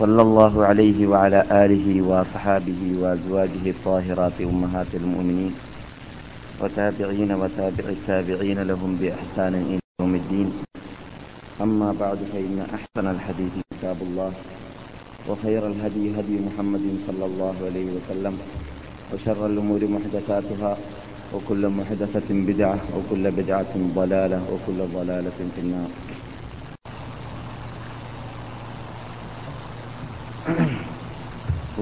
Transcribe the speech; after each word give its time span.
صلى 0.00 0.22
الله 0.22 0.54
عليه 0.64 0.98
وعلى 1.12 1.40
آله 1.64 1.86
وصحابه 2.10 2.80
وأزواجه 3.00 3.64
الطاهرات 3.76 4.36
أمهات 4.40 4.90
المؤمنين 4.94 5.52
وتابعين 6.60 7.30
وتابع 7.32 7.84
التابعين 7.96 8.58
لهم 8.70 8.90
بإحسان 9.00 9.54
إلى 9.54 9.80
يوم 10.00 10.14
الدين. 10.14 10.48
أما 11.60 11.92
بعد 12.00 12.18
فإن 12.32 12.64
أحسن 12.76 13.06
الحديث 13.14 13.52
كتاب 13.76 13.96
الله 14.02 14.32
وخير 15.28 15.62
الهدي 15.66 16.04
هدي 16.16 16.36
محمد 16.48 16.84
صلى 17.06 17.24
الله 17.24 17.54
عليه 17.68 17.88
وسلم 17.96 18.34
وشر 19.12 19.46
الأمور 19.46 19.80
محدثاتها 19.84 20.72
وكل 21.34 21.62
محدثة 21.68 22.28
بدعة 22.30 22.78
وكل 22.96 23.24
بدعة 23.30 23.74
ضلالة 23.94 24.40
وكل 24.52 24.78
ضلالة 24.96 25.38
في 25.54 25.60
النار. 25.60 25.90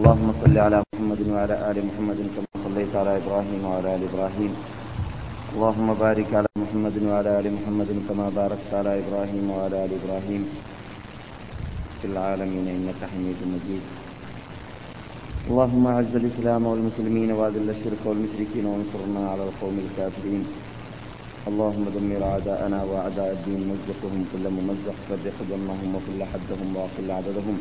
اللهم 0.09 0.33
صل 0.43 0.57
على 0.67 0.79
محمد 0.93 1.21
وعلى 1.33 1.55
آل 1.71 1.77
محمد 1.89 2.19
كما 2.35 2.57
صليت 2.65 2.93
على 3.01 3.13
إبراهيم 3.21 3.61
وعلى 3.69 3.89
آل 3.97 4.03
إبراهيم. 4.11 4.53
اللهم 5.53 5.89
بارك 6.05 6.29
على 6.39 6.49
محمد 6.63 6.97
وعلى 7.09 7.31
آل 7.41 7.47
محمد 7.57 7.91
كما 8.09 8.27
باركت 8.41 8.71
على 8.79 8.93
إبراهيم 9.03 9.45
وعلى 9.51 9.77
آل 9.85 9.91
إبراهيم. 10.01 10.43
في 12.01 12.07
العالمين 12.13 12.67
إنك 12.77 13.01
حميد 13.13 13.41
مجيد. 13.55 13.85
اللهم 15.51 15.85
أعز 15.87 16.13
الإسلام 16.21 16.63
والمسلمين 16.71 17.31
وأذل 17.39 17.69
الشرك 17.77 18.01
والمشركين 18.09 18.65
وانصرنا 18.71 19.23
على 19.33 19.43
القوم 19.49 19.77
الكافرين. 19.85 20.43
اللهم 21.51 21.85
دمر 21.97 22.23
أعداءنا 22.33 22.79
وأعداء 22.91 23.31
الدين 23.37 23.61
مزقهم 23.71 24.21
كل 24.33 24.45
ممزق 24.57 24.97
فرق 25.09 25.37
ضمهم 25.51 25.89
وكل 25.97 26.21
حدهم 26.33 26.69
وأقل 26.77 27.09
عددهم. 27.19 27.57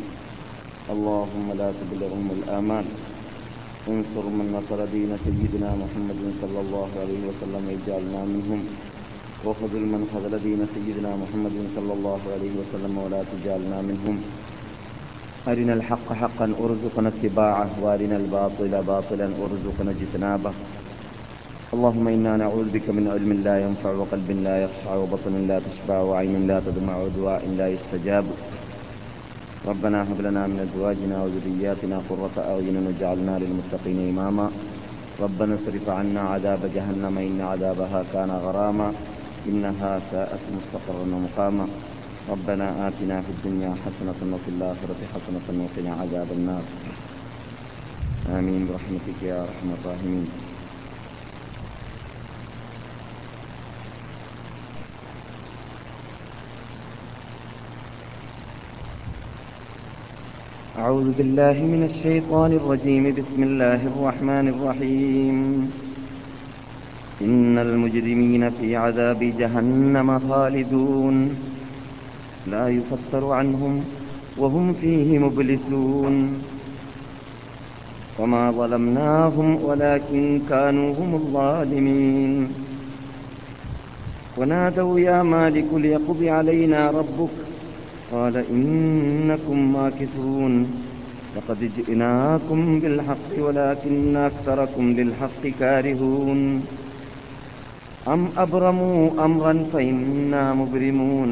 اللهم 0.95 1.47
لا 1.59 1.69
تبلغهم 1.79 2.27
الآمان. 2.37 2.85
انصر 3.91 4.25
من 4.37 4.47
نصر 4.57 4.79
دين 4.95 5.11
سيدنا 5.25 5.69
محمد 5.83 6.21
صلى 6.41 6.59
الله 6.65 6.89
عليه 7.01 7.21
وسلم 7.29 7.63
اجعلنا 7.75 8.21
منهم. 8.33 8.61
وخذل 9.45 9.83
من 9.93 10.01
خذل 10.13 10.33
دين 10.47 10.61
سيدنا 10.75 11.11
محمد 11.23 11.55
صلى 11.75 11.93
الله 11.97 12.21
عليه 12.33 12.53
وسلم 12.61 12.93
ولا 13.03 13.21
تجعلنا 13.31 13.77
منهم. 13.89 14.17
أرنا 15.47 15.73
الحق 15.73 16.07
حقا 16.21 16.47
أرزقنا 16.63 17.09
اتباعه 17.13 17.69
وأرنا 17.83 18.17
الباطل 18.23 18.73
باطلا 18.91 19.27
أرزقنا 19.43 19.91
اجتنابه. 19.91 20.53
اللهم 21.75 22.05
إنا 22.07 22.33
نعوذ 22.37 22.67
بك 22.75 22.87
من 22.97 23.05
علم 23.13 23.31
لا 23.47 23.55
ينفع 23.65 23.91
وقلب 23.91 24.29
لا 24.47 24.55
يخشع 24.63 24.91
وبطن 24.95 25.35
لا 25.49 25.57
تشبع 25.59 25.97
وعين 26.09 26.47
لا 26.47 26.57
تدمع 26.65 26.95
ودعاء 27.03 27.43
لا 27.59 27.67
يستجاب. 27.75 28.25
ربنا 29.67 30.03
هب 30.03 30.21
لنا 30.21 30.47
من 30.47 30.59
أزواجنا 30.59 31.23
وذرياتنا 31.23 32.01
قرة 32.09 32.35
أعين 32.37 32.77
واجعلنا 32.87 33.39
للمتقين 33.39 33.99
إماما. 34.09 34.51
ربنا 35.19 35.55
اصرف 35.55 35.89
عنا 35.89 36.21
عذاب 36.21 36.71
جهنم 36.75 37.17
إن 37.17 37.41
عذابها 37.41 38.03
كان 38.13 38.31
غراما. 38.31 38.93
إنها 39.47 40.01
ساءت 40.11 40.43
مستقرا 40.57 41.05
ومقاما. 41.15 41.67
ربنا 42.29 42.87
آتنا 42.87 43.21
في 43.21 43.31
الدنيا 43.35 43.71
حسنة 43.83 44.19
وفي 44.33 44.49
الآخرة 44.55 45.01
حسنة 45.13 45.47
وقنا 45.63 45.91
عذاب 46.01 46.27
النار. 46.31 46.63
آمين 48.37 48.67
برحمتك 48.67 49.19
يا 49.23 49.37
أرحم 49.43 49.69
الراحمين. 49.77 50.46
أعوذ 60.87 61.11
بالله 61.17 61.53
من 61.53 61.83
الشيطان 61.83 62.51
الرجيم. 62.51 63.03
بسم 63.19 63.43
الله 63.43 63.81
الرحمن 63.91 64.47
الرحيم. 64.47 65.37
إن 67.21 67.57
المجرمين 67.57 68.49
في 68.49 68.75
عذاب 68.75 69.23
جهنم 69.39 70.19
خالدون. 70.19 71.35
لا 72.47 72.67
يفتر 72.67 73.31
عنهم 73.31 73.83
وهم 74.37 74.73
فيه 74.73 75.19
مبلسون. 75.19 76.43
وما 78.19 78.51
ظلمناهم 78.51 79.63
ولكن 79.63 80.41
كانوا 80.49 80.93
هم 80.99 81.15
الظالمين. 81.15 82.47
ونادوا 84.37 84.99
يا 84.99 85.23
مالك 85.23 85.69
ليقض 85.73 86.23
علينا 86.23 86.91
ربك. 86.91 87.46
قال 88.12 88.34
إنكم 88.36 89.72
ماكثون 89.72 90.54
لقد 91.36 91.60
جئناكم 91.76 92.80
بالحق 92.80 93.32
ولكن 93.38 94.16
أكثركم 94.16 94.84
للحق 94.90 95.42
كارهون 95.60 96.40
أم 98.08 98.20
أبرموا 98.36 99.24
أمرا 99.24 99.54
فإنا 99.72 100.54
مبرمون 100.54 101.30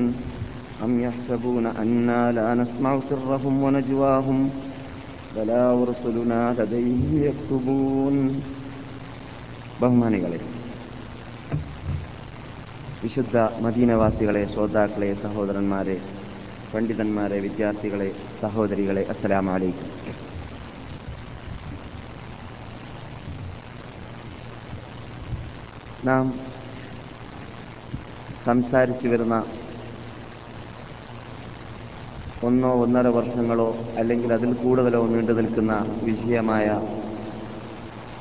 أم 0.85 0.93
يحسبون 1.01 1.67
أنا 1.67 2.33
لا 2.33 2.55
نسمع 2.55 2.93
سرهم 3.11 3.55
ونجواهم 3.63 4.39
بلى 5.37 5.63
ورسلنا 5.79 6.41
لديه 6.59 7.03
يكتبون 7.29 8.17
ബഹുമാനികളെ 9.83 10.39
വിശുദ്ധ 13.03 13.37
മദീനവാസികളെ 13.65 14.43
ശ്രോതാക്കളെ 14.53 15.09
സഹോദരന്മാരെ 15.23 15.97
പണ്ഡിതന്മാരെ 16.76 17.38
വിദ്യാർത്ഥികളെ 17.40 18.08
സഹോദരികളെ 18.42 19.04
അസ്സലാം 19.10 19.46
വലൈക്കും 19.46 19.92
നാം 26.06 26.26
സംസാരിച്ചു 28.46 29.08
വരുന്ന 29.08 29.36
ഒന്നോ 32.44 32.72
ഒന്നര 32.82 33.08
വർഷങ്ങളോ 33.08 33.70
അല്ലെങ്കിൽ 33.98 34.34
അതിൽ 34.34 34.52
കൂടുതലോ 34.54 35.02
നീണ്ടു 35.06 35.32
നിൽക്കുന്ന 35.32 35.74
വിഷയമായ 36.04 36.68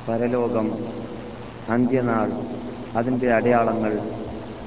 പരലോകം 0.09 0.69
അന്ത്യനാൾ 1.69 2.31
അതിന്റെ 2.97 3.29
അടയാളങ്ങൾ 3.35 3.93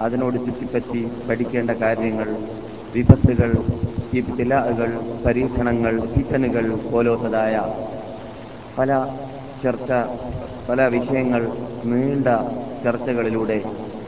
അതിനോട് 0.01 0.37
ചുറ്റിപ്പറ്റി 0.45 1.01
പഠിക്കേണ്ട 1.29 1.71
കാര്യങ്ങൾ 1.81 2.29
വിപത്തുകൾ 2.97 3.51
ഇബ്തിലാകൾ 4.13 4.91
പരീക്ഷണങ്ങൾ 5.25 5.93
ഫിത്തനുകൾ 6.13 6.65
പോലോത്തതായ 6.91 7.55
പല 8.77 8.91
ചർച്ച 9.63 9.91
പല 10.69 10.81
വിഷയങ്ങൾ 10.87 11.43
നീണ്ട 11.83 12.27
ചർച്ചകളിലൂടെ 12.83 13.57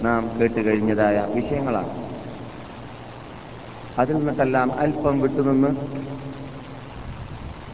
നാം 0.01 0.22
കേട്ടുകഴിഞ്ഞതായ 0.39 1.17
വിഷയങ്ങളാണ്. 1.35 1.94
അതിൽ 4.00 4.16
നിന്നിട്ടെല്ലാം 4.16 4.67
അല്പം 4.79 5.16
വിട്ടുനിന്ന് 5.21 5.71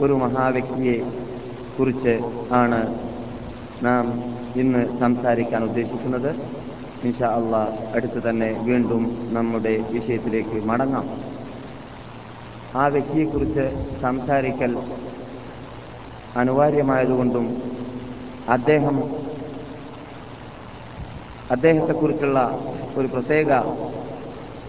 ഒരു 0.03 0.13
മഹാവ്യക്തിയെ 0.13 0.97
കുറിച്ച് 1.79 2.13
ആണ് 2.51 2.81
നാം 3.85 4.06
ഇന്ന് 4.56 5.00
സംസാരിക്കാൻ 5.00 5.63
ഉദ്ദേശിക്കുന്നത്. 5.63 6.31
ഇൻഷാ 7.03 7.27
അള്ളാ 7.27 7.62
അടുത്ത് 7.95 8.30
തന്നെ 8.30 8.51
വീണ്ടും 8.63 9.03
നമ്മുടെ 9.31 9.77
വിഷയത്തിലേക്ക് 9.92 10.63
മടങ്ങാം. 10.63 11.07
ആ 12.75 12.88
വ്യക്തിയെക്കുറിച്ച് 12.88 13.65
സംസാരിക്കൽ 14.01 14.71
അനിവാര്യമായതുകൊണ്ടും 16.36 17.45
അദ്ദേഹം 18.47 18.97
അദ്ദേഹത്തെക്കുറിച്ചുള്ള 21.51 22.39
ഒരു 22.95 23.07
പ്രത്യേക 23.07 23.50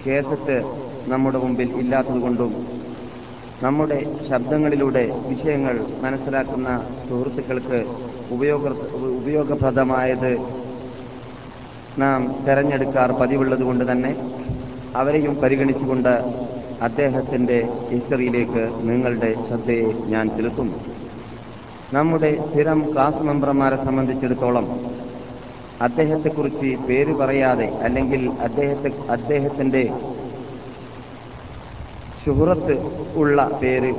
കേസറ്റ് 0.06 0.56
നമ്മുടെ 1.08 1.38
മുമ്പിൽ 1.38 1.76
ഇല്ലാത്തതുകൊണ്ടും 1.76 2.52
നമ്മുടെ 3.62 4.28
ശബ്ദങ്ങളിലൂടെ 4.28 5.12
വിഷയങ്ങൾ 5.28 5.86
മനസ്സിലാക്കുന്ന 6.02 6.68
സുഹൃത്തുക്കൾക്ക് 7.08 7.78
ഉപയോഗ 8.30 8.64
ഉപയോഗപ്രദമായത് 9.20 10.32
നാം 11.96 12.20
തെരഞ്ഞെടുക്കാർ 12.46 13.10
പതിവുള്ളത് 13.20 13.62
കൊണ്ട് 13.62 13.84
തന്നെ 13.90 14.12
അവരെയും 14.94 15.34
പരിഗണിച്ചുകൊണ്ട് 15.34 16.12
അദ്ദേഹത്തിന്റെ 16.80 17.58
ഹിസ്റ്ററിയിലേക്ക് 17.90 18.62
നിങ്ങളുടെ 18.82 19.30
ശ്രദ്ധയെ 19.46 19.88
ഞാൻ 20.06 20.24
ചെലുത്തുന്നു. 20.36 20.78
നമ്മുടെ 21.92 22.30
സ്ഥിരം 22.46 22.92
ക്ലാസ് 22.92 23.22
മെമ്പർമാരെ 23.22 23.76
സംബന്ധിച്ചിടത്തോളം 23.84 24.66
അദ്ദേഹത്തെക്കുറിച്ച് 25.80 26.70
പേര് 26.88 27.12
പറയാതെ 27.12 27.68
അല്ലെങ്കിൽ 27.82 28.22
അദ്ദേഹത്തെ 28.38 28.90
അദ്ദേഹത്തിന്റെ 29.08 29.82
ശുഹൃത്ത് 32.22 32.74
ഉള്ള 33.14 33.48
പേര് 33.62 33.92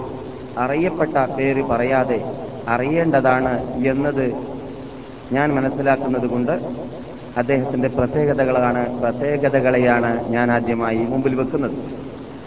അറിയപ്പെട്ട 0.58 1.18
പേര് 1.38 1.62
പറയാതെ 1.72 2.20
അറിയേണ്ടതാണ് 2.68 3.54
എന്നത് 3.86 4.26
ഞാൻ 5.32 5.48
മനസ്സിലാക്കുന്നത് 5.54 6.28
കൊണ്ട് 6.28 6.54
അദ്ദേഹത്തിന്റെ 7.38 7.88
പ്രത്യേകതകളാണ് 7.88 9.02
പ്രത്യേകതകളെയാണ് 9.02 10.30
ഞാൻ 10.30 10.52
ആദ്യമായി 10.52 10.98
മുമ്പിൽ 10.98 11.36
വെക്കുന്നത്. 11.36 11.78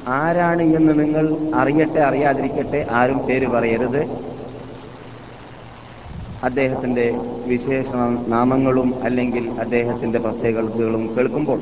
ആരാണ് 0.08 0.62
എന്ന് 0.62 0.92
നിങ്ങൾ 1.00 1.24
അറിയട്ടെ 1.54 2.00
അറിയാതിരിക്കട്ടെ 2.00 2.86
ആരും 2.90 3.18
പേര് 3.18 3.46
പറയരുത്. 3.46 4.02
അദ്ദേഹത്തിന്റെ 6.44 7.06
വിശേഷ 7.46 7.88
നാമങ്ങളും 8.28 9.04
അല്ലെങ്കിൽ 9.04 9.50
അദ്ദേഹത്തിന്റെ 9.60 10.18
പ്രത്യേകതകളും 10.18 11.16
കേൾക്കുമ്പോൾ 11.16 11.60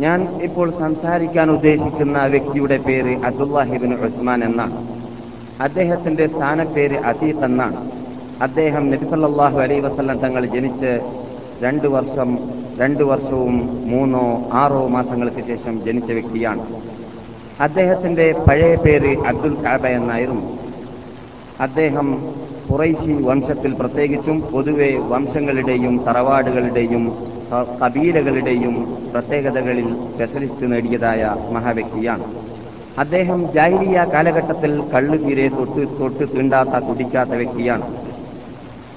ഞാൻ 0.00 0.42
ഇപ്പോൾ 0.42 0.70
സംസാരിക്കാൻ 0.80 1.50
ഉദ്ദേശിക്കുന്ന 1.50 2.26
വ്യക്തിയുടെ 2.26 2.76
പേര് 2.76 3.16
അബ്ദുല്ലാഹിബിൻ 3.24 3.94
ഉസ്മാൻ 4.06 4.44
എന്നാണ്. 4.44 4.78
അദ്ദേഹത്തിന്റെ 5.60 6.26
സ്ഥാനപ്പേര് 6.26 6.98
അതീഖ് 7.10 7.44
എന്നാണ്. 7.44 7.80
അദ്ദേഹം 8.42 8.90
നബിസല്ലാഹു 8.90 9.56
അലൈ 9.60 9.80
വസല്ലം 9.80 10.18
തങ്ങൾ 10.18 10.46
ജനിച്ച് 10.46 10.90
രണ്ട് 11.62 11.86
വർഷം 11.86 12.28
രണ്ടു 12.78 13.04
വർഷവും 13.04 13.56
മൂന്നോ 13.90 14.22
ആറോ 14.52 14.86
മാസങ്ങൾക്ക് 14.86 15.42
ശേഷം 15.46 15.74
ജനിച്ച 15.84 16.10
വ്യക്തിയാണ്. 16.12 16.62
അദ്ദേഹത്തിന്റെ 17.60 18.26
പഴയ 18.48 18.74
പേര് 18.74 19.12
അബ്ദുൽ 19.26 19.56
കാബ 19.64 19.86
എന്നായിരുന്നു. 19.86 20.44
അദ്ദേഹം 21.60 22.06
കുറൈശി 22.70 23.12
വംശത്തിൽ 23.28 23.72
പ്രത്യേകിച്ചും 23.80 24.40
പൊതുവെ 24.52 24.90
വംശങ്ങളുടെയും 25.12 26.04
തറവാടുകളുടെയും 26.08 27.04
കബീലകളുടെയും 27.82 28.74
പ്രത്യേകതകളിൽ 29.12 29.88
സ്പെഷ്യലിസ്റ്റ് 30.12 30.72
നേടിയതായ 30.72 31.22
മഹാവ്യക്തിയാണ്. 31.52 32.26
അദ്ദേഹം 32.98 33.40
ജാഹിലിയ 33.52 33.98
കാലഘട്ടത്തിൽ 34.14 34.72
കള്ളു 34.94 35.16
തീരെ 35.16 35.48
തൊട്ട് 35.48 35.82
തൊട്ട് 36.00 36.24
തീണ്ടാത്ത 36.34 36.76
കുടിക്കാത്ത 36.88 37.30
വ്യക്തിയാണ്. 37.30 37.86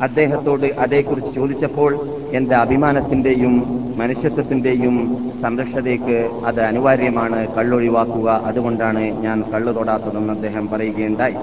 അദ്ദേഹത്തോട് 0.02 0.74
അതേക്കുറിച്ച് 0.80 1.36
ചോദിച്ചപ്പോൾ 1.36 1.92
എന്റെ 2.34 2.56
അഭിമാനത്തിന്റെയും 2.56 3.54
മനുഷ്യത്വത്തിന്റെയും 3.98 4.96
സംരക്ഷതയ്ക്ക് 5.42 6.46
അത് 6.46 6.62
അനിവാര്യമാണ്. 6.62 7.56
കള്ളൊഴിവാക്കുക 7.58 8.30
അതുകൊണ്ടാണ് 8.46 9.00
ഞാൻ 9.00 9.44
കള്ളു 9.54 9.72
തൊടാത്തതെന്ന് 9.72 10.34
അദ്ദേഹം 10.34 10.70
പറയുകയുണ്ടായി. 10.70 11.38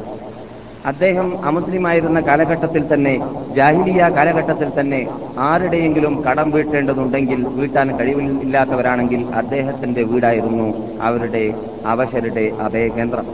അദ്ദേഹം 0.84 1.46
അമുസ്ലിമായിരുന്ന 1.46 2.20
കാലഘട്ടത്തിൽ 2.20 2.94
തന്നെ 2.94 3.14
ജാഹിലിയ 3.56 4.02
കാലഘട്ടത്തിൽ 4.16 4.80
തന്നെ 4.80 5.00
ആരുടെയെങ്കിലും 5.38 6.24
കടം 6.24 6.50
വീട്ടേണ്ടതുണ്ടെങ്കിൽ 6.50 7.46
വീട്ടാൻ 7.46 7.98
കഴിവില്ലാത്തവരാണെങ്കിൽ 7.98 9.26
അദ്ദേഹത്തിന്റെ 9.34 10.02
വീടായിരുന്നു 10.02 10.98
അവരുടെ 11.00 11.54
അവശരുടെ 11.86 12.52
അഭയകേന്ദ്രം. 12.60 13.26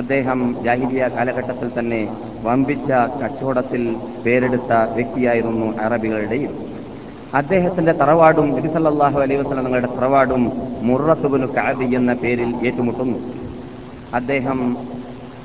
അദ്ദേഹം 0.00 0.40
ജാഹിലിയ 0.64 1.04
കാലഘട്ടത്തിൽ 1.16 1.68
തന്നെ 1.78 2.00
വമ്പിച്ച 2.46 2.90
കച്ചവടത്തിൽ 3.20 3.82
പേരെടുത്ത 4.24 4.72
വ്യക്തിയായിരുന്നു 4.96 5.68
അറബികളുടെയും 5.84 6.52
അദ്ദേഹത്തിന്റെ 7.34 7.92
തറവാടും 7.92 8.46
നബിസല്ലാഹു 8.56 9.18
അലൈഹി 9.24 9.40
വസ്ലം 9.40 9.64
തങ്ങളുടെ 9.64 9.90
തറവാടും 9.96 10.42
മുറത്തുബുനു 10.88 11.48
കാബി 11.56 11.88
എന്ന 11.98 12.12
പേരിൽ 12.22 12.50
ഏറ്റുമുട്ടുന്നു. 12.66 13.18
അദ്ദേഹം 14.14 14.60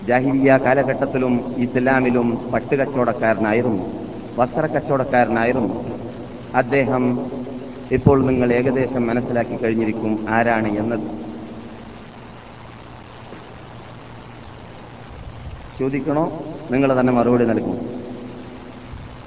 ജാഹിലിയ 0.10 0.52
കാലഘട്ടത്തിലും 0.66 1.34
ഇസ്ലാമിലും 1.66 2.30
പട്ടുകച്ചവടക്കാരനായിരുന്നു 2.54 3.86
വസ്ത്രക്കച്ചവടക്കാരനായിരുന്നു. 4.40 5.76
അദ്ദേഹം 6.62 7.04
ഇപ്പോൾ 7.98 8.18
നിങ്ങൾ 8.30 8.50
ഏകദേശം 8.54 9.04
മനസ്സിലാക്കി 9.08 9.56
കഴിഞ്ഞിരിക്കും 9.64 10.14
ആരാണ് 10.30 10.70
എന്നത്. 10.82 11.06
ചോദിക്കണോ? 15.80 16.44
നിങ്ങൾ 16.72 17.00
തന്നെ 17.00 17.14
മറുപടി 17.14 17.46
നൽകും. 17.46 18.04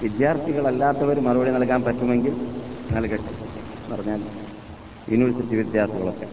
വിദ്യാർത്ഥികളല്ലാത്തവർ 0.03 1.21
മറുപടി 1.21 1.51
നൽകാൻ 1.51 1.83
പറ്റുമെങ്കിൽ 1.83 2.47
നൽകട്ടെ 2.93 3.47
പറഞ്ഞാൽ 3.95 4.23
യൂണിവേഴ്സിറ്റി 5.09 5.57
വിദ്യാർത്ഥികളൊക്കെ. 5.57 6.27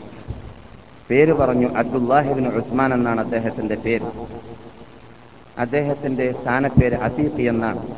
പേര് 1.10 1.34
പറഞ്ഞു 1.34 1.68
അബ്ദുല്ലാഹിബിൻ 1.68 2.48
ഉസ്മാൻ 2.48 2.94
എന്നാണ് 2.94 3.22
അദ്ദേഹത്തിന്റെ 3.22 3.76
പേര്. 3.76 4.06
അദ്ദേഹത്തിന്റെ 5.58 6.36
സ്ഥാനപ്പേര് 6.42 6.94
അസീഖി 6.94 7.42
എന്നാണ്. 7.42 7.96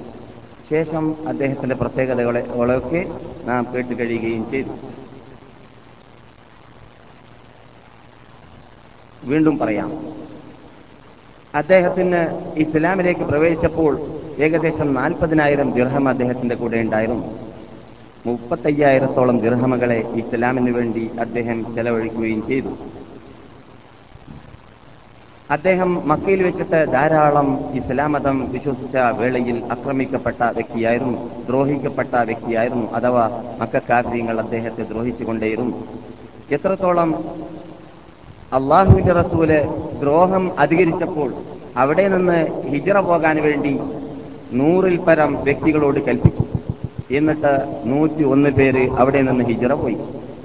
ശേഷം 0.69 1.27
അദ്ദേഹത്തിന്റെ 1.27 1.75
പ്രത്യേകതകളെ 1.75 2.47
ഒക്കെ 2.77 3.19
നാം 3.43 3.67
കേട്ടു 3.73 3.93
കഴിയുകയും 3.93 4.51
ചെയ്തു. 4.51 4.69
വീണ്ടും 9.23 9.57
പറയാം. 9.57 10.24
അദ്ദേഹത്തിന് 11.55 12.21
ഇസ്ലാമിലേക്ക് 12.57 13.21
പ്രവേശിച്ചപ്പോൾ 13.21 13.93
ഏകദേശം 14.39 14.93
നാൽപ്പതിനായിരം 14.93 15.71
ദിർഹം 15.71 16.09
അദ്ദേഹത്തിന്റെ 16.09 16.55
കൂടെ 16.55 16.77
ഉണ്ടായിരുന്നു. 16.77 17.25
മുപ്പത്തയ്യായിരത്തോളം 18.25 19.39
ദിർഹമകളെ 19.39 19.99
ഇസ്ലാമിന് 20.15 20.71
വേണ്ടി 20.77 21.11
അദ്ദേഹം 21.19 21.75
ചെലവഴിക്കുകയും 21.75 22.47
ചെയ്തു. 22.47 22.71
അദ്ദേഹം 25.49 26.07
മക്കയിൽ 26.07 26.43
വെച്ചിട്ട് 26.43 26.91
ധാരാളം 26.91 27.71
ഇസ്ലാം 27.75 28.11
മതം 28.11 28.51
വിശ്വസിച്ച 28.51 28.97
വേളയിൽ 28.97 29.63
ആക്രമിക്കപ്പെട്ട 29.71 30.43
വ്യക്തിയായിരുന്നു 30.43 31.45
ദ്രോഹിക്കപ്പെട്ട 31.45 32.15
വ്യക്തിയായിരുന്നു 32.15 32.91
അഥവാ 32.91 33.25
മക്കാര്യങ്ങൾ 33.61 34.39
അദ്ദേഹത്തെ 34.39 34.83
ദ്രോഹിച്ചുകൊണ്ടേയിരുന്നു. 34.83 35.77
എത്രത്തോളം 36.51 37.11
അള്ളാഹുവിന്റെ 38.53 39.13
റസൂൽ 39.13 39.51
ദ്രോഹം 39.99 40.59
അധികരിച്ചപ്പോൾ 40.59 41.33
അവിടെ 41.77 42.07
നിന്ന് 42.07 42.67
ഹിജറ 42.69 42.99
പോകാൻ 42.99 43.41
വേണ്ടി 43.43 43.79
നൂറിൽ 44.53 44.97
പരം 44.97 45.43
വ്യക്തികളോട് 45.43 45.99
കൽപ്പിച്ചു. 46.05 46.43
എന്നിട്ട് 47.11 47.53
നൂറ്റി 47.85 48.23
ഒന്ന് 48.23 48.49
പേര് 48.49 48.89
അവിടെ 48.91 49.21
നിന്ന് 49.21 49.43
ഹിജറ 49.43 49.73
പോയി. 49.73 49.97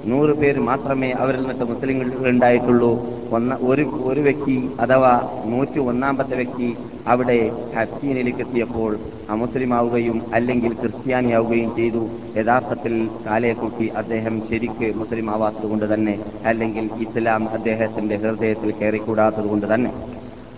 നൂറ് 0.05 0.29
പേര് 0.29 0.59
മാത്രമേ 0.59 1.11
അവരിൽ 1.11 1.39
നിന്നിട്ട് 1.39 1.63
മുസ്ലിങ്ങൾ 1.63 2.11
ഉണ്ടായിട്ടുള്ളൂ. 2.27 3.05
ഒന്ന 3.31 3.57
ഒരു 3.61 3.81
ഒരു 4.03 4.19
വ്യക്തി 4.19 4.69
അഥവാ 4.79 5.21
നൂറ്റി 5.45 5.79
ഒന്നാമത്തെ 5.79 6.35
വ്യക്തി 6.35 6.77
അവിടെ 7.07 7.51
ഹസീനിലേക്ക് 7.75 8.39
എത്തിയപ്പോൾ 8.39 8.97
അമുസ്ലിം 9.29 9.73
ആവുകയും 9.73 10.21
അല്ലെങ്കിൽ 10.33 10.73
ക്രിസ്ത്യാനിയാവുകയും 10.73 11.75
ചെയ്തു. 11.75 12.07
യഥാർത്ഥത്തിൽ 12.37 13.09
കാലയെക്കുട്ടി 13.25 13.87
അദ്ദേഹം 13.87 14.41
ശരിക്ക് 14.49 14.95
മുസ്ലിം 14.95 15.31
ആവാത്തത് 15.31 15.69
കൊണ്ട് 15.69 15.93
തന്നെ 15.93 16.19
അല്ലെങ്കിൽ 16.45 16.89
ഇസ്ലാം 16.99 17.49
അദ്ദേഹത്തിന്റെ 17.49 18.15
ഹൃദയത്തിൽ 18.15 18.71
കയറിക്കൂടാത്തത് 18.71 19.49
കൊണ്ട് 19.49 19.73
തന്നെ. 19.73 19.91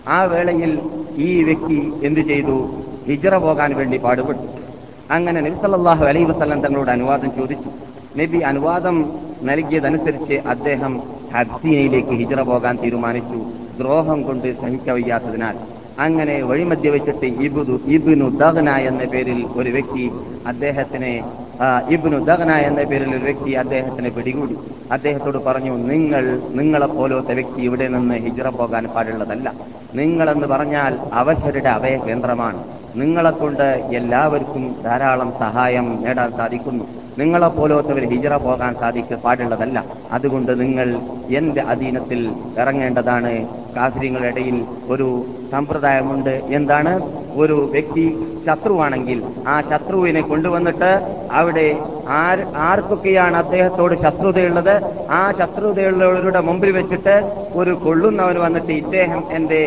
ആ 0.08 0.22
വേളയിൽ 0.22 0.78
ഈ 1.16 1.42
വ്യക്തി 1.42 1.92
എന്തു 2.02 2.20
ചെയ്തു? 2.20 2.82
ഹിജറ 3.06 3.36
പോകാൻ 3.36 3.74
വേണ്ടി 3.74 3.98
പാടുപെട്ടു. 3.98 4.42
അങ്ങനെ 5.10 5.40
നബിസല്ലാഹു 5.40 6.04
അലൈ 6.04 6.24
വസ്ലം 6.24 6.60
തങ്ങളോട് 6.60 6.90
അനുവാദം 6.90 7.30
ചോദിച്ചു. 7.36 7.70
നബി 8.18 8.38
അനുവാദം 8.38 9.24
നൽകിയതനുസരിച്ച് 9.44 10.36
അദ്ദേഹം 10.46 10.92
ഹബ്സീനയിലേക്ക് 11.34 12.14
ഹിജറ 12.20 12.40
പോകാൻ 12.42 12.74
തീരുമാനിച്ചു. 12.82 13.38
ദ്രോഹം 13.78 14.18
കൊണ്ട് 14.22 14.48
സഹിക്കവയ്യാത്തതിനാൽ 14.60 15.56
അങ്ങനെ 15.98 16.36
വഴിമധ്യ 16.42 16.90
വെച്ചിട്ട് 16.90 17.28
ഇബുദു 17.46 17.74
ഇബിനു 17.86 18.28
ദഹന 18.40 18.70
എന്ന 18.90 19.04
പേരിൽ 19.04 19.40
ഒരു 19.56 19.70
വ്യക്തി 19.70 20.04
അദ്ദേഹത്തിനെ 20.46 21.14
ഇബ്നു 21.88 22.18
ദഗ്ന 22.18 22.52
എന്ന 22.52 22.82
പേരിൽ 22.82 23.16
ഒരു 23.16 23.24
വ്യക്തി 23.24 23.50
അദ്ദേഹത്തിനെ 23.50 24.10
പിടികൂടി. 24.10 24.56
അദ്ദേഹത്തോട് 24.92 25.38
പറഞ്ഞു 25.38 25.76
നിങ്ങൾ 25.76 26.40
നിങ്ങളെ 26.50 26.86
പോലത്തെ 26.86 27.34
വ്യക്തി 27.34 27.60
ഇവിടെ 27.60 27.88
നിന്ന് 27.88 28.14
ഹിജറ 28.14 28.48
പോകാൻ 28.48 28.84
പാടുള്ളതല്ല. 28.84 29.52
നിങ്ങളെന്ന് 29.94 30.46
പറഞ്ഞാൽ 30.46 30.98
അവശരുടെ 31.12 31.68
അഭയ 31.68 31.96
കേന്ദ്രമാണ്. 31.96 32.64
നിങ്ങളെ 32.96 33.30
കൊണ്ട് 33.30 33.88
എല്ലാവർക്കും 33.92 34.76
ധാരാളം 34.84 35.32
സഹായം 35.38 36.04
നേടാൻ 36.04 36.32
സാധിക്കുന്നു. 36.32 36.84
നിങ്ങളെ 37.18 37.48
പോലത്തവർ 37.48 38.08
ഹിജറ 38.08 38.36
പോകാൻ 38.36 38.74
സാധിക്ക 38.74 39.14
പാടുള്ളതല്ല. 39.14 39.84
അതുകൊണ്ട് 40.12 40.60
നിങ്ങൾ 40.60 41.00
എന്റെ 41.30 41.60
അധീനത്തിൽ 41.60 42.32
ഇറങ്ങേണ്ടതാണ്. 42.58 43.46
കാഫര്യങ്ങളുടെ 43.76 44.28
ഇടയിൽ 44.28 44.64
ഒരു 44.88 45.24
സമ്പ്രദായമുണ്ട്. 45.52 46.30
എന്താണ്? 46.30 47.24
ഒരു 47.36 47.68
വ്യക്തി 47.72 48.26
ശത്രുവാണെങ്കിൽ 48.46 49.22
ആ 49.48 49.60
ശത്രുവിനെ 49.60 50.20
കൊണ്ടുവന്നിട്ട് 50.20 51.18
അവിടെ 51.44 51.68
ആർ 52.22 52.38
ആർക്കൊക്കെയാണ് 52.68 53.36
അദ്ദേഹത്തോട് 53.44 53.94
ശത്രുതയുള്ളത്? 54.04 54.74
ആ 55.18 55.20
ശത്രുതയുള്ളവരുടെ 55.40 56.40
മുമ്പിൽ 56.48 56.72
വെച്ചിട്ട് 56.78 57.16
ഒരു 57.60 57.74
കൊള്ളുന്നവൻ 57.84 58.38
വന്നിട്ട് 58.46 58.72
ഇദ്ദേഹം 58.82 59.22
എന്റെ 59.38 59.62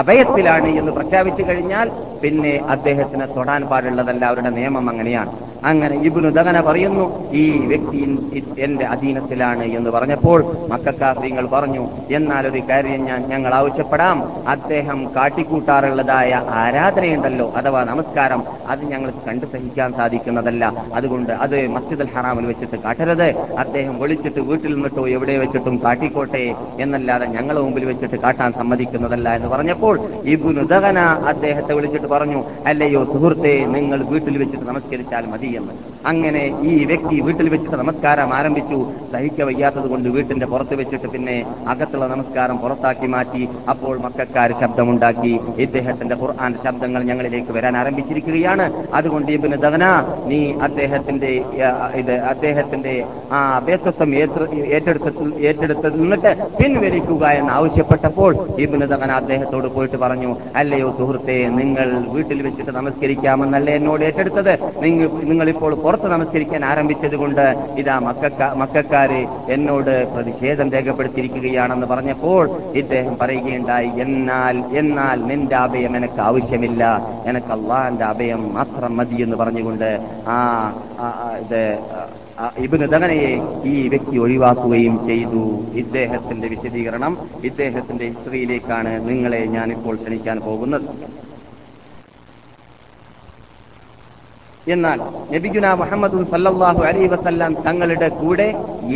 അഭയത്തിലാണ് 0.00 0.68
എന്ന് 0.78 0.92
പ്രഖ്യാപിച്ചു 0.92 1.42
കഴിഞ്ഞാൽ 1.48 1.88
പിന്നെ 2.22 2.52
അദ്ദേഹത്തിന് 2.74 3.26
തൊടാൻ 3.36 3.62
പാടുള്ളതല്ല. 3.70 4.22
അവരുടെ 4.30 4.50
നിയമം 4.58 4.86
അങ്ങനെയാണ്. 4.92 5.32
അങ്ങനെ 5.70 5.96
ഇബ്നു 6.08 6.28
ദഹന 6.36 6.60
പറയുന്നു 6.60 7.04
ഈ 7.40 7.42
വ്യക്തി 7.72 7.98
എന്റെ 8.58 8.84
അധീനത്തിലാണ് 8.84 9.64
എന്ന് 9.78 9.90
പറഞ്ഞപ്പോൾ 9.90 10.38
മക്കാഫ്രീങ്ങൾ 10.72 11.44
പറഞ്ഞു 11.52 11.84
എന്നാൽ 12.10 12.46
ഒരു 12.46 12.60
കാര്യം 12.70 13.04
ഞാൻ 13.04 13.20
ഞങ്ങൾ 13.32 13.54
ആവശ്യപ്പെടാം. 13.54 14.18
അദ്ദേഹം 14.54 14.98
കാട്ടിക്കൂട്ടാറുള്ളതായ 15.16 16.32
ആരാധനയുണ്ടല്ലോ 16.62 17.46
അഥവാ 17.56 17.84
നമസ്കാരം 17.84 18.42
അത് 18.66 18.82
ഞങ്ങൾ 18.92 19.12
കണ്ടു 19.28 19.46
സഹിക്കാൻ 19.52 19.92
സാധിക്കുന്നതല്ല. 19.92 20.72
അതുകൊണ്ട് 20.94 21.32
അത് 21.32 21.56
മസ്ജിദുൽ 21.76 22.10
ഹറാമിൽ 22.14 22.46
വെച്ചിട്ട് 22.46 22.76
കാട്ടരുത്. 22.76 23.28
അദ്ദേഹം 23.58 23.94
വിളിച്ചിട്ട് 24.00 24.40
വീട്ടിൽ 24.40 24.74
നിന്നിട്ടോ 24.74 25.06
എവിടെ 25.08 25.36
വെച്ചിട്ടും 25.38 25.76
കാട്ടിക്കോട്ടെ 25.84 26.44
എന്നല്ലാതെ 26.80 27.26
ഞങ്ങളുടെ 27.26 27.64
മുമ്പിൽ 27.66 27.84
വെച്ചിട്ട് 27.84 28.16
കാട്ടാൻ 28.16 28.52
സമ്മതിക്കുന്നതല്ല 28.52 29.28
എന്ന് 29.36 29.48
പറഞ്ഞപ്പോൾ 29.48 29.94
ഇബ്നു 30.34 30.64
ദഹന 30.74 30.98
അദ്ദേഹത്തെ 31.32 31.72
വിളിച്ചിട്ട് 31.74 32.06
പറഞ്ഞു 32.06 32.42
അല്ലയോ 32.66 33.04
സുഹൃത്തെ 33.12 33.54
നിങ്ങൾ 33.76 33.98
വീട്ടിൽ 34.12 34.36
വെച്ചിട്ട് 34.38 34.66
നമസ്കരിച്ചാൽ 34.72 35.26
മതി. 35.26 35.51
എന്ന് 35.56 35.91
അങ്ങനെ 36.10 36.42
ഈ 36.70 36.72
വ്യക്തി 36.90 37.16
വീട്ടിൽ 37.26 37.48
വെച്ചിട്ട് 37.48 37.76
നമസ്കാരം 37.76 38.28
ആരംഭിച്ചു. 38.34 38.78
സഹിക്ക 39.12 39.42
വയ്യാത്തത് 39.48 39.86
കൊണ്ട് 39.90 40.08
വീട്ടിന്റെ 40.14 40.46
പുറത്ത് 40.52 40.74
വെച്ചിട്ട് 40.80 41.08
പിന്നെ 41.14 41.36
അകത്തുള്ള 41.72 42.06
നമസ്കാരം 42.12 42.56
പുറത്താക്കി 42.62 43.08
മാറ്റി. 43.14 43.42
അപ്പോൾ 43.72 43.94
മക്കാർ 44.04 44.52
ശബ്ദമുണ്ടാക്കി. 44.60 45.32
ഇദ്ദേഹത്തിന്റെ 45.64 46.16
ഖുർആൻ 46.22 46.54
ശബ്ദങ്ങൾ 46.64 47.02
ഞങ്ങളിലേക്ക് 47.10 47.52
വരാൻ 47.56 47.76
ആരംഭിച്ചിരിക്കുകയാണ്. 47.76 48.66
അതുകൊണ്ട് 48.94 49.30
ഇബിന് 49.36 49.58
ദവന 49.66 49.84
നീ 50.30 50.40
അദ്ദേഹത്തിന്റെ 50.68 51.32
ഇത് 52.00 52.14
അദ്ദേഹത്തിന്റെ 52.32 52.94
ആ 53.32 53.40
അഭ്യസ്വത്വം 53.58 54.10
ഏറ്റെടുത്ത് 54.76 55.10
ഏറ്റെടുത്തത് 55.50 55.96
നിന്നിട്ട് 56.02 56.32
പിൻവലിക്കുക 56.58 57.24
എന്ന് 57.40 57.52
ആവശ്യപ്പെട്ടപ്പോൾ 57.58 58.32
ഇബിന് 58.64 58.88
ദവന 58.94 59.10
അദ്ദേഹത്തോട് 59.20 59.68
പോയിട്ട് 59.76 59.96
പറഞ്ഞു 59.96 60.32
അല്ലയോ 60.62 60.90
സുഹൃത്തെ 60.98 61.38
നിങ്ങൾ 61.60 61.88
വീട്ടിൽ 62.14 62.42
വെച്ചിട്ട് 62.48 62.72
നമസ്കരിക്കാമെന്നല്ലേ 62.80 63.74
എന്നോട് 63.80 64.04
ഏറ്റെടുത്തത്? 64.10 64.52
നിങ്ങൾ 64.84 65.08
നിങ്ങളിപ്പോൾ 65.30 65.72
പുറത്ത് 65.92 66.10
നമസ്കരിക്കാൻ 66.12 66.62
ആരംഭിച്ചത് 66.64 67.14
കൊണ്ട് 67.20 67.42
ഇതാ 67.80 67.94
മക്ക 68.04 68.28
മക്കാര് 68.60 69.18
എന്നോട് 69.54 69.90
പ്രതിഷേധം 70.12 70.68
രേഖപ്പെടുത്തിയിരിക്കുകയാണെന്ന് 70.74 71.86
പറഞ്ഞപ്പോൾ 71.90 72.44
ഇദ്ദേഹം 72.80 73.14
പറയുകയുണ്ടായി 73.22 73.90
എന്നാൽ 74.04 74.56
എന്നാൽ 74.80 75.18
നിന്റെ 75.30 75.56
അഭയം 75.56 75.96
എനിക്ക് 75.96 76.20
ആവശ്യമില്ല. 76.28 76.82
എനിക്ക് 77.30 77.52
അള്ളാന്റെ 77.56 78.04
അഭയം 78.04 78.54
മാത്രം 78.54 78.96
മതി 78.96 79.18
എന്ന് 79.26 79.36
പറഞ്ഞുകൊണ്ട് 79.42 79.90
ആ 80.34 80.38
ഇത് 81.44 81.60
ഇബ്നു 82.64 82.86
ദഹനയെ 82.94 83.32
ഈ 83.72 83.74
വ്യക്തി 83.94 84.16
ഒഴിവാക്കുകയും 84.18 84.96
ചെയ്തു. 85.08 85.44
ഇദ്ദേഹത്തിന്റെ 85.82 86.48
വിശദീകരണം 86.54 87.12
ഇദ്ദേഹത്തിന്റെ 87.50 88.04
ഹിസ്റ്ററിയിലേക്കാണ് 88.10 88.94
നിങ്ങളെ 89.10 89.42
ഞാനിപ്പോൾ 89.56 89.96
ക്ഷണിക്കാൻ 89.96 90.38
പോകുന്നത്. 90.48 90.88
എന്നാൽ 94.66 94.98
നബിഗുന 95.32 95.66
മുഹമ്മദ് 95.80 96.18
സല്ലാഹു 96.32 96.80
അലൈഹി 96.88 97.06
വസല്ലം 97.12 97.52
തങ്ങളുടെ 97.66 98.08
കൂടെ 98.08 98.46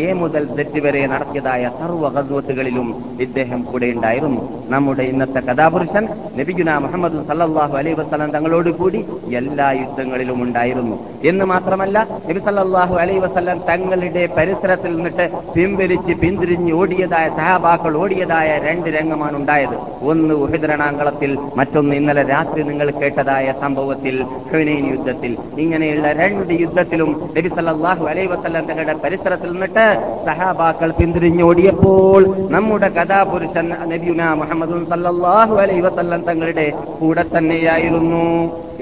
എ 0.05 0.13
മുതൽ 0.13 0.45
തെറ്റ് 0.57 0.81
വരെ 0.85 1.07
നടത്തിയതായ 1.13 1.71
സർവ 1.79 2.09
ഗസ്വത്തുകളിലും 2.17 2.89
ഇദ്ദേഹം 3.25 3.61
കൂടെ 3.71 3.87
ഉണ്ടായിരുന്നു. 3.87 4.43
നമ്മുടെ 4.75 5.03
ഇന്നത്തെ 5.13 5.41
കഥാപുരുഷൻ 5.49 6.05
നബിഗുന 6.39 6.71
മുഹമ്മദ് 6.85 7.23
സല്ലാഹു 7.31 7.75
അലൈഹി 7.81 7.97
വസ്ലാം 8.01 8.31
തങ്ങളോട് 8.37 8.71
കൂടി 8.81 9.01
എല്ലാ 9.41 9.69
യുദ്ധങ്ങളിലും 9.81 10.43
ഉണ്ടായിരുന്നു. 10.43 10.97
എന്ന് 11.31 11.45
മാത്രമല്ല 11.45 11.97
നബി 12.29 12.41
സല്ലാഹു 12.49 12.95
അലൈ 12.95 13.19
വസ്ലാം 13.27 13.59
തങ്ങളുടെ 13.71 14.27
പരിസരത്തിൽ 14.39 14.95
നിന്നിട്ട് 14.97 15.27
പിൻവലിച്ച് 15.57 16.15
പിന്തിരിഞ്ഞ് 16.23 16.73
ഓടിയതായ 16.73 17.29
സഹാബാക്കൾ 17.29 17.97
ഓടിയതായ 17.97 18.49
രണ്ട് 18.69 18.89
രംഗമാണ് 18.99 19.37
ഉണ്ടായത്. 19.37 19.77
ഒന്ന് 20.13 20.35
ഉഹിതരണാംഗളത്തിൽ 20.35 21.39
മറ്റൊന്ന് 21.61 21.95
ഇന്നലെ 21.97 22.23
രാത്രി 22.35 22.63
നിങ്ങൾ 22.63 22.91
കേട്ടതായ 23.03 23.55
സംഭവത്തിൽ 23.61 24.17
ഹുനൈൻ 24.53 24.87
യുദ്ധത്തിൽ. 24.95 25.35
ഇങ്ങനെയുള്ള 25.63 26.07
രണ്ട് 26.21 26.53
യുദ്ധത്തിലും 26.63 27.11
നബി 27.37 27.51
സല്ലല്ലാഹു 27.57 28.05
അലൈഹി 28.13 28.29
വസല്ലം 28.33 28.65
തങ്ങളുടെ 28.71 28.95
പരിസരത്തിൽ 29.05 29.51
നിന്നിട്ട് 29.53 29.87
സഹാബാക്കൾ 30.27 30.91
പിന്തിരിഞ്ഞോടിയപ്പോൾ 30.99 32.23
നമ്മുടെ 32.55 32.89
കഥാപുരുഷൻ 32.99 33.69
നബിയുന 33.93 34.23
മുഹമ്മദ് 34.43 34.83
സല്ലല്ലാഹു 34.93 35.55
അലൈഹി 35.65 35.83
വസല്ലം 35.89 36.23
തങ്ങളുടെ 36.31 36.67
കൂടെ 37.01 37.25
തന്നെയായിരുന്നു. 37.37 38.25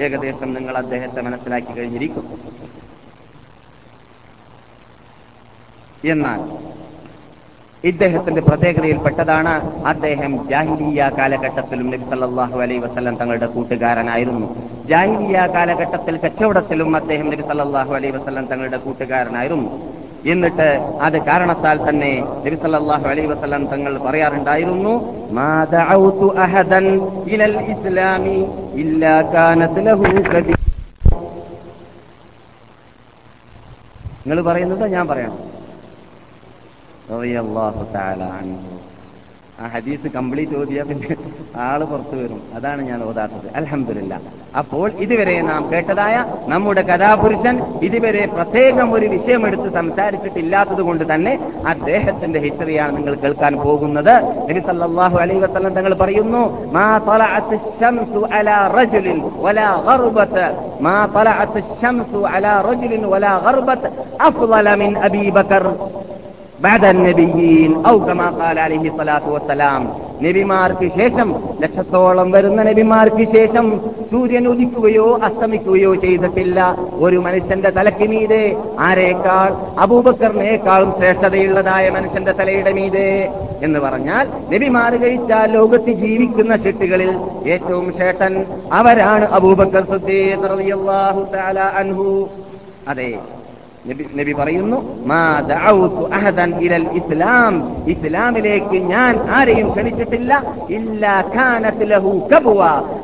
ഏകദേശം 0.04 0.49
നിങ്ങൾ 0.54 0.76
അദ്ദേഹത്തെ 0.83 1.21
മനസ്സിലാക്കി 1.28 1.73
കഴിഞ്ഞിരിക്കും. 1.78 2.26
എന്നാൽ 6.14 6.40
ഇദ്ദേഹത്തിന്റെ 7.88 8.43
പ്രത്യേകതയിൽപ്പെട്ടതാണ് 8.49 9.53
അദ്ദേഹം 9.91 10.33
ജാഹിലിയ 10.50 11.09
കാലഘട്ടത്തിലും 11.19 11.87
നബി 11.95 12.07
സല്ലാഹു 12.12 12.59
അലൈ 12.64 12.76
വസ്ലം 12.85 13.14
തങ്ങളുടെ 13.21 13.49
കൂട്ടുകാരനായിരുന്നു. 13.55 14.47
ജാഹിലിയ 14.91 15.41
കാലഘട്ടത്തിൽ 15.57 16.14
കച്ചവടത്തിലും 16.25 16.91
അദ്ദേഹം 17.00 17.26
നബി 17.33 17.45
സല്ലാഹു 17.50 17.93
അലൈ 17.99 18.11
വസ്ലം 18.17 18.47
തങ്ങളുടെ 18.53 18.79
കൂട്ടുകാരനായിരുന്നു. 18.87 19.69
എന്നിട്ട് 20.33 20.69
അത് 21.07 21.17
കാരണത്താൽ 21.29 21.76
തന്നെ 21.88 22.12
നബി 22.45 22.57
സല്ലല്ലാഹു 22.62 23.07
അലൈഹി 23.12 23.29
വസല്ലം 23.33 23.64
തങ്ങൾ 23.73 23.93
പറയാറുണ്ടായിരുന്നു 24.07 24.95
മാ 25.38 25.50
അഹദൻ 26.45 26.87
ഇലൽ 27.35 27.57
ഇസ്ലാമി 27.75 28.38
ഇല്ലാ 28.85 29.17
ലഹു 29.88 30.05
നിങ്ങൾ 34.26 34.38
പറയുന്നത് 34.49 34.85
ഞാൻ 34.95 35.05
പറയണം. 35.09 35.38
തആല 37.09 38.23
ആ 39.63 39.67
ഹദീസ് 39.73 40.09
കംപ്ലീറ്റ് 40.15 40.55
ഓതിയാൽ 40.61 40.87
പിന്നെ 40.91 41.15
ആൾ 41.65 41.81
പുറത്തു 41.91 42.17
വരും. 42.21 42.39
അതാണ് 42.57 42.81
ഞാൻ 42.89 43.01
ഓതാത്തത്. 43.09 43.45
അലഹമില്ല 43.59 44.15
അപ്പോൾ 44.61 44.87
ഇതുവരെ 45.05 45.37
നാം 45.49 45.63
കേട്ടതായ 45.73 46.17
നമ്മുടെ 46.53 46.83
കഥാപുരുഷൻ 46.89 47.55
ഇതുവരെ 47.87 48.23
പ്രത്യേകം 48.37 48.89
ഒരു 48.97 49.07
വിഷയമെടുത്ത് 49.15 49.69
സംസാരിച്ചിട്ടില്ലാത്തത് 49.79 50.83
കൊണ്ട് 50.89 51.05
തന്നെ 51.13 51.35
അദ്ദേഹത്തിന്റെ 51.73 52.41
ഹിസ്റ്ററിയാണ് 52.47 52.93
നിങ്ങൾ 52.99 53.15
കേൾക്കാൻ 53.25 53.53
പോകുന്നത്. 53.67 54.13
നബി 54.49 54.63
സല്ലല്ലാഹു 54.71 55.19
അലൈഹി 55.25 55.41
വസല്ലം 55.47 55.77
തങ്ങൾ 55.79 55.95
പറയുന്നു 56.03 56.43
മാ 56.77 56.87
തലഅത്ത് 57.09 57.59
ശംസു 57.81 58.23
അലാ 58.39 58.59
വലാ 59.47 59.69
ഗർബത 59.89 60.37
മാ 60.89 60.97
തലഅത്ത് 61.17 61.63
ശംസു 61.83 62.23
അലാ 62.35 62.57
വലാ 63.15 63.33
ഗർബത 63.47 63.85
അഫ്ളല 64.29 64.69
بعد 66.62 66.84
النبيين 66.88 67.72
أو 67.86 67.96
كما 68.01 68.28
قال 68.32 68.60
عليه 68.60 68.84
الصلاة 68.88 69.25
والسلام 69.28 69.82
നബിമാർക്ക് 70.22 70.88
ശേഷം 70.96 71.28
ലക്ഷത്തോളം 71.62 72.28
വരുന്ന 72.32 72.60
നബിമാർക്ക് 72.63 73.25
ശേഷം 73.36 73.66
സൂര്യൻ 74.10 74.46
ഉദിക്കുകയോ 74.50 75.06
അസ്തമിക്കുകയോ 75.28 75.92
ചെയ്തിട്ടില്ല 76.04 76.58
ഒരു 77.06 77.18
മനുഷ്യന്റെ 77.25 77.70
തലയ്ക്ക് 77.78 78.08
മീതെ 78.10 78.42
ആരേക്കാൾ 78.88 79.50
അബൂബക്കറിനേക്കാളും 79.84 80.92
ശ്രേഷ്ഠതയുള്ളതായ 80.98 81.86
മനുഷ്യന്റെ 81.98 82.34
തലയുടെ 82.39 82.74
മീതെ 82.80 83.08
എന്ന് 83.62 83.80
പറഞ്ഞാൽ 83.80 84.25
നബിമാർ 84.54 84.92
കഴിച്ചാൽ 85.04 85.48
ലോകത്ത് 85.58 85.94
ജീവിക്കുന്ന 86.04 86.56
ഷെട്ടുകളിൽ 86.66 87.12
ഏറ്റവും 87.54 87.88
ശ്രേഷ്ഠൻ 87.98 88.36
അവരാണ് 88.80 89.28
അബൂബക്കർ 89.38 89.86
സിദ്ദീഖ് 89.92 90.50
റളിയല്ലാഹു 90.54 91.24
തആല 91.34 91.60
അൻഹു 91.82 92.10
അതെ 92.88 93.12
നബി 93.88 94.33
പറയുന്നു 94.33 95.05
ഇസ്ലാം. 96.97 97.53
ഇസ്ലാമിലേക്ക് 97.88 98.76
ഞാൻ 98.76 99.21
ആരെയും 99.31 99.71
ക്ഷണിച്ചിട്ടില്ല. 99.71 100.45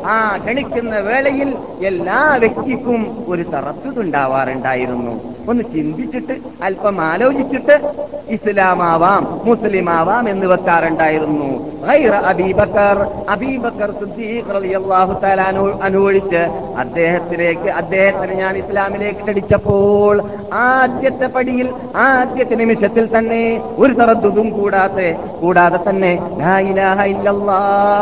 ആ 0.06 0.37
ക്ഷണിക്കുന്ന 0.37 0.99
വേളയിൽ 0.99 1.56
എല്ലാ 1.84 2.37
വ്യക്തിക്കും 2.38 3.25
ഒരു 3.28 3.42
തറത്തുണ്ടാവാറുണ്ടായിരുന്നു 3.42 5.40
ഒന്ന് 5.49 5.64
ചിന്തിച്ചിട്ട് 5.64 6.32
അല്പം 6.64 7.00
ആലോചിച്ചിട്ട് 7.00 7.80
ഇസ്ലാമാവാം 8.28 9.40
മുസ്ലിമാവാം 9.44 10.28
എന്ന് 10.28 10.46
വെക്കാറുണ്ടായിരുന്നു. 10.46 11.70
അബീബക്കർ 12.14 13.06
അബീബക്കർ 13.30 13.90
സിദ്ദീഖ് 13.90 14.54
റളിയല്ലാഹു 14.54 15.12
തആല 15.12 15.40
അനു- 15.40 15.80
അനുവദിച്ച് 15.82 16.37
അദ്ദേഹത്തിലേക്ക് 16.78 17.68
അദ്ദേഹത്തിന് 17.68 18.32
ഞാൻ 18.32 18.56
ഇസ്ലാമിലേക്ക് 18.56 19.20
ക്ഷണിച്ചപ്പോൾ 19.20 20.22
ആദ്യത്തെ 20.70 21.26
പടിയിൽ 21.26 21.68
ആദ്യത്തെ 21.96 22.54
നിമിഷത്തിൽ 22.54 23.18
തന്നെ 23.18 23.62
ഒരു 23.78 23.92
തറദ്ദും 23.92 24.50
കൂടാതെ 24.50 25.16
കൂടാതെ 25.40 25.90
തന്നെ 25.90 26.18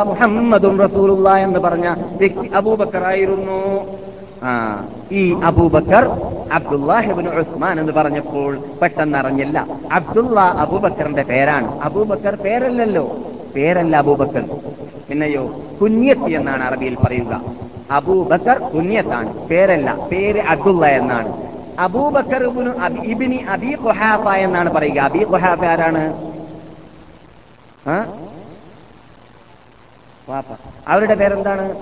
മുഹമ്മദും 0.07 0.79
റസൂലുള്ള 0.79 1.31
എന്ന് 1.31 1.59
പറഞ്ഞ 1.59 1.95
വ്യക്തി 2.17 2.47
അബൂബക്കറായിരുന്നു 2.55 3.87
ആ 4.43 4.85
ഈ 5.13 5.35
അബൂബക്കർ 5.45 6.05
അബ്ദുല്ലാഹിബിൻ 6.53 7.29
ഉസ്മാൻ 7.29 7.81
എന്ന് 7.81 7.93
പറഞ്ഞപ്പോൾ 7.93 8.59
പെട്ടെന്ന് 8.83 9.19
അറിഞ്ഞില്ല 9.19 9.67
അബ്ദുള്ള 9.93 10.41
അബൂബക്കറിന്റെ 10.41 11.23
പേരാണ്. 11.23 11.81
അബൂബക്കർ 11.83 12.35
പേരല്ലല്ലോ. 12.35 13.17
പേരല്ല 13.57 13.97
അബൂബക്കർ. 13.97 14.45
പിന്നെയോ 15.09 15.45
കുഞ്ഞത്ത് 15.81 16.31
എന്നാണ് 16.33 16.65
അറബിയിൽ 16.65 16.97
പറയുക. 17.07 17.41
അബൂബക്കർ 17.91 18.59
കുഞ്ഞത്താണ്. 18.59 19.49
പേരല്ല. 19.49 19.97
പേര് 20.13 20.41
അബ്ദുള്ള 20.41 20.87
എന്നാണ്. 20.87 21.48
അബൂബക്കർ 21.79 22.43
ഇബ്നു 22.43 22.71
അബി- 22.71 23.07
ഖുഹാഫ 23.81 24.29
എന്നാണ് 24.29 24.73
പറയുക. 24.73 25.01
അബി 25.01 25.19
ഖുഹാഫ 25.19 25.65
ആരാണ്? 25.65 26.15
അവരുടെ 30.89 31.15
പേരെന്താണ്? 31.15 31.77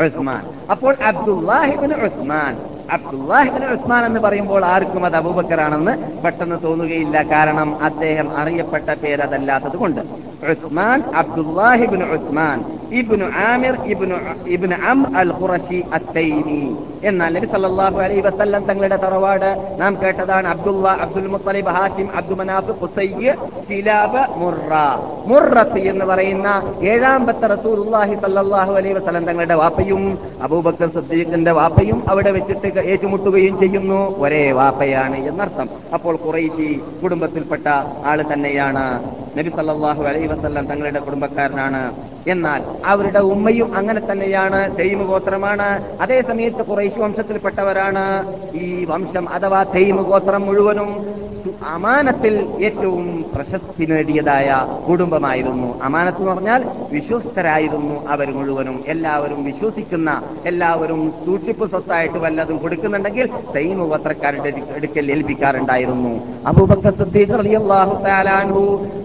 ഉസ്മാൻ. 0.00 0.66
അപ്പോൾ 0.70 0.96
അബ്ദുല്ലാഹിബിൻ 1.02 1.94
ഉസ്മാൻ. 1.94 2.77
അബ്ദുല്ലാഹിബിൻ 2.96 3.64
ഉസ്മാൻ 3.74 4.02
എന്ന് 4.06 4.20
പറയുമ്പോൾ 4.20 4.64
ആർക്കും 4.64 5.04
അത് 5.06 5.16
അബൂബക്കറാണെന്ന് 5.16 5.92
പെട്ടെന്ന് 6.24 6.56
തോന്നുകയില്ല. 6.64 7.16
കാരണം 7.32 7.84
അദ്ദേഹം 7.88 8.28
അറിയപ്പെട്ട 8.40 8.88
പേരതല്ലാത്തത് 9.02 9.76
കൊണ്ട്. 9.82 10.02
ഉസ്മാൻ 10.52 10.98
അബ്ദുല്ലാഹിബിൻ 11.22 12.02
ഉസ്മാൻ 12.16 12.58
ഇബ്നു 13.00 13.26
ആമിർ 13.48 13.74
ഇബ്നു 13.92 14.16
ഇബ്നു 14.56 14.76
അം 14.90 15.00
അൽ 15.22 15.30
ഖുറഷി 15.40 15.80
അത്തൈമി. 15.94 16.62
എന്നാൽ 17.08 17.32
നബി 17.36 17.48
സല്ലല്ലാഹു 17.54 17.98
അലൈഹി 18.04 18.20
വസല്ലം 18.20 18.62
തങ്ങളുടെ 18.64 18.96
തറവാട് 18.96 19.48
നാം 19.80 19.92
കേട്ടതാണ് 20.02 20.46
Abdulla 20.48 20.88
Abdul 21.06 21.28
Muttalib 21.34 21.72
Hashim 21.78 22.08
Abdu 22.20 22.34
Manaf 22.34 22.72
ഖുസയ്യ് 22.82 23.34
കിലാബ് 23.70 24.22
മുറ. 24.42 24.72
മുറത്ത് 25.30 25.80
എന്ന് 25.92 26.04
പറയുന്ന 26.04 26.48
ഏഴാമ്പത്തെ 26.92 27.46
റസൂലുള്ളാഹി 27.54 28.14
സല്ലല്ലാഹു 28.24 28.72
അലൈഹി 28.80 28.94
വസല്ലം 28.98 29.26
തങ്ങളുടെ 29.30 29.54
വാപ്പയും 29.62 30.02
അബൂബക്കർ 30.42 30.90
സിദ്ദീഖിന്റെ 30.96 31.52
വാപ്പയും 31.60 32.00
അവിടെ 32.10 32.30
വെച്ചിട്ട് 32.30 32.66
ഏറ്റുമുട്ടുകയും 32.78 33.58
ചെയ്യുന്നു. 33.60 34.16
ഒരേ 34.18 34.52
വാപ്പയാണ് 34.52 35.16
എന്നർത്ഥം. 35.16 35.68
അപ്പോൾ 35.94 36.16
കുറൈശി 36.16 36.80
കുടുംബത്തിൽപ്പെട്ട 37.02 37.66
ആൾ 38.04 38.22
തന്നെയാണ്. 38.22 38.84
നബി 39.38 39.48
അലൈഹി 40.06 40.26
വസല്ലം 40.26 40.66
തങ്ങളുടെ 40.66 40.98
കുടുംബക്കാരനാണ്. 40.98 41.82
എന്നാൽ 42.28 42.62
അവരുടെ 42.84 43.18
ഉമ്മയും 43.18 43.76
അങ്ങനെ 43.76 44.00
തന്നെയാണ് 44.12 44.78
തെയ്മ് 44.78 45.04
ഗോത്രമാണ്. 45.04 45.68
അതേ 46.00 46.22
സമയത്ത് 46.28 46.64
കുറേശു 46.66 47.00
വംശത്തിൽപ്പെട്ടവരാണ്. 47.00 48.04
ഈ 48.54 48.84
വംശം 48.84 49.28
അഥവാ 49.28 49.62
തെയ്മ് 49.62 50.02
ഗോത്രം 50.02 50.42
മുഴുവനും 50.42 50.90
അമാനത്തിൽ 51.66 52.34
ഏറ്റവും 52.62 53.24
പ്രശസ്തി 53.34 53.84
നേടിയതായ 53.84 54.66
കുടുംബമായിരുന്നു. 54.88 55.80
അമാനത്ത് 55.82 56.18
എന്ന് 56.18 56.32
പറഞ്ഞാൽ 56.32 56.64
വിശ്വസ്തരായിരുന്നു 56.92 58.08
അവർ 58.08 58.32
മുഴുവനും. 58.32 58.84
എല്ലാവരും 58.86 59.44
വിശ്വസിക്കുന്ന 59.44 60.22
എല്ലാവരും 60.46 61.12
സൂക്ഷിപ്പ് 61.26 61.70
സ്വത്തായിട്ട് 61.70 62.18
വല്ലതും 62.18 62.58
കൊടുക്കുന്നുണ്ടെങ്കിൽ 62.58 63.26
തെയ്മ 63.56 63.86
പത്രക്കാരുടെ 63.94 64.52
എടുക്കൽ 64.76 65.10
ഏൽപ്പിക്കാറുണ്ടായിരുന്നു. 65.10 66.12
അബൂബക്കർ 66.46 66.94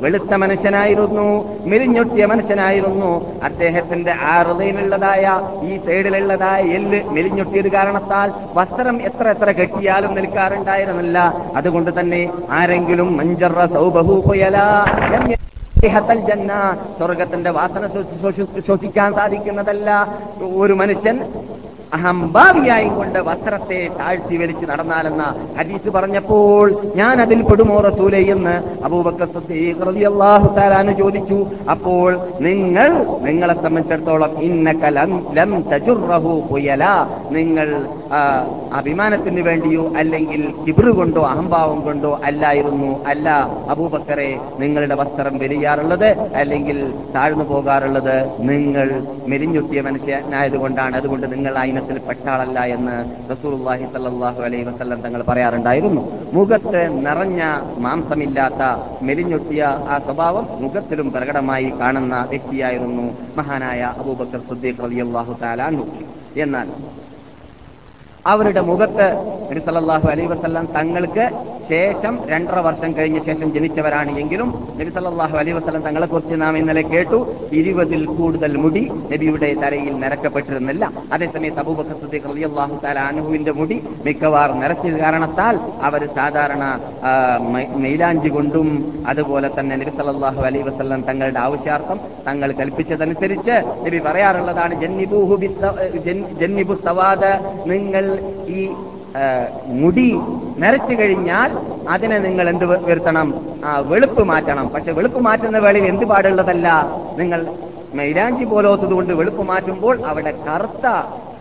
വെളുത്ത 0.02 0.34
മനുഷ്യനായിരുന്നു 0.34 1.28
മെലിഞ്ഞൊട്ടിയ 1.66 2.26
മനുഷ്യനായിരുന്നു. 2.26 3.13
അദ്ദേഹത്തിന്റെ 3.44 4.12
ആ 4.12 4.42
ഹൃദയമുള്ളതായ 4.42 5.42
ഈ 5.64 5.78
സൈഡിലുള്ളതായ 5.86 6.62
എല്ല് 6.62 7.04
മെലിഞ്ഞൊട്ടിയത് 7.04 7.72
കാരണത്താൽ 7.72 8.32
വസ്ത്രം 8.54 9.02
എത്ര 9.02 9.30
എത്ര 9.30 9.52
കെട്ടിയാലും 9.52 10.16
നിൽക്കാറുണ്ടായിരുന്നില്ല. 10.16 11.18
അതുകൊണ്ട് 11.56 12.00
തന്നെ 12.00 12.34
ആരെങ്കിലും 12.52 13.18
മഞ്ചറ 13.18 13.66
സൗബഹൂപയല 13.66 14.58
ജന്ന 16.28 16.78
സ്വർഗത്തിന്റെ 16.98 17.50
വാസന 17.50 17.88
ശ്വസി- 17.88 18.20
ശ്വസി- 18.22 18.66
ശ്വസിക്കാൻ 18.66 19.14
സാധിക്കുന്നതല്ല. 19.14 19.90
ഒരു 20.58 20.74
മനുഷ്യൻ 20.74 21.18
അഹംഭാവിയായും 21.98 22.94
കൊണ്ട് 23.00 23.20
വസ്ത്രത്തെ 23.30 23.80
താഴ്ത്തി 24.00 24.36
വലിച്ച് 24.42 24.66
നടന്നാലെന്ന 24.72 25.24
ഹദീസ് 25.58 25.90
പറഞ്ഞപ്പോൾ 25.98 26.66
ഞാൻ 27.00 27.16
അതിൽ 27.26 27.42
പെടുമോ 27.50 27.78
റസൂലെ 27.90 28.22
എന്ന് 28.36 28.56
തആല 30.58 30.92
ചോദിച്ചു. 31.02 31.38
അപ്പോൾ 31.74 32.10
നിങ്ങൾ 32.48 32.90
നിങ്ങളെ 33.28 33.56
സംബന്ധിച്ചിടത്തോളം 33.64 34.32
ഇന്നക 34.48 34.84
ലം 35.38 35.52
തജുറഹു 35.72 36.34
ഖുയല 36.52 36.84
നിങ്ങൾ 37.38 37.70
അഭിമാനത്തിന് 38.80 39.42
വേണ്ടിയോ 39.50 39.84
അല്ലെങ്കിൽ 40.02 40.42
കിബിറ് 40.66 40.92
കൊണ്ടോ 41.00 41.22
അഹംഭാവം 41.32 41.80
കൊണ്ടോ 41.88 42.12
അല്ലായിരുന്നു. 42.30 42.92
അല്ല 43.12 43.30
അബൂബക്കറെ 43.74 44.30
നിങ്ങളുടെ 44.62 44.96
വസ്ത്രം 45.02 45.36
വെലിയാറുള്ളത് 45.44 46.10
അല്ലെങ്കിൽ 46.42 46.80
താഴ്ന്നു 47.16 47.46
പോകാറുള്ളത് 47.52 48.16
നിങ്ങൾ 48.52 48.88
മെലിഞ്ഞുട്ടിയ 49.34 49.82
മനുഷ്യനായതുകൊണ്ടാണ്. 49.90 50.96
അതുകൊണ്ട് 51.02 51.28
നിങ്ങൾ 51.36 51.54
ആ 51.62 51.66
ഇനത്തിൽ 51.84 51.98
പെട്ടാളല്ല 52.08 52.60
എന്ന് 52.76 52.96
റസൂലുള്ളാഹി 53.32 53.86
സല്ലാഹു 53.94 54.40
അലൈ 54.48 54.60
വസല്ലം 54.68 55.00
തങ്ങൾ 55.06 55.22
പറയാറുണ്ടായിരുന്നു. 55.30 56.02
മുഖത്ത് 56.38 56.82
നിറഞ്ഞ 57.06 57.42
മാംസമില്ലാത്ത 57.86 58.62
മെലിഞ്ഞൊട്ടിയ 59.08 59.62
ആ 59.94 59.98
സ്വഭാവം 60.06 60.46
മുഖത്തിലും 60.64 61.08
പ്രകടമായി 61.16 61.70
കാണുന്ന 61.82 62.16
വ്യക്തിയായിരുന്നു 62.34 63.06
മഹാനായ 63.40 63.82
അബൂബക്കർ 64.02 64.42
സുദ്ദീഖ് 64.50 64.84
റളിയല്ലാഹു 64.86 65.36
തആല 65.44 65.62
അൻഹു. 65.72 65.86
എന്നാൽ 66.46 66.70
അവരുടെ 68.26 68.62
മുഖത്ത് 68.62 69.08
നബി 69.50 69.62
അലൈ 70.08 70.26
വസല്ലം 70.26 70.66
തങ്ങൾക്ക് 70.76 71.26
ശേഷം 71.70 72.14
രണ്ടര 72.30 72.60
വർഷം 72.60 72.92
കഴിഞ്ഞ 72.98 73.18
ശേഷം 73.20 73.48
ജനിച്ചവരാണ് 73.54 74.12
എങ്കിലും 74.20 74.50
നബി 74.80 74.90
സല്ലല്ലാഹു 74.90 75.36
അലൈഹി 75.38 75.56
വസല്ലം 75.58 75.82
തങ്ങളെ 75.82 76.08
കുറിച്ച് 76.08 76.36
നാം 76.36 76.58
ഇന്നലെ 76.58 76.84
കേട്ടു 76.84 77.20
ഇരുപതിൽ 77.52 78.02
കൂടുതൽ 78.06 78.58
മുടി 78.58 78.84
നബിയുടെ 79.12 79.50
തലയിൽ 79.54 79.94
നിരക്കപ്പെട്ടിരുന്നില്ല 79.94 80.90
സിദ്ദീഖ് 81.94 82.30
റളിയല്ലാഹു 82.30 82.78
തആല 82.84 83.00
അൻഹുവിന്റെ 83.00 83.52
മുടി 83.52 83.78
മിക്കവാറും 84.06 84.60
നിരച്ചത് 84.60 84.98
കാരണത്താൽ 85.00 85.58
അവർ 85.82 86.04
സാധാരണ 86.16 86.64
മെയിലാഞ്ചി 87.82 88.28
കൊണ്ടും 88.28 88.70
അതുപോലെ 89.08 89.50
തന്നെ 89.60 89.76
നബി 89.76 89.94
സല്ലല്ലാഹു 89.98 90.42
അലൈഹി 90.42 90.66
വസല്ലം 90.70 91.02
തങ്ങളുടെ 91.02 91.40
ആവശ്യാർത്ഥം 91.40 92.00
തങ്ങൾ 92.28 92.52
കൽപ്പിച്ചതനുസരിച്ച് 92.52 93.58
നബി 93.86 94.00
പറയാറുള്ളതാണ് 94.00 94.76
ജന്നിബുഹു 94.82 95.38
ജന്നിബു 96.40 96.78
സവാദ് 96.86 97.32
നിങ്ങൾ 97.66 98.06
ഈ 98.48 98.62
മുടി 99.82 100.08
നിറച്ചു 100.58 100.94
കഴിഞ്ഞാൽ 101.00 101.50
അതിനെ 101.90 102.18
നിങ്ങൾ 102.20 102.50
എന്ത് 102.50 102.66
വരുത്തണം? 102.66 103.28
ആ, 103.66 103.80
വെളുപ്പ് 103.80 104.24
മാറ്റണം. 104.24 104.68
പക്ഷെ 104.68 104.92
വെളുപ്പ് 104.92 105.20
മാറ്റുന്ന 105.20 105.58
വേളയിൽ 105.58 105.86
എന്ത് 105.86 106.06
പാടുള്ളതല്ല? 106.06 106.68
നിങ്ങൾ 107.18 107.42
മൈലാഞ്ചി 107.94 108.44
പോലോത്തത് 108.44 108.94
കൊണ്ട് 108.94 109.14
വെളുപ്പ് 109.14 109.44
മാറ്റുമ്പോൾ 109.44 110.02
അവിടെ 110.06 110.34
കറുത്ത 110.48 110.86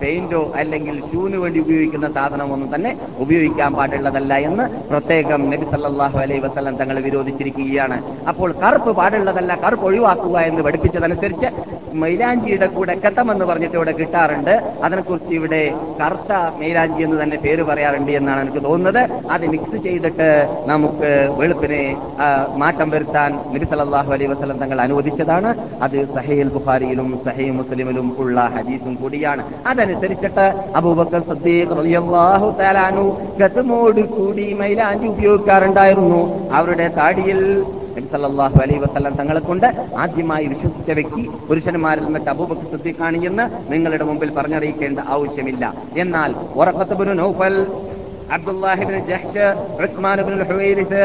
പെയിന്റോ 0.03 0.43
അല്ലെങ്കിൽ 0.63 0.97
ഷൂവിന് 1.09 1.39
വേണ്ടി 1.45 1.59
ഉപയോഗിക്കുന്ന 1.65 2.09
സാധനമൊന്നും 2.17 2.71
തന്നെ 2.75 2.93
ഉപയോഗിക്കാൻ 3.25 3.71
പാടുള്ളതല്ല 3.79 4.33
എന്ന് 4.49 4.65
പ്രത്യേകം 4.91 5.43
നബി 5.53 5.67
സല്ലാഹു 5.75 6.19
അലൈ 6.25 6.39
വസ്ലം 6.47 6.77
തങ്ങൾ 6.81 6.97
വിരോധിച്ചിരിക്കുകയാണ്. 7.09 7.99
അപ്പോൾ 8.33 8.51
കറുപ്പ് 8.63 8.93
പാടുള്ളതല്ല 9.01 9.53
കറുപ്പ് 9.65 9.87
ഒഴിവാക്കുക 9.91 10.37
എന്ന് 10.51 10.63
പഠിപ്പിച്ചതനുസരിച്ച് 10.69 11.51
മൈലാഞ്ചിയുടെ 12.03 12.67
കൂടെ 12.75 12.95
കെത്തം 13.05 13.29
എന്ന് 13.33 13.45
പറഞ്ഞിട്ട് 13.49 13.77
ഇവിടെ 13.79 13.93
കിട്ടാറുണ്ട്. 13.99 14.53
അതിനെക്കുറിച്ച് 14.85 15.33
ഇവിടെ 15.39 15.63
കറുത്ത 16.01 16.33
മൈലാഞ്ചി 16.61 17.01
എന്ന് 17.07 17.17
തന്നെ 17.23 17.37
പേര് 17.45 17.63
പറയാറുണ്ട് 17.71 18.13
എന്നാണ് 18.21 18.41
എനിക്ക് 18.45 18.63
തോന്നുന്നത്. 18.69 19.03
അത് 19.35 19.45
മിക്സ് 19.55 19.79
ചെയ്തിട്ട് 19.87 20.29
നമുക്ക് 20.71 21.11
വെളുപ്പിനെ 21.41 21.83
മാറ്റം 22.63 22.89
വരുത്താൻ 22.95 23.33
നബി 23.55 23.67
സല്ലല്ലാഹു 23.73 24.11
അലൈ 24.17 24.29
വസ്ലം 24.33 24.61
തങ്ങൾ 24.63 24.81
അനുവദിച്ചതാണ്. 24.87 25.51
അത് 25.87 25.99
സഹേൽ 26.17 26.51
ബുഖാരിയിലും 26.57 27.11
സഹേ 27.27 27.49
മുസ്ലിമിലും 27.59 28.09
ഉള്ള 28.25 28.41
ഹദീസും 28.57 28.95
കൂടിയാണ്. 29.03 29.45
അതനുസരിച്ചിട്ട് 29.93 30.45
അബൂബക്കർ 30.79 31.23
സദ്ദീഖ് 31.31 31.77
റളിയല്ലാഹു 31.79 32.47
തആല 32.59 32.79
അൻഹു 32.91 33.07
കത്തുമോട് 33.41 34.03
കൂടി 34.17 34.47
മൈലാഞ്ചി 34.61 35.07
ഉപയോഗിക്കാറുണ്ടായിരുന്നു. 35.15 36.21
അവരുടെ 36.59 36.87
താടിയിൽ 36.99 37.41
നബി 37.97 38.09
സല്ലല്ലാഹു 38.13 38.59
അലൈഹി 38.65 38.81
വസല്ലം 38.85 39.15
തങ്ങളെ 39.21 39.41
കൊണ്ട് 39.49 39.67
ആദ്യമായി 40.03 40.47
വിശ്വസിച്ച 40.53 40.91
വ്യക്തി 40.99 41.25
പുരുഷന്മാരിൽ 41.49 42.05
നിന്നിട്ട് 42.09 42.31
അബൂബക്കർ 42.35 42.67
സിദ്ദീഖാണ് 42.75 43.19
എന്ന് 43.31 43.45
നിങ്ങളുടെ 43.73 44.05
മുമ്പിൽ 44.11 44.31
പറഞ്ഞറിയിക്കേണ്ട 44.39 44.99
ആവശ്യമില്ല. 45.15 45.65
എന്നാൽ 46.05 46.31
ഉറഖത്ത് 46.61 46.97
Abdullah ibn 48.37 48.97
Jahsh 49.11 49.47
Usman 49.85 50.19
bin 50.29 50.39
Huwairis 50.51 51.01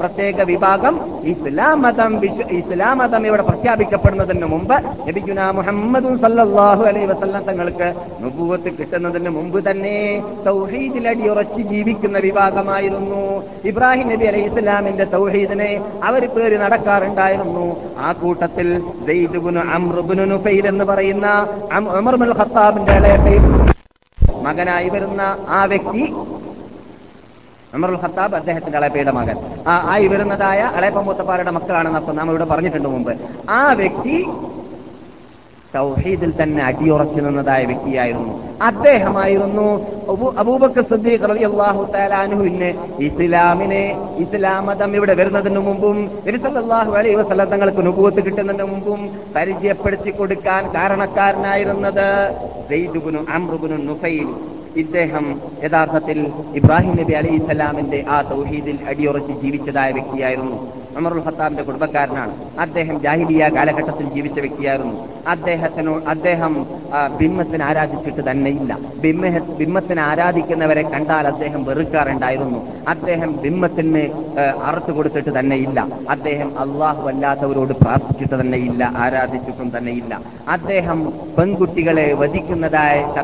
പ്രത്യേക 0.00 0.46
വിഭാഗം 0.52 0.94
ഇസ്ലാം 1.32 1.76
മതം 1.84 2.12
ഇസ്ലാം 2.60 2.96
മതം 3.02 3.22
ഇവിടെ 3.30 3.44
പ്രഖ്യാപിക്കപ്പെടുന്നതിന് 3.50 4.48
മുമ്പ് 4.54 4.76
ലഭിക്കുന്ന 5.08 5.50
മുഹമ്മദ് 5.58 6.12
സല്ലല്ലാഹു 6.24 6.82
അലൈഹി 6.90 7.08
വസല്ലം 7.12 7.44
തങ്ങൾക്ക് 7.48 7.88
നുബുവത്ത് 8.22 8.70
കിട്ടുന്നതിന് 8.78 9.30
മുമ്പ് 9.38 9.58
തന്നെ 9.68 9.96
തൗഹീദിൽ 10.48 11.06
അടിയുറച്ച് 11.12 11.62
ജീവിക്കുന്ന 11.72 12.18
വിഭാഗമായിരുന്നു. 12.26 13.22
ഇബ്രാഹിം 13.70 14.08
നബി 14.12 14.26
അലൈഹി 14.32 14.48
ഇസ്ലാമിന്റെ 14.52 15.06
തൗഹീദിനെ 15.16 15.70
അവർ 16.08 16.22
പേര് 16.36 16.56
നടക്കാറുണ്ടായിരുന്നു. 16.64 17.66
ആ 18.06 18.10
കൂട്ടത്തിൽ 18.22 18.68
എന്ന് 20.72 20.86
പറയുന്ന 20.92 21.26
ഖത്താബിന്റെ 22.40 22.94
ഇളയ 23.00 23.16
മകനായി 24.42 24.88
വരുന്ന 24.88 25.22
ആ 25.48 25.64
വ്യക്തി 25.64 26.02
അമറുൽ 27.74 27.98
ഖത്താബ് 28.02 28.34
അദ്ദേഹത്തിന്റെ 28.34 28.78
അളയപ്പയുടെ 28.78 29.10
മകൻ. 29.10 29.36
ആ 29.66 29.74
ആയി 29.92 30.06
വരുന്നതായ 30.06 30.60
അളയപ്പ 30.60 31.00
മൂത്തപ്പാരുടെ 31.00 31.50
മക്കളാണെന്ന് 31.50 31.98
അപ്പം 31.98 32.16
നാം 32.16 32.28
ഇവിടെ 32.28 32.44
പറഞ്ഞിട്ടുണ്ട് 32.44 32.88
മുമ്പ്. 32.88 33.12
ആ 33.50 33.72
വ്യക്തി 33.72 34.16
തൗഹീദിൽ 35.74 36.42
തന്നെ 36.42 36.64
അടിയുറച്ചു 36.64 37.20
നിന്നതായ 37.20 37.64
വ്യക്തിയായിരുന്നു. 37.64 38.52
അദ്ദേഹമായിരുന്നു 38.62 39.86
അബൂ- 40.08 40.38
അബൂബക്കർ 40.38 40.82
സിദ്ദീഖ് 40.82 41.28
റളിയല്ലാഹു 41.30 41.92
തആല 41.92 42.14
അൻഹുവിന് 42.14 42.74
ഇസ്ലാമിനെ 42.98 43.98
ഇസ്ലാം 44.18 44.66
മതം 44.66 44.96
ഇവിടെ 44.96 45.14
വരുന്നതിന് 45.14 45.58
മുമ്പും 45.58 46.10
നബി 46.26 46.36
സല്ലല്ലാഹു 46.36 46.92
അലൈഹി 46.92 47.14
വസല്ലം 47.14 47.48
തങ്ങൾക്ക് 47.48 47.86
നുപൂത്ത് 47.86 48.24
കിട്ടുന്നതിന് 48.24 48.64
മുമ്പും 48.64 49.10
പരിചയപ്പെടുത്തി 49.36 50.10
കൊടുക്കാൻ 50.10 50.72
കാരണക്കാരനായിരുന്നത് 50.74 52.06
ഇദ്ദേഹം 54.76 55.40
യഥാർത്ഥത്തിൽ 55.64 56.26
ഇബ്രാഹിം 56.54 56.96
നബി 56.96 57.12
അലൈഹി 57.12 57.36
സ്വലാമിന്റെ 57.38 58.04
ആ 58.08 58.22
തൗഹീദിൽ 58.22 58.78
അടിയുറച്ച് 58.88 59.32
ജീവിച്ചതായ 59.32 59.92
വ്യക്തിയായിരുന്നു. 59.92 60.81
ഉമറുൽ 60.96 61.22
ഖത്താബിന്റെ 61.26 61.62
കുടുംബക്കാരനാണ്. 61.62 62.32
അദ്ദേഹം 62.60 63.00
ജാഹിലിയ 63.02 63.48
കാലഘട്ടത്തിൽ 63.56 64.06
ജീവിച്ച 64.14 64.40
വ്യക്തിയായിരുന്നു. 64.40 65.08
അദ്ദേഹത്തിനോ 65.26 66.00
അദ്ദേഹം 66.08 66.66
ബിംബത്തിന് 67.18 67.62
ആരാധിച്ചിട്ട് 67.62 68.30
തന്നെയില്ല. 68.30 68.78
ബിംബ 68.96 69.26
ബിംബത്തിന് 69.58 70.00
ആരാധിക്കുന്നവരെ 70.00 70.82
കണ്ടാൽ 70.82 71.26
അദ്ദേഹം 71.26 71.64
വെറുക്കാറുണ്ടായിരുന്നു. 71.64 72.60
അദ്ദേഹം 72.88 73.36
ബിംബത്തിന് 73.42 74.02
ആ, 74.40 74.42
അറുത്തു 74.64 74.92
കൊടുത്തിട്ട് 74.92 75.38
തന്നെയില്ല. 75.38 75.86
അദ്ദേഹം 76.10 76.58
അള്ളാഹു 76.58 77.08
അല്ലാത്തവരോട് 77.08 77.72
പ്രാർത്ഥിച്ചിട്ട് 77.72 78.40
തന്നെയില്ല 78.40 78.92
ആരാധിച്ചിട്ടും 78.96 79.72
തന്നെയില്ല. 79.78 80.20
അദ്ദേഹം 80.48 81.12
പെൺകുട്ടികളെ 81.38 82.12
വധിക്കുന്നതായ 82.12 83.14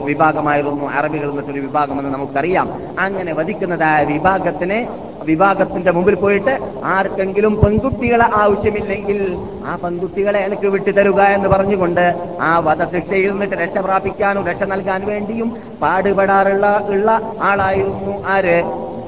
വിഭാഗമായിരുന്നു. 0.00 0.90
അറബികൾ 0.90 1.30
എന്നൊരു 1.30 1.60
വിഭാഗമെന്ന് 1.60 2.10
നമുക്കറിയാം. 2.10 2.68
അങ്ങനെ 2.98 3.34
വധിക്കുന്നതായ 3.34 4.04
വിഭാഗത്തിനെ 4.04 4.88
വിഭാഗത്തിന്റെ 5.20 5.90
മുമ്പിൽ 5.90 6.14
പോയിട്ട് 6.14 6.52
ആർക്കെങ്കിലും 6.88 7.54
പെൺകുട്ടികളെ 7.62 8.26
ആവശ്യമില്ലെങ്കിൽ 8.34 9.18
ആ 9.64 9.76
പെൺകുട്ടികളെ 9.76 10.40
എനിക്ക് 10.40 10.68
വിട്ടുതരുക 10.68 11.20
എന്ന് 11.36 11.48
പറഞ്ഞുകൊണ്ട് 11.48 12.04
ആ 12.40 12.58
വധശിക്ഷയിൽ 12.58 13.30
നിന്നിട്ട് 13.32 13.54
രക്ഷ 13.54 13.78
പ്രാപിക്കാനും 13.78 14.46
രക്ഷ 14.46 14.62
നൽകാൻ 14.64 15.02
വേണ്ടിയും 15.06 15.50
പാടുപെടാറുള്ള 15.82 16.66
ഉള്ള 16.88 17.08
ആളായിരുന്നു 17.42 18.14
ആര്? 18.26 18.56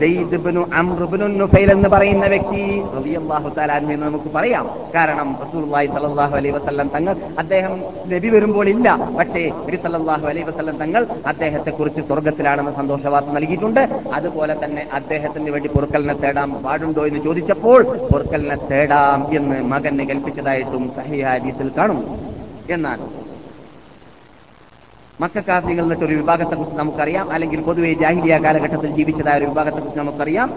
സെയ്ദ് 0.03 0.37
ഇബ്നു 0.37 0.62
അംർ 0.79 1.01
ഇബ്നു 1.07 1.27
നുഫൈൽ 1.41 1.69
എന്ന് 1.75 1.88
പറയുന്ന 1.95 2.27
വ്യക്തി 2.33 2.62
റളിയല്ലാഹു 2.95 3.49
തആല 3.57 3.73
അൻഹു 3.81 3.93
എന്ന് 3.97 4.07
നമുക്ക് 4.07 4.31
പറയാം. 4.37 4.65
കാരണം 4.95 5.29
റസൂലുള്ളാഹി 5.43 5.88
സ്വല്ലല്ലാഹു 5.93 6.35
അലൈഹി 6.38 6.55
വസല്ലം 6.57 6.88
തങ്ങൾ 6.95 7.15
അദ്ദേഹം 7.43 7.75
നബി 8.12 8.29
വരുമ്പോൾ 8.35 8.69
ഇല്ല. 8.75 8.88
പക്ഷേ 9.19 9.43
നബി 9.67 9.79
സല്ലല്ലാഹു 9.85 10.27
അലൈഹി 10.33 10.47
വസല്ലം 10.51 10.77
തങ്ങൾ 10.83 11.03
അദ്ദേഹത്തെ 11.33 11.73
കുറിച്ച് 11.79 12.03
സ്വർഗത്തിലാണെന്ന് 12.09 12.73
സന്തോഷവാർത്ത 12.81 13.37
നൽകിയിട്ടുണ്ട്. 13.38 13.83
അതുപോലെ 14.19 14.57
തന്നെ 14.65 14.85
അദ്ദേഹത്തിന് 15.01 15.53
വേണ്ടി 15.57 15.71
പൊറുക്കലിനെ 15.77 16.17
തേടാൻ 16.25 16.51
പാടുണ്ടോ 16.67 17.05
എന്ന് 17.11 17.23
ചോദിച്ചപ്പോൾ 17.29 17.81
പൊറുക്കലിനെ 18.12 18.59
തേടാം 18.73 19.23
എന്ന് 19.41 19.59
മകന് 19.75 20.07
കൽപ്പിച്ചതായിട്ടും 20.12 20.85
സഹിഹ 20.99 21.25
ഹദീസിൽ 21.35 21.71
കാണുന്നു. 21.79 22.07
എന്നാൽ 22.77 23.01
മക്കാഫികൾ 25.23 25.83
എന്നിട്ട് 25.83 26.05
ഒരു 26.05 26.15
വിഭാഗത്തെ 26.15 26.55
കുറിച്ച് 26.55 26.79
നമുക്കറിയാം. 26.79 27.33
അല്ലെങ്കിൽ 27.33 27.61
പൊതുവെ 27.61 27.93
ജാഹിലിയ 27.95 28.39
കാലഘട്ടത്തിൽ 28.45 28.91
ജീവിച്ചതായ 28.91 29.39
ഒരു 29.39 29.47
വിഭാഗത്തെ 29.47 29.81
കുറിച്ച് 29.81 29.99
നമുക്കറിയാം. 29.99 30.49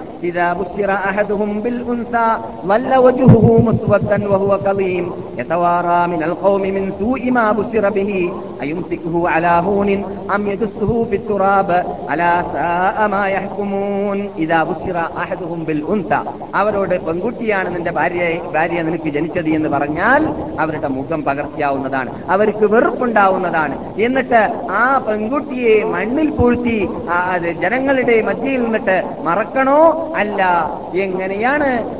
അവരോട് 16.54 17.06
പെൺകുട്ടിയാണ് 17.06 17.76
നിന്റെ 17.76 17.92
ഭാര്യ 17.92 18.24
ഭാര്യ 18.54 18.82
നിനക്ക് 18.82 19.10
ജനിച്ചത് 19.10 19.50
എന്ന് 19.50 19.70
പറഞ്ഞാൽ 19.70 20.22
അവരുടെ 20.60 20.88
മുഖം 20.88 21.24
പകർത്തിയാവുന്നതാണ് 21.24 22.12
അവർക്ക് 22.30 22.66
വെറുപ്പുണ്ടാവുന്നതാണ്. 22.66 23.76
എന്നിട്ട് 24.00 24.55
ആ 24.72 24.98
പെൺകുട്ടിയെ 24.98 25.84
മണ്ണിൽ 25.84 26.30
പൂഴ്ത്തി 26.30 26.90
അത് 27.10 27.54
ജനങ്ങളുടെ 27.54 28.22
മധ്യയിൽ 28.22 28.64
നിന്നിട്ട് 28.64 29.04
മറക്കണോ? 29.22 30.14
അല്ല. 30.16 30.72
എങ്ങനെയാണ് 30.96 31.96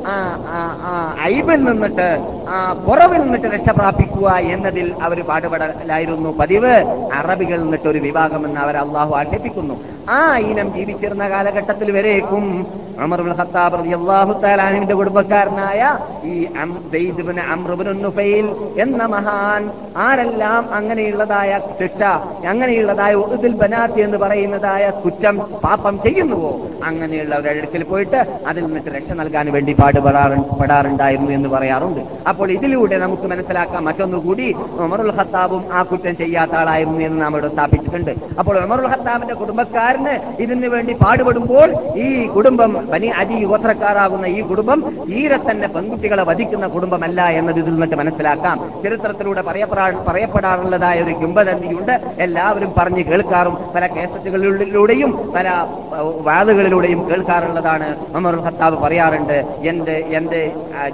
ഐബിൽ 1.20 1.64
നിന്നിട്ട് 1.64 2.18
ആ 2.48 2.72
പുറവിൽ 2.72 3.20
നിന്നിട്ട് 3.20 3.46
രക്ഷ 3.46 3.70
പ്രാപിക്കുക 3.70 4.28
എന്നതിൽ 4.30 4.94
അവർ 5.02 5.22
പാടുപെടലായിരുന്നു. 5.22 6.30
പതിവ്. 6.30 6.74
അറബികൾ 7.14 7.62
നിന്നിട്ട് 7.62 7.88
ഒരു 7.88 7.98
വിഭാഗമെന്ന് 7.98 8.60
അവർ 8.60 8.76
അള്ളാഹു 8.76 9.14
ആക്ഷേപിക്കുന്നു. 9.16 9.74
ആ 10.10 10.38
ഇനം 10.38 10.72
ജീവിച്ചിരുന്ന 10.72 11.28
കാലഘട്ടത്തിൽ 11.28 11.90
വരേക്കും 11.90 12.66
അമർ 13.00 13.22
ഖത്താബ് 13.22 14.94
കുടുംബക്കാരനായ 14.94 15.98
ഈ 16.24 16.46
അം- 16.60 16.90
സെയ്ദ് 16.90 17.20
ഇബ്നു 17.20 17.42
അംർ 17.42 17.72
ഇബ്നു 17.72 17.92
നുഫൈൽ 17.92 18.56
എന്ന 18.80 19.06
മഹാൻ 19.06 19.70
ആരെല്ലാം 19.96 20.74
അങ്ങനെയുള്ളതായ 20.74 21.60
ശിക്ഷ 21.82 22.02
അങ്ങനെയുള്ളതായ 22.50 23.14
ഒതുതിൽ 23.14 23.52
ബനാത്തി 23.62 24.00
എന്ന് 24.00 24.18
പറയുന്നതായ 24.24 24.84
കുറ്റം 25.04 25.36
പാപം 25.64 25.94
ചെയ്യുന്നുവോ? 26.04 26.52
അങ്ങനെയുള്ളവരുടെ 26.88 27.50
അടുക്കൽ 27.50 27.82
പോയിട്ട് 27.90 28.18
അതിൽ 28.50 28.62
നിന്നിട്ട് 28.66 28.90
രക്ഷ 28.96 29.10
നൽകാൻ 29.20 29.46
വേണ്ടി 29.56 29.72
പാടുപെടാറുണ്ടായിരുന്നു 29.72 30.58
പെടാറുണ്ടായിരുന്നു 30.60 31.30
എന്ന് 31.30 31.48
പറയാറുണ്ട്. 31.48 32.00
അപ്പോൾ 32.30 32.50
ഇതിലൂടെ 32.56 32.98
നമുക്ക് 33.04 33.26
മനസ്സിലാക്കാം 33.32 33.84
മറ്റൊന്നുകൂടി 33.88 34.46
ഉമറുൽ 34.84 35.12
ഖത്താബും 35.18 35.62
ആ 35.72 35.82
കുറ്റം 35.82 36.16
ചെയ്യാത്ത 36.22 36.54
ആളായിരുന്നു 36.60 37.00
എന്ന് 37.08 37.22
നാം 37.22 37.32
ഇവിടെ 37.36 37.48
സ്ഥാപിച്ചിട്ടുണ്ട് 37.54 38.12
അപ്പോൾ 38.38 38.64
ഉമറുൽ 38.64 38.88
ഖത്താബിന്റെ 38.94 39.34
കുടുംബക്കാരന് 39.34 40.14
ഇതിനു 40.44 40.68
വേണ്ടി 40.74 40.92
പാടുപെടുമ്പോൾ 41.04 41.68
ഈ 42.04 42.26
കുടുംബം 42.36 42.72
ബനി 42.92 43.06
അജി 43.06 43.44
ഗോത്രക്കാരാകുന്ന 43.44 44.26
ഈ 44.26 44.40
കുടുംബം 44.40 44.80
തീരെ 45.08 45.38
തന്നെ 45.50 45.68
പെൺകുട്ടികളെ 45.68 46.22
വധിക്കുന്ന 46.22 46.66
കുടുംബമല്ല 46.66 47.22
എന്നത് 47.38 47.58
ഇതിൽ 47.58 47.72
നിന്നിട്ട് 47.72 47.94
മനസ്സിലാക്കാം. 47.94 48.56
ചരിത്രത്തിലൂടെ 48.84 49.42
പറയപ്പെടാ 49.42 49.86
പറയപ്പെടാറുള്ളതായ 50.08 51.02
ഒരു 51.02 51.10
കിംബദന്തിയുണ്ട് 51.10 51.94
എല്ലാവരും 52.26 52.70
പറഞ്ഞ് 52.78 53.02
കേൾക്കാറും 53.10 53.54
പല 53.74 53.84
കേസറ്റുകളിലൂടെയും 53.94 55.10
പല 55.34 55.48
വാദുകളിലൂടെയും 56.28 57.00
കേൾക്കാറുള്ളതാണ്. 57.08 57.88
ഉമറുൽ 58.18 58.42
ഖത്താബ് 58.46 58.76
പറയാറുണ്ട് 58.84 59.36
എന്റെ 59.70 59.96
എന്റെ 60.18 60.42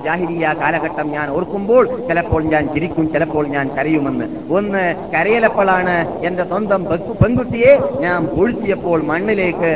ജാഹിരിയ 0.05 0.55
കാലഘട്ടം 0.63 1.07
ഞാൻ 1.17 1.27
ഓർക്കുമ്പോൾ 1.37 1.85
ചിലപ്പോൾ 2.09 2.43
ഞാൻ 2.53 2.65
ചിരിക്കും 2.75 3.07
ചിലപ്പോൾ 3.15 3.45
ഞാൻ 3.57 3.67
കരയുമെന്ന്. 3.77 4.27
ഒന്ന് 4.59 4.83
കരയലപ്പോഴാണ് 5.15 5.95
എന്റെ 6.29 6.45
സ്വന്തം 6.51 6.83
പെൺകുട്ടിയെ 7.23 7.73
ഞാൻ 8.05 8.19
പൂഴ്ത്തിയപ്പോൾ 8.35 8.99
മണ്ണിലേക്ക് 9.11 9.71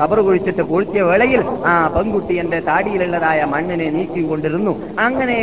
കബർ 0.00 0.18
കുഴിച്ചിട്ട് 0.26 0.62
പൂഴ്ത്തിയ 0.70 1.02
വേളയിൽ 1.10 1.42
ആ 1.70 1.74
പെൺകുട്ടി 1.96 2.34
എന്റെ 2.42 2.60
താടിയിലുള്ളതായ 2.68 3.40
മണ്ണിനെ 3.54 3.88
നീക്കിക്കൊണ്ടിരുന്നു. 3.96 4.74
അങ്ങനെ 5.06 5.38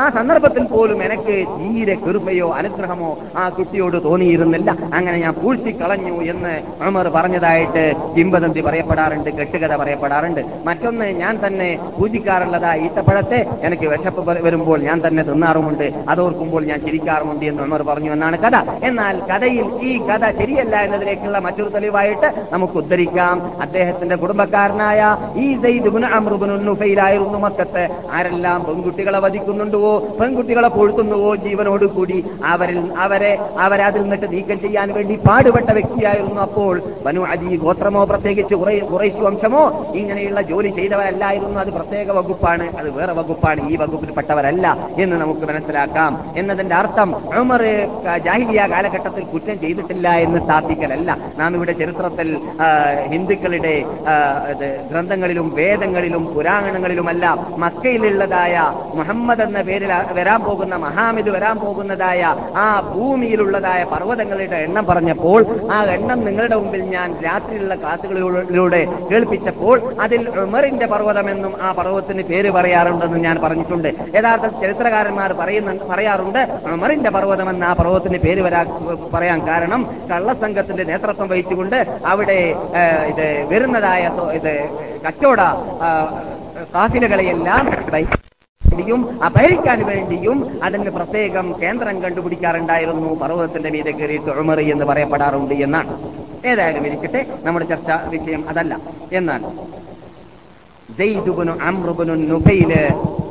ആ 0.00 0.04
സന്ദർഭത്തിൽ 0.18 0.64
പോലും 0.74 0.98
എനിക്ക് 1.08 1.36
തീരെ 1.58 1.96
കൃപയോ 2.04 2.48
അനുഗ്രഹമോ 2.60 3.10
ആ 3.40 3.44
കുട്ടിയോട് 3.58 3.98
തോന്നിയിരുന്നില്ല. 4.08 4.70
അങ്ങനെ 4.94 5.18
ഞാൻ 5.18 5.34
പൂഴ്ത്തി 5.34 5.80
കളഞ്ഞു 5.80 6.22
എന്ന് 6.22 6.84
ഉമർ 6.86 7.08
പറഞ്ഞതായിട്ട് 7.08 7.92
കിംബദന്തി 8.18 8.60
പറയപ്പെടാറുണ്ട് 8.60 9.30
കെട്ടുകഥ 9.30 9.76
പറയപ്പെടാറുണ്ട്. 9.76 10.40
മറ്റൊന്ന് 10.64 11.04
ഞാൻ 11.04 11.46
തന്നെ 11.46 11.78
പൂജിക്കാറുള്ളതാ 11.98 12.74
ഈത്തപ്പഴത്തെ 12.74 13.46
എനിക്ക് 13.62 13.86
വിശപ്പ് 13.86 14.30
വരുമ്പോൾ 14.30 14.80
ഞാൻ 14.80 15.02
തന്നെ 15.06 15.22
തിന്നാറുമുണ്ട്. 15.22 15.92
അതോർക്കുമ്പോൾ 16.08 16.64
ഞാൻ 16.64 16.80
ചിരിക്കാറുമുണ്ട് 16.80 17.44
എന്ന് 17.44 17.62
ഉമർ 17.62 17.82
പറഞ്ഞു 17.82 18.12
എന്നാണ് 18.12 18.38
കഥ. 18.38 18.56
എന്നാൽ 18.84 19.20
കഥയിൽ 19.20 19.66
ഈ 19.82 19.98
കഥ 20.06 20.38
ശരിയല്ല 20.38 20.76
എന്നതിലേക്കുള്ള 20.76 21.38
മറ്റൊരു 21.38 21.68
തെളിവായിട്ട് 21.68 22.32
നമുക്ക് 22.52 22.74
ഉദ്ധരിക്കാം. 22.74 23.62
അദ്ദേഹത്തിന്റെ 23.62 24.16
കുടുംബക്കാരനായ 24.16 25.16
ഈ 25.36 25.54
ായിരുന്നു 26.84 27.38
മക്കത്ത്. 27.38 27.88
ആരെല്ലാം 28.12 28.64
പെൺകുട്ടികളെ 28.64 29.18
വധിക്കുന്നുണ്ടോ 29.18 29.98
പെൺകുട്ടികളെ 30.20 30.68
പൊഴുത്തുന്നുവോ 30.68 31.34
ജീവനോട് 31.34 31.84
കൂടി 31.84 32.24
അവരിൽ 32.44 32.92
അവരെ 32.98 33.38
അവരതിൽ 33.58 34.02
നിന്നിട്ട് 34.02 34.32
നീക്കം 34.32 34.58
ചെയ്യാൻ 34.64 34.88
വേണ്ടി 34.96 35.14
പാടുപെട്ട 35.28 35.70
വ്യക്തിയായിരുന്നു 35.78 36.40
അപ്പോൾ 36.46 36.74
ബനു 37.06 37.22
അതി 37.32 37.56
ഗോത്രമോ 37.64 38.02
പ്രത്യേകിച്ച് 38.12 38.54
കുറേശു 38.92 39.20
വംശമോ 39.26 39.64
ഇങ്ങനെയുള്ള 39.94 40.40
ജോലി 40.52 40.70
ചെയ്തവരല്ലായിരുന്നു. 40.78 41.58
അത് 41.64 41.70
പ്രത്യേക 41.78 42.10
വകുപ്പാണ്. 42.18 42.66
അത് 42.78 42.88
വേറെ 42.98 43.12
വകുപ്പാണ്. 43.20 43.60
ഈ 43.72 43.76
വകുപ്പിൽപ്പെട്ടവരല്ല 43.82 44.66
എന്ന് 44.98 45.16
നമുക്ക് 45.22 45.44
മനസ്സിലാക്കാം. 45.50 46.12
എന്നതിന്റെ 46.36 46.76
അർത്ഥം 46.82 47.10
ഉമർ 47.40 47.62
ജാഹിലിയ 48.24 48.62
കാലഘട്ടത്തിൽ 48.72 49.24
കുറ്റം 49.32 49.56
ചെയ്തിട്ടില്ല 49.60 50.08
എന്ന് 50.26 50.38
സ്ഥാപിക്കലല്ല 50.44 51.10
നാം 51.38 51.50
ഇവിടെ 51.54 51.72
ചരിത്രത്തിൽ 51.72 52.28
ഹിന്ദുക്കളുടെ 53.12 53.74
ഗ്രന്ഥങ്ങളിലും 54.90 55.46
വേദങ്ങളിലും 55.54 56.24
പുരാണങ്ങളിലുമല്ല 56.34 57.24
മക്കയിലുള്ളതായ 57.58 58.54
മുഹമ്മദ് 58.94 59.42
എന്ന 59.42 59.60
പേരിൽ 59.62 59.92
വരാൻ 60.12 60.40
പോകുന്ന 60.40 60.74
മഹാമിദ് 60.76 61.30
വരാൻ 61.36 61.56
പോകുന്നതായ 61.58 62.22
ആ 62.56 62.66
ഭൂമിയിലുള്ളതായ 62.94 63.80
പർവതങ്ങളുടെ 63.92 64.53
എണ്ണം 64.58 64.86
പറഞ്ഞപ്പോൾ 64.86 65.40
ആ 65.72 65.84
എണ്ണം 65.84 66.24
നിങ്ങളുടെ 66.24 66.54
മുമ്പിൽ 66.54 66.80
ഞാൻ 66.80 67.16
രാത്രിയിലുള്ള 67.24 67.74
ക്ലാസുകളിലൂടെ 67.74 68.86
കേൾപ്പിച്ചപ്പോൾ 69.10 69.76
അതിൽ 70.00 70.28
ഉമറിന്റെ 70.28 70.86
പർവതമെന്നും 70.86 71.62
ആ 71.62 71.72
പർവതത്തിന് 71.72 72.22
പേര് 72.22 72.50
പറയാറുണ്ടെന്നും 72.50 73.22
ഞാൻ 73.22 73.36
പറഞ്ഞിട്ടുണ്ട്. 73.44 73.88
യഥാർത്ഥ 74.16 74.46
ചരിത്രകാരന്മാർ 74.62 75.32
പറയുന്ന 75.32 75.72
പറയാറുണ്ട് 75.90 76.40
ഉമറിന്റെ 76.74 77.10
പർവതമെന്ന് 77.10 77.66
ആ 77.66 77.72
പർവതത്തിന് 77.72 78.18
പേര് 78.18 78.40
വരാ 78.40 78.62
പറയാൻ 79.12 79.46
കാരണം 79.46 79.82
കള്ളസംഘത്തിന്റെ 80.10 80.84
നേതൃത്വം 80.84 81.28
വഹിച്ചുകൊണ്ട് 81.28 81.78
അവിടെ 82.04 82.38
ഇത് 83.08 83.46
വരുന്നതായ 83.52 84.10
ഇത് 84.32 84.52
കച്ചവട 85.06 85.42
കാഫിലകളെയെല്ലാം 86.74 87.64
വേണ്ടിയും 88.74 89.00
അപഹരിക്കാൻ 89.24 89.78
വേണ്ടിയും 89.86 90.38
അതിന് 90.62 90.90
പ്രത്യേകം 90.90 91.46
കേന്ദ്രം 91.62 91.96
കണ്ടുപിടിക്കാറുണ്ടായിരുന്നു. 92.02 93.08
പർവതത്തിന്റെ 93.22 93.70
മീതെ 93.74 93.90
കയറിയിട്ട് 93.90 94.30
ഉമറി 94.42 94.64
എന്ന് 94.70 94.84
പറയപ്പെടാറുണ്ട് 94.84 95.54
എന്നാണ്. 95.66 95.92
ഏതായാലും 96.46 96.86
ഇരിക്കട്ടെ 96.86 97.20
നമ്മുടെ 97.44 97.66
ചർച്ച 97.72 97.90
വിഷയം 98.14 98.42
അതല്ല. 98.48 98.74
എന്നാൽ 99.12 99.44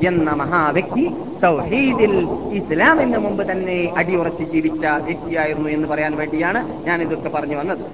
എന്ന 0.08 0.30
മഹാവ്യക്തി 0.34 1.04
തൗഹീദിൽ 1.44 2.16
ഇസ്ലാമിന് 2.60 3.18
മുമ്പ് 3.18 3.44
തന്നെ 3.52 3.78
അടിയുറച്ച് 3.98 4.44
ജീവിച്ച 4.54 4.86
വ്യക്തിയായിരുന്നു 5.08 5.70
എന്ന് 5.70 5.88
പറയാൻ 5.88 6.14
വേണ്ടിയാണ് 6.18 6.60
ഞാൻ 6.88 7.02
ഇതൊക്കെ 7.02 7.30
പറഞ്ഞു 7.30 7.56
വന്നത്. 7.56 7.86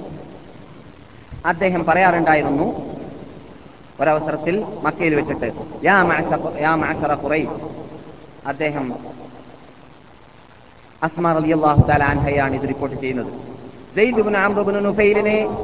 അദ്ദേഹം 1.46 1.86
പറയാറുണ്ടായിരുന്നു 1.86 2.68
ഒരവസരത്തിൽ 4.02 4.66
മക്കയിൽ 4.84 5.16
വെച്ചിട്ട് 5.16 5.54
അദ്ദേഹം 8.46 8.94
അസ്മാർ 11.04 11.36
അലി 11.38 11.54
താലാൻഹയാണ് 11.90 12.56
ഇത് 12.56 12.68
റിപ്പോർട്ട് 12.70 12.96
ചെയ്യുന്നത്. 12.98 13.34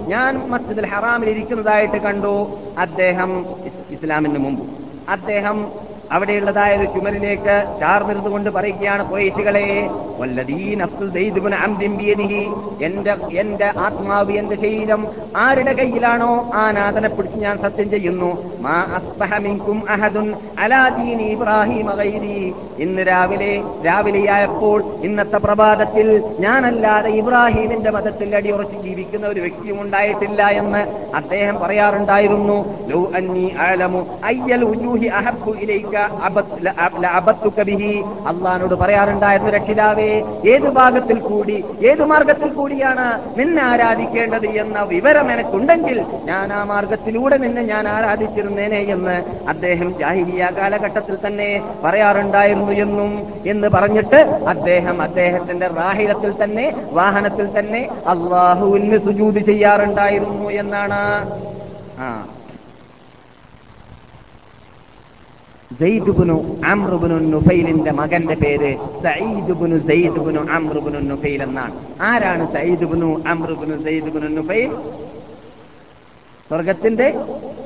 ഞാൻ 0.08 0.50
മസ്ജിദുൽ 0.52 0.88
ഹറാമിൽ 0.88 1.30
ഇരിക്കുന്നതായിട്ട് 1.30 1.98
കണ്ടു. 1.98 2.60
അദ്ദേഹം 2.78 3.45
ഇസ്ലാമിന് 3.89 4.39
മുമ്പ്. 4.39 4.63
അദ്ദേഹം 5.10 5.85
അവിടെയുള്ളതായ 6.12 6.78
ഒരു 6.78 6.86
ചുമരിലേക്ക് 6.86 7.80
ചാർന്നിരുന്നുകൊണ്ട് 7.80 8.50
പറയുകയാണ് 8.50 9.10
കുറേശികളെ 9.10 9.89
എന്റെ 13.39 13.65
ആത്മാവ് 13.78 14.32
എന്റെ 14.32 14.56
ശരീരം 14.56 15.08
ആരുടെ 15.38 15.74
കയ്യിലാണോ 15.74 16.52
ആ 16.54 16.72
നാഥനെ 16.72 17.10
പിടിച്ച് 17.10 17.39
ഞാൻ 17.39 17.62
സത്യം 17.62 17.89
ചെയ്യുന്നു. 17.89 18.32
മാ 18.62 18.76
അഹദുൻ 19.89 20.36
അലാ 20.60 20.88
ദീനി 20.88 21.24
ഇബ്രാഹിം 21.24 21.89
ഇന്ന് 22.80 23.02
രാവിലെ 23.08 23.63
രാവിലെയായപ്പോൾ 23.86 24.84
ഇന്നത്തെ 25.04 25.38
പ്രഭാതത്തിൽ 25.38 26.24
ഞാനല്ലാതെ 26.39 27.10
ഇബ്രാഹിമിന്റെ 27.10 27.91
മതത്തിൽ 27.91 28.36
അടിയുറച്ച് 28.36 28.78
ജീവിക്കുന്ന 28.82 29.28
ഒരു 29.28 29.39
വ്യക്തിയും 29.39 29.82
ഉണ്ടായിട്ടില്ല 29.82 30.48
എന്ന് 30.48 30.82
അദ്ദേഹം 31.15 31.60
പറയാറുണ്ടായിരുന്നു. 31.60 32.88
ലൗ 32.88 33.04
അന്നി 33.15 33.48
അയ്യൽ 34.24 34.63
ഉജൂഹി 34.63 35.06
അഹബ്ബു 35.06 35.52
ബിഹി. 37.63 38.03
അള്ളാഹിനോട് 38.27 38.73
പറയാറുണ്ടായിരുന്നു 38.73 39.51
രക്ഷിതാവേ 39.51 40.23
ഏത് 40.45 40.69
ഭാഗത്തിൽ 40.69 41.19
കൂടി 41.19 41.63
ഏത് 41.89 42.05
മാർഗത്തിൽ 42.05 42.53
കൂടിയാണ് 42.53 43.05
നിന്നെ 43.39 43.63
ആരാധിക്കേണ്ടത് 43.63 44.45
എന്ന 44.45 44.81
വിവരം 44.84 45.31
എനിക്കുണ്ടെങ്കിൽ 45.31 46.05
ഞാൻ 46.25 46.53
ആ 46.53 46.63
മാർഗത്തിലൂടെ 46.63 47.38
നിന്നെ 47.38 47.62
ഞാൻ 47.62 47.88
ആരാധിച്ചിരുന്നേനെ 47.88 48.79
എന്ന് 48.79 49.23
അദ്ദേഹം 49.47 49.95
ജാഹിരിയ 49.99 50.51
കാലഘട്ടത്തിൽ 50.58 51.17
തന്നെ 51.27 51.49
പറയാറുണ്ടായിരുന്നു 51.84 52.71
എന്നും 52.71 53.12
എന്ന് 53.45 53.67
പറഞ്ഞിട്ട് 53.67 54.19
അദ്ദേഹം 54.47 55.01
അദ്ദേഹത്തിന്റെ 55.01 55.67
റാഹിലത്തിൽ 55.67 56.43
തന്നെ 56.43 56.73
വാഹനത്തിൽ 56.91 57.60
തന്നെ 57.60 57.89
അള്ളാഹുവിന് 58.08 58.97
സുജൂതി 58.97 59.39
ചെയ്യാറുണ്ടായിരുന്നു 59.39 60.49
എന്നാണ്. 60.49 61.01
ആ. 61.99 62.25
സെയ്ദുബുനു 65.71 66.62
അമ്രുബുനു 66.65 67.15
നുഫൈലിന്റെ 67.15 67.91
മകന്റെ 67.91 68.36
പേര് 68.36 68.78
സയ്യിദുബുനു 69.04 69.88
സെയ്ദുബുനു 69.88 70.39
അമ്രുബുനു 70.39 70.99
നുഫൈൽ 70.99 71.43
എന്നാണ്. 71.43 71.73
ആരാണ് 72.01 72.54
സയ്യിദുബുനു 72.54 73.23
അമ്രുബുനു 73.28 73.84
സെയ്ദുബുനു 73.84 74.28
നുഫൈൽ 74.28 74.71
സ്വർഗത്തിന്റെ 76.49 77.08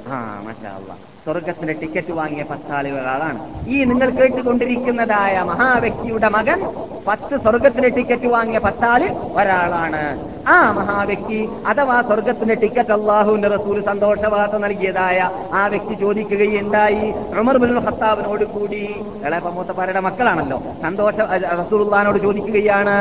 ആ 0.07 0.41
മഷാ 0.45 0.69
അല്ലാ. 0.75 0.95
സ്വർഗത്തിന്റെ 1.29 1.73
ടിക്കറ്റ് 1.73 2.13
വാങ്ങിയ 2.13 2.43
പത്താളുകളാണ് 2.43 3.39
ഈ 3.69 3.83
നിങ്ങൾ 3.83 4.09
കേട്ടുകൊണ്ടിരിക്കുന്നതായ 4.09 5.41
മഹാവ്യക്തിയുടെ 5.49 6.29
മകൻ 6.29 6.59
പത്ത് 7.07 7.35
സ്വർഗത്തിന്റെ 7.43 7.89
ടിക്കറ്റ് 7.89 8.27
വാങ്ങിയ 8.27 8.59
പത്താളി 8.59 9.07
ഒരാളാണ്. 9.39 10.01
ആ 10.47 10.71
മഹാവ്യക്തി 10.71 11.49
അഥവാ 11.67 12.01
സ്വർഗത്തിന്റെ 12.01 12.55
ടിക്കറ്റ് 12.55 12.93
അള്ളാഹുവിന്റെ 12.93 13.47
റസൂൽ 13.47 13.85
സന്തോഷവാർത്ത 13.85 14.57
നൽകിയതായ 14.65 15.29
ആ 15.53 15.67
വ്യക്തി 15.67 15.93
ചോദിക്കുകയുണ്ടായി. 15.93 17.13
ഉമർ 17.39 17.57
ബിൻ 17.57 17.71
ഖത്താബിനോട് 17.87 18.45
കൂടി 18.45 18.81
ഇളയപ്പ 19.25 19.49
മൂത്തപ്പാരുടെ 19.49 19.99
മക്കളാണല്ലോ. 19.99 20.59
സന്തോഷ 20.83 21.15
റസൂലുള്ളാനോട് 21.61 22.17
ചോദിക്കുകയാണ് 22.17 22.97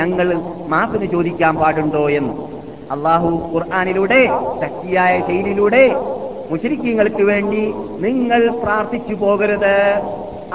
ഞങ്ങൾ 0.00 0.28
മാപ്പിന് 0.68 1.06
ചോദിക്കാൻ 1.06 1.54
പാടുണ്ടോ 1.56 2.10
എന്ന്? 2.10 2.34
അള്ളാഹു 2.90 3.28
ഖുർആാനിലൂടെ 3.54 4.20
ശക്തിയായ 4.60 5.20
ശൈലിയിലൂടെ 5.20 5.84
മുശരിക്കങ്ങൾക്ക് 6.50 7.22
വേണ്ടി 7.22 7.62
നിങ്ങൾ 7.98 8.50
പ്രാർത്ഥിച്ചു 8.50 9.14
പോകരുത്. 9.14 9.76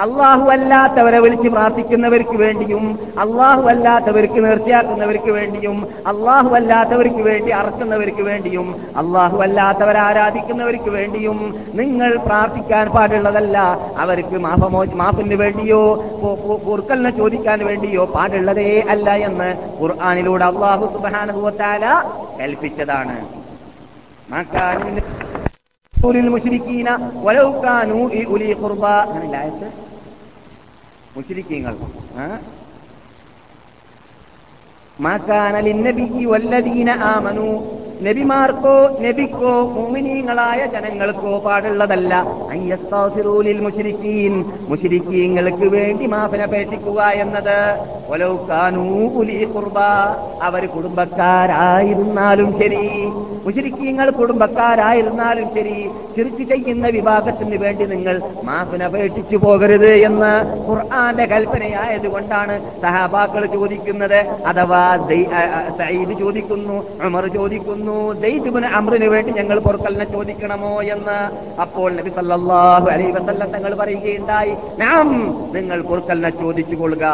അള്ളാഹു 0.00 0.50
അല്ലാത്തവരെ 0.50 1.18
വിളിച്ച് 1.20 1.48
പ്രാർത്ഥിക്കുന്നവർക്ക് 1.48 2.36
വേണ്ടിയും 2.36 2.98
അള്ളാഹു 3.18 3.62
അല്ലാത്തവർക്ക് 3.68 4.44
നേർച്ചയാക്കുന്നവർക്ക് 4.44 5.30
വേണ്ടിയും 5.30 5.86
അള്ളാഹു 6.06 6.54
അല്ലാത്തവർക്ക് 6.54 7.22
വേണ്ടി 7.22 7.50
അറക്കുന്നവർക്ക് 7.50 8.22
വേണ്ടിയും 8.22 8.68
അള്ളാഹു 8.96 9.38
അല്ലാത്തവരെ 9.42 9.98
ആരാധിക്കുന്നവർക്ക് 9.98 10.90
വേണ്ടിയും 10.90 11.38
നിങ്ങൾ 11.74 12.16
പ്രാർത്ഥിക്കാൻ 12.16 12.88
പാടുള്ളതല്ല. 12.88 13.58
അവർക്ക് 13.98 14.38
മാഫമോ 14.38 14.84
മാഫിന് 14.84 15.34
വേണ്ടിയോ 15.34 15.82
കുർക്കലിനെ 16.66 17.10
ചോദിക്കാൻ 17.10 17.66
വേണ്ടിയോ 17.66 18.04
പാടുള്ളതേ 18.04 18.84
അല്ല 18.90 19.10
എന്ന് 19.10 19.50
ഖുർആാനിലൂടെ 19.82 20.44
അള്ളാഹു 20.44 20.86
സുബാനുഭവത്താല 20.92 21.84
കൽപ്പിച്ചതാണ്. 22.40 23.16
ൂരിൽ 25.94 26.28
മുഷിരിക്കീന 26.28 26.88
ഒലൗക്കാനൂ 27.24 27.98
ഈ 28.10 28.24
ഉലി 28.24 28.52
കുർബ 28.52 28.84
അങ്ങനെ 28.86 29.40
മുഷിരിക്കീങ്ങൾ 31.20 31.74
മാക്കാനലിന്നബിക്ക് 35.00 36.22
വല്ലദീന 36.26 36.90
ആമനു. 37.10 37.48
നബിമാർക്കോ 38.04 38.74
നബിക്കോ 39.00 39.52
മുമിനീങ്ങളായ 39.76 40.60
ജനങ്ങൾക്കോ 40.74 41.32
പാടുള്ളതല്ല. 41.38 42.14
അയ്യസ്താസിറൂലിൽ 42.50 43.60
മുഷിരിക്കീൻ 43.60 44.34
മുഷിരിക്കീങ്ങൾക്ക് 44.68 45.66
വേണ്ടി 45.76 46.06
മാഫിനപേക്ഷിക്കുക 46.06 47.00
എന്നത്. 47.24 47.58
ഒലൗക്കാനൂലി 48.08 49.38
കുർബ 49.44 49.78
അവർ 50.42 50.66
കുടുംബക്കാരായിരുന്നാലും 50.66 52.48
ശരി. 52.60 52.86
മുഷിരിക്കീങ്ങൾ 53.44 54.10
കുടുംബക്കാരായിരുന്നാലും 54.10 55.46
ശരി. 55.54 55.76
ചിരിച്ചു 56.16 56.42
ചെയ്യുന്ന 56.42 56.86
വിഭാഗത്തിന് 56.96 57.56
വേണ്ടി 57.64 57.84
നിങ്ങൾ 57.86 58.16
മാഫിനപേക്ഷിച്ചു 58.44 59.36
പോകരുത് 59.36 59.92
എന്ന് 60.08 60.32
ഖുർആന്റെ 60.68 61.26
കൽപ്പനയായതുകൊണ്ടാണ് 61.26 62.56
സഹാബാക്കൾ 62.82 63.46
ചോദിക്കുന്നത്. 63.46 64.20
അഥവാ 64.50 64.82
സയ്യിദ് 65.78 66.18
ചോദിക്കുന്നു 66.18 66.78
ഉമർ 67.06 67.26
ചോദിക്കുന്നു 67.38 67.89
ദൈതുബിന് 68.24 68.68
അമ്രിന് 68.78 69.08
വേണ്ടി 69.14 69.30
ഞങ്ങൾ 69.40 69.58
പൊറുക്കലിനെ 69.66 70.06
ചോദിക്കണമോ 70.14 70.72
എന്ന്? 70.94 71.18
അപ്പോൾ 71.64 71.88
നബി 71.98 72.12
സല്ലാഹു 72.18 72.86
അലൈ 72.94 73.08
വസല്ല 73.18 73.50
തങ്ങൾ 73.54 73.74
പറയുകയുണ്ടായി 73.82 74.54
നാം 74.84 75.08
നിങ്ങൾ 75.56 75.80
പൊറുക്കലിനെ 75.90 76.32
ചോദിച്ചു 76.42 76.76
കൊള്ളുക 76.82 77.06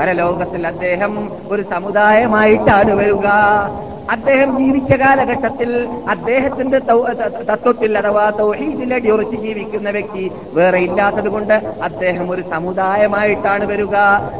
പരലോകത്തിൽ 0.00 0.62
അദ്ദേഹം 0.72 1.14
ഒരു 1.52 1.62
സമുദായമായിട്ടാണ് 1.74 2.92
വരിക. 3.02 3.28
അദ്ദേഹം 4.14 4.50
ജീവിച്ച 4.60 4.92
കാലഘട്ടത്തിൽ 5.00 5.70
അദ്ദേഹത്തിന്റെ 6.12 6.78
തത്വത്തിൽ 7.50 7.92
അഥവാ 7.98 8.24
തൗഹീദിലടി 8.38 9.08
ഉറച്ചു 9.14 9.36
ജീവിക്കുന്ന 9.44 9.88
വ്യക്തി 9.96 10.24
വേറെ 10.56 10.78
ഇല്ലാത്തത് 10.86 11.28
കൊണ്ട് 11.34 11.54
അദ്ദേഹം 11.88 12.26
ഒരു 12.34 12.42
സമുദായമായിട്ടാണ് 12.54 13.64
വരിക. 13.72 13.94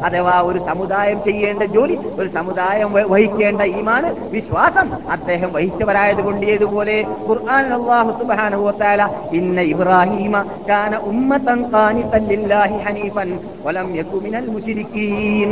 അഥവാ 0.07 0.35
ഒരു 0.49 0.59
സമുദായം 0.69 1.19
ചെയ്യേണ്ട 1.27 1.63
ജോലി 1.75 1.95
ഒരു 2.19 2.29
സമുദായം 2.37 2.91
വഹിക്കേണ്ട 3.11 3.61
ഈമാൻ 3.71 4.03
വിശ്വാസം 4.29 4.87
അദ്ദേഹം 5.11 5.53
വഹിച്ചവരായത് 5.53 6.21
കൊണ്ട് 6.21 6.45
ഏതുപോലെ 6.45 6.95
ഖുർആൻ 7.29 7.73
അല്ലാഹു 7.73 8.11
സുബ്ഹാനഹു 8.19 8.63
വതആല 8.67 9.01
ഇന്ന 9.31 9.61
ഇബ്രാഹിമ 9.73 10.35
കാന 10.69 10.95
ഉമ്മതൻ 11.11 11.59
ഖാനിതൻ 11.73 12.23
ലില്ലാഹി 12.27 12.77
ഹനീഫൻ 12.85 13.29
വലം 13.65 13.95
യകു 13.95 14.17
മിനൽ 14.17 14.47
മുശ്രിക്കീൻ. 14.47 15.51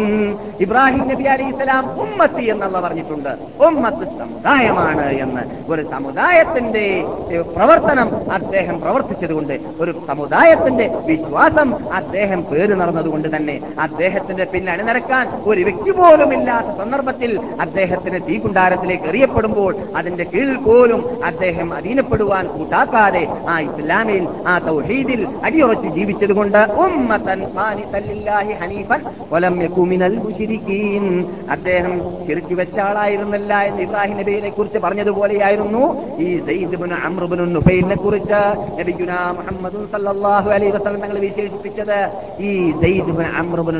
ഇബ്രാഹിം 0.59 1.07
നബി 1.07 1.23
അലൈഹിസ്സലാം 1.27 1.83
ഉമ്മത്തി 2.01 2.43
എന്നുള്ള 2.45 2.79
പറഞ്ഞിട്ടുണ്ട്. 2.79 3.31
ഉമ്മത്ത് 3.67 4.05
സമുദായമാണ് 4.19 5.05
എന്ന്. 5.23 5.43
ഒരു 5.69 5.83
സമുദായത്തിന്റെ 5.91 6.85
പ്രവർത്തനം 7.55 8.07
അദ്ദേഹം 8.31 8.81
പ്രവർത്തിച്ചതുകൊണ്ട് 8.81 9.55
ഒരു 9.79 9.91
സമുദായത്തിന്റെ 10.07 10.85
വിശ്വാസം 11.05 11.69
അദ്ദേഹം 11.93 12.43
പേര് 12.43 12.73
നടന്നതുകൊണ്ട് 12.73 13.35
തന്നെ 13.35 13.55
അദ്ദേഹത്തിന്റെ 13.79 14.43
പിന്നെ 14.45 14.71
അണിനിരക്കാൻ 14.71 15.25
ഒരു 15.45 15.61
വ്യക്തി 15.61 15.91
പോലും 15.91 16.33
ഇല്ലാത്ത 16.33 16.77
സന്ദർഭത്തിൽ 16.77 17.31
അദ്ദേഹത്തിന് 17.59 18.19
തീകുണ്ടാരത്തിലേക്ക് 18.29 19.03
എറിയപ്പെടുമ്പോൾ 19.03 19.75
അതിന്റെ 19.95 20.23
കീഴിൽ 20.23 20.57
പോലും 20.57 21.23
അദ്ദേഹം 21.25 21.73
അധീനപ്പെടുവാൻ 21.73 22.47
കൂട്ടാക്കാതെ 22.47 23.27
ആ 23.47 23.59
ഇസ്ലാമിൽ 23.59 24.27
ആ 24.47 24.59
തൗഹീദിൽ 24.59 25.27
അടിയുറച്ച് 25.43 25.87
ജീവിച്ചതുകൊണ്ട് 25.87 26.57
അദ്ദേഹം 31.49 32.25
ചിരിച്ചു 32.27 32.53
വെച്ച 32.53 32.79
ആളായിരുന്നില്ല 32.79 33.61
എന്ന് 33.61 33.81
ഇബ്രാഹിം 33.81 34.17
നബിയെ 34.17 34.49
കുറിച്ച് 34.49 34.79
പറഞ്ഞതുപോലെയായിരുന്നു. 34.79 36.03
ഈ 36.19 36.39
നുഫൈലിനെ 37.49 37.95
കുറിച്ച് 37.95 38.39
തങ്ങൾ 40.95 41.19
വിശേഷിപ്പിച്ചത് 41.19 42.09
ഈ 42.39 42.71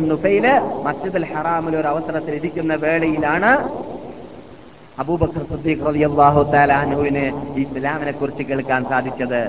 നുഫൈൽ 0.07 0.45
മസ്ജിദ് 0.85 1.25
ഹറാമിൽ 1.35 1.77
ഒരു 1.77 1.87
അവസരത്തിൽ 1.87 2.35
ഇരിക്കുന്ന 2.35 2.75
വേളയിലാണ് 2.75 3.48
അബൂബക്കർ 4.97 5.43
സിദ്ദീഖ് 5.43 5.85
റളിയല്ലാഹു 5.85 6.41
തആല 6.53 6.71
അൻഹുവിന് 6.83 7.25
ഇസ്ലാമിനെ 7.55 8.11
കുറിച്ച് 8.11 8.43
കേൾക്കാൻ 8.43 8.81
സാധിച്ചത് 8.83 9.41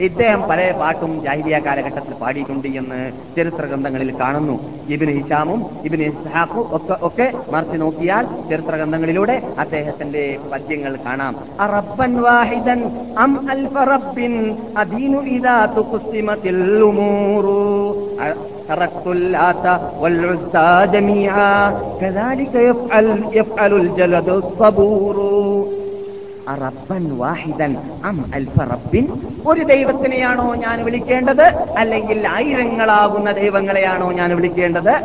ഇദ്ദേഹം 0.00 0.40
പല 0.50 0.60
പാട്ടും 0.78 1.12
ജാഹിലിയ 1.24 1.56
കാലഘട്ടത്തിൽ 1.66 2.14
പാടിയിട്ടുണ്ട് 2.14 2.68
എന്ന് 2.80 2.98
ചരിത്ര 3.36 3.64
ഗ്രന്ഥങ്ങളിൽ 3.66 4.10
കാണുന്നു 4.20 4.54
ഇബിന് 4.88 5.12
ഹിഷാമും 5.18 5.60
ഇബിന് 5.84 6.06
ഇസ്ഹാഖും 6.12 6.66
ഒക്കെ 6.76 6.96
ഒക്കെ 7.08 7.26
മറിച്ച് 7.52 7.78
നോക്കിയാൽ 7.82 8.24
ചരിത്ര 8.50 8.72
ഗ്രന്ഥങ്ങളിലൂടെ 8.76 9.36
അദ്ദേഹത്തിന്റെ 9.58 10.24
പദ്യങ്ങൾ 10.52 10.94
കാണാം 11.04 11.36
അറബ്ബൻ 11.60 12.14
വാഹിദൻ 12.22 12.82
അം 13.24 13.34
അൽഫ 13.48 13.76
റബ്ബിൻ 13.92 14.34
അദീനു 14.76 15.20
ഇദാ 15.32 15.58
തുഖ്സിമത്തിൽ 15.76 16.58
ഉമൂറു 16.88 17.58
تركت 18.68 19.06
اللات 19.08 19.66
والعزى 19.96 20.70
جميعا 20.86 21.56
كذلك 22.00 22.54
يفعل 22.62 23.06
يفعل 23.32 23.72
الجلد 23.74 24.28
الصبور 24.30 25.16
റബ്ബൻ 26.53 27.17
വാഹിദൻ 27.17 27.77
അം 28.05 28.31
അൽഫ 28.35 28.61
റബ്ബിൻ. 28.61 29.07
ഒരു 29.47 29.63
ദൈവത്തിനെയാണോ 29.63 30.55
ഞാൻ 30.55 30.85
വിളിക്കേണ്ടത്? 30.85 31.43
അല്ലെങ്കിൽ 31.77 32.27
ആയിരങ്ങളാകുന്ന 32.27 33.31
ദൈവങ്ങളെയാണോ 33.31 34.11
ഞാൻ 34.11 34.35
വിളിക്കേണ്ടത്? 34.35 35.01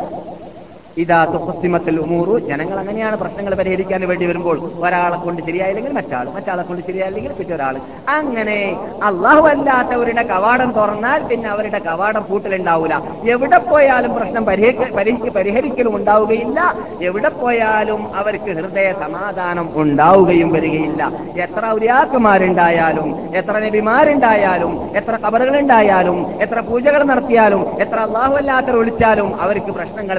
ഇതാ 0.97 1.25
തുപ്പസിമത്തിൽ 1.25 1.99
ഉമൂറു. 1.99 2.33
ജനങ്ങൾ 2.47 2.77
അങ്ങനെയാണ് 2.79 3.15
പ്രശ്നങ്ങൾ 3.15 3.53
പരിഹരിക്കാൻ 3.55 4.01
വേണ്ടി 4.07 4.25
വരുമ്പോൾ 4.25 4.57
ഒരാളെ 4.81 5.17
കൊണ്ട് 5.17 5.41
ശരിയായില്ലെങ്കിൽ 5.41 5.91
മറ്റാൾ 5.91 6.25
മറ്റാളെ 6.35 6.63
കൊണ്ട് 6.63 6.81
ശരിയായില്ലെങ്കിൽ 6.87 7.31
മറ്റൊരാൾ 7.31 7.75
അങ്ങനെ 8.09 8.57
അള്ളാഹു 9.03 9.47
അല്ലാത്തവരുടെ 9.47 10.23
കവാടം 10.23 10.71
തുറന്നാൽ 10.73 11.19
പിന്നെ 11.29 11.49
അവരുടെ 11.49 11.79
കവാടം 11.79 12.23
കൂട്ടലുണ്ടാവില്ല 12.23 12.95
എവിടെ 13.27 13.59
പോയാലും 13.69 14.13
പ്രശ്നം 14.13 14.45
പരിഹരിക്ക 14.45 14.83
പരിഹരിക്ക- 14.97 15.33
പരിഹരിക്കലും 15.37 15.95
ഉണ്ടാവുകയില്ല. 15.95 16.59
എവിടെ 17.01 17.29
പോയാലും 17.39 18.15
അവർക്ക് 18.15 18.51
ഹൃദയ 18.51 18.93
സമാധാനം 18.99 19.67
ഉണ്ടാവുകയും 19.75 20.51
വരികയില്ല. 20.51 21.01
എത്ര 21.37 21.65
ഉരിയാക്കുമാരുണ്ടായാലും 21.71 23.09
എത്ര 23.33 23.55
നബിമാരുണ്ടായാലും 23.59 24.71
എത്ര 24.95 25.17
കബറുകളുണ്ടായാലും 25.17 26.17
എത്ര 26.39 26.59
പൂജകൾ 26.61 27.03
നടത്തിയാലും 27.03 27.61
എത്ര 27.81 27.99
അള്ളാഹു 27.99 28.33
അല്ലാത്തവർ 28.35 28.77
വിളിച്ചാലും 28.77 29.29
അവർക്ക് 29.39 29.71
പ്രശ്നങ്ങൾ 29.71 30.17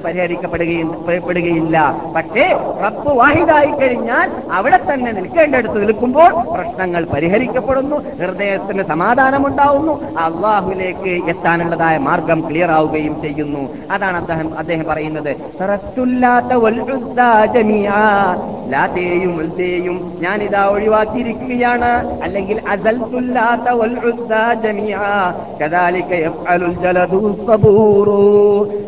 പരിഹരിക്കപ്പെടുകയും 0.64 1.18
പെടുകയില്ല 1.18 1.96
പക്ഷേ 2.16 2.48
റബ്ബ് 2.84 3.12
വാഹിദായി 3.12 3.66
കഴിഞ്ഞാൽ 3.66 4.30
അവിടെ 4.52 4.76
തന്നെ 4.76 5.12
നിൽക്കേണ്ടടുത്ത് 5.12 5.80
നിൽക്കുമ്പോൾ 5.80 6.42
പ്രശ്നങ്ങൾ 6.54 7.04
പരിഹരിക്കപ്പെടുന്നു 7.04 7.96
ഹൃദയത്തിന് 7.96 8.82
സമാധാനമുണ്ടാവുന്നു 8.82 10.18
അള്ളാഹുലേക്ക് 10.18 11.28
എത്താനുള്ളതായ 11.28 11.98
മാർഗം 11.98 12.48
ക്ലിയർ 12.50 12.70
ആവുകയും 12.70 13.22
ചെയ്യുന്നു. 13.22 13.68
അതാണ് 13.90 14.16
അദ്ദേഹം 14.16 14.58
അദ്ദേഹം 14.58 14.84
പറയുന്നത്. 14.84 15.36
ഞാനിതാ 20.20 20.64
ഒഴിവാക്കിയിരിക്കുകയാണ്. 20.64 22.20
അല്ലെങ്കിൽ. 22.22 22.60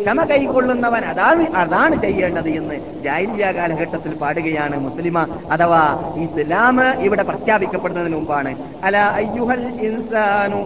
ക്ഷമ 0.03 0.25
കൈക്കൊള്ളുന്നവൻ 0.25 1.05
അതാണ് 1.05 1.47
അതാണ് 1.67 1.97
ചെയ്യേണ്ടത് 2.03 2.51
എന്ന് 2.61 2.77
ജാഹിലിയ 3.05 3.47
കാലഘട്ടത്തിൽ 3.59 4.15
പാടുകയാണ് 4.23 4.79
മുസ്ലിമ 4.87 5.19
അഥവാ 5.51 5.83
ഇസ്ലാം 6.25 6.79
ഇവിടെ 7.07 7.23
പ്രഖ്യാപിക്കപ്പെടുന്നതിന് 7.23 8.17
മുമ്പാണ്. 8.17 8.53
അല 8.85 8.97
അയ്യുഹൽ 9.21 9.67
ഇൻസാനു 9.89 10.63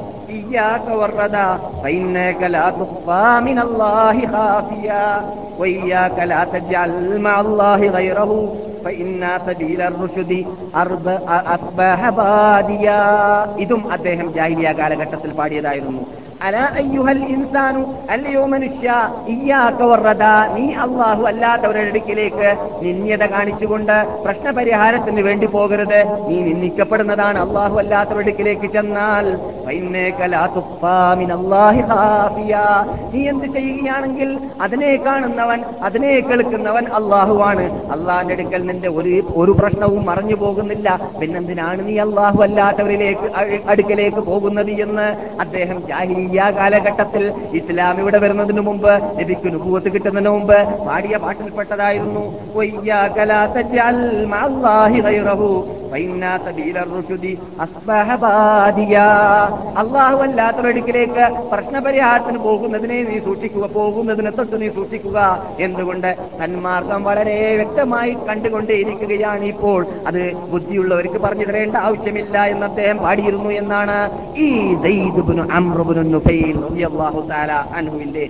ഇതും 13.62 13.82
അദ്ദേഹം 13.92 14.28
ജാഹിലിയ 14.36 14.68
കാലഘട്ടത്തിൽ 14.78 15.30
പാടിയതായിരുന്നു. 15.38 16.02
ഇൻസാനു 17.34 17.82
അല്ലയോ 18.10 18.46
മനുഷ്യ 18.46 18.90
ഇയ്യാക 19.28 19.82
വർറദ 19.82 20.24
നീ 20.54 20.72
അള്ളാഹു 20.84 21.22
അല്ലാത്തവരുടെ 21.22 22.00
നിന്യത 22.82 23.24
കാണിച്ചുകൊണ്ട് 23.24 23.96
പ്രശ്നപരിഹാരത്തിന് 24.24 25.20
വേണ്ടി 25.20 25.46
പോകരുത്. 25.46 26.00
നീ 26.28 26.36
നിന്ദിക്കപ്പെടുന്നതാണ് 26.40 27.38
അള്ളാഹു 27.38 27.78
അല്ലാത്തവരുടെ 27.78 28.30
അടുക്കിലേക്ക് 28.30 28.72
ചെന്നാൽ. 28.72 29.26
നീ 33.14 33.20
എന്ത് 33.28 33.46
ചെയ്യുകയാണെങ്കിൽ 33.46 34.38
അതിനെ 34.60 34.96
കാണുന്നവൻ 34.96 35.60
അതിനെ 35.82 36.20
കേൾക്കുന്നവൻ 36.20 36.86
അള്ളാഹുവാണ് 37.00 37.66
അള്ളാഹിന്റെ 37.92 38.34
അടുക്കൽ 38.34 38.64
നിന്റെ 38.70 38.88
ഒരു 38.88 39.22
ഒരു 39.36 39.52
പ്രശ്നവും 39.52 40.06
മറഞ്ഞു 40.06 40.34
പോകുന്നില്ല. 40.34 40.88
പിന്നെന്തിനാണ് 41.20 41.88
നീ 41.88 41.98
അള്ളാഹു 41.98 42.42
അല്ലാത്തവരിലേക്ക് 42.42 43.28
അടുക്കലേക്ക് 43.68 44.20
പോകുന്നത് 44.30 44.70
എന്ന് 44.70 45.06
അദ്ദേഹം 45.40 45.78
ജാഹിലിയ 46.30 46.58
കാലഘട്ടത്തിൽ 46.58 47.32
ഇസ്ലാം 47.58 48.00
ഇവിടെ 48.00 48.18
വരുന്നതിന് 48.18 48.60
മുമ്പ് 48.60 48.92
ലഭിക്കു 49.20 49.48
നുപൂത്ത് 49.48 49.92
കിട്ടുന്നതിന് 49.92 50.30
മുമ്പ് 50.30 50.86
പാടിയ 50.86 51.16
പാട്ടിൽപ്പെട്ടതായിരുന്നു. 51.16 52.24
അള്ളാഹുവല്ലാത്തൊരടുക്കിലേക്ക് 59.80 61.24
പ്രശ്നപരിഹാരത്തിന് 61.52 62.38
പോകുന്നതിനെ 62.38 63.02
നീ 63.02 63.18
സൂക്ഷിക്കുക 63.18 63.66
പോകുന്നതിന് 63.74 64.30
തൊട്ട് 64.38 64.62
നീ 64.62 64.68
സൂക്ഷിക്കുക 64.68 65.46
എന്തുകൊണ്ട്? 65.58 66.16
തന്മാർഗം 66.42 67.04
വളരെ 67.04 67.56
വ്യക്തമായി 67.56 68.16
കണ്ടുകൊണ്ടേയിരിക്കുകയാണ് 68.28 69.44
ഇപ്പോൾ. 69.44 69.86
അത് 70.06 70.32
ബുദ്ധിയുള്ളവർക്ക് 70.34 71.18
പറഞ്ഞു 71.18 71.44
തരേണ്ട 71.44 71.76
ആവശ്യമില്ല 71.76 72.44
എന്ന് 72.44 72.66
അദ്ദേഹം 72.66 72.98
പാടിയിരുന്നു 72.98 73.50
എന്നാണ്. 73.50 73.98
ഈ 74.36 74.48
ദൈദുബിന് 74.74 75.42
അമ്രബിനു 75.52 76.19
നുഫൈൽ 76.20 76.58
അൻഹുവിന്റെ 77.76 78.26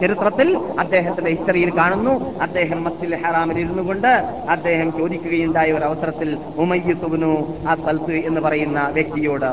ചരിത്രത്തിൽ 0.00 0.58
അദ്ദേഹത്തിന്റെ 0.78 1.30
ഹിസ്റ്ററിയിൽ 1.30 1.76
കാണുന്നു. 1.76 2.40
അദ്ദേഹം 2.40 2.84
മസ്ജിദ് 2.84 3.14
ഹറാമിൽ 3.14 3.58
ഇരുന്നു 3.58 3.82
കൊണ്ട് 3.82 4.08
അദ്ദേഹം 4.50 4.98
ചോദിക്കുകയുണ്ടായ 4.98 5.72
ഒരു 5.72 5.84
അവസരത്തിൽ 5.84 6.38
ഉമയ്യുബിനു 6.56 7.54
ആ 7.68 7.74
സൽത്ത് 7.74 8.12
എന്ന് 8.12 8.40
പറയുന്ന 8.40 8.88
വ്യക്തിയോട് 8.88 9.50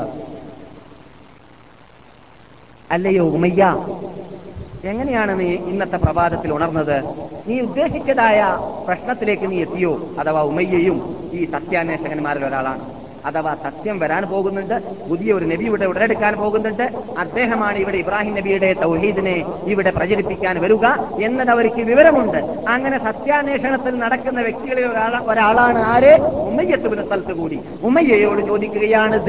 അല്ലയോ 2.90 3.24
ഉമയ്യ 3.24 3.62
എങ്ങനെയാണ് 4.84 5.40
നീ 5.40 5.46
ഇന്നത്തെ 5.46 5.96
പ്രഭാതത്തിൽ 5.96 6.52
ഉണർന്നത്? 6.52 6.98
നീ 7.46 7.60
ഉദ്ദേശിച്ചതായ 7.60 8.40
പ്രശ്നത്തിലേക്ക് 8.88 9.50
നീ 9.50 9.60
എത്തിയോ? 9.60 9.92
അഥവാ 10.18 10.42
ഉമയ്യയും 10.42 11.30
ഈ 11.32 11.50
സത്യാന്വേഷകന്മാരിൽ 11.50 12.44
ഒരാളാണ്. 12.44 13.03
അഥവാ 13.26 13.54
സത്യം 13.54 13.98
വരാൻ 13.98 14.22
പോകുന്നുണ്ട്. 14.22 14.74
പുതിയ 15.10 15.32
ഒരു 15.32 15.44
നബി 15.44 15.64
ഇവിടെ 15.64 15.86
ഉടലെടുക്കാൻ 15.86 16.34
പോകുന്നുണ്ട്. 16.34 16.82
അദ്ദേഹമാണ് 17.18 17.78
ഇവിടെ 17.78 17.96
ഇബ്രാഹിം 17.96 18.34
നബിയുടെ 18.34 18.72
തൗഹീദിനെ 18.72 19.36
ഇവിടെ 19.66 19.90
പ്രചരിപ്പിക്കാൻ 19.90 20.60
വരിക 20.60 20.86
എന്നത് 21.24 21.50
അവർക്ക് 21.50 21.82
വിവരമുണ്ട്. 21.90 22.38
അങ്ങനെ 22.68 22.98
സത്യാന്വേഷണത്തിൽ 23.04 23.98
നടക്കുന്ന 23.98 24.40
വ്യക്തികളിൽ 24.40 24.86
ഒരാള 24.86 25.20
ഒരാളാണ് 25.32 25.78
ആര്? 25.78 26.12
ഉമ്മയ്യത്തുവിന് 26.20 27.04
സ്ഥലത്ത് 27.06 27.32
കൂടി. 27.32 27.60
ഉമ്മയ്യയോട് 27.82 28.46
ചോദിക്കുകയാണ് 28.46 29.20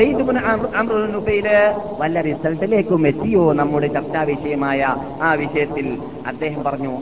വല്ല 2.01 2.21
റിസൾട്ടിലേക്കും 2.21 3.07
എത്തിയോ 3.07 3.53
നമ്മുടെ 3.53 3.87
ചർച്ചാ 3.87 4.23
വിഷയമായ 4.23 4.95
ആ 5.21 5.33
വിഷയത്തിൽ? 5.33 5.97
അദ്ദേഹം 6.27 6.63
പറഞ്ഞു 6.63 6.93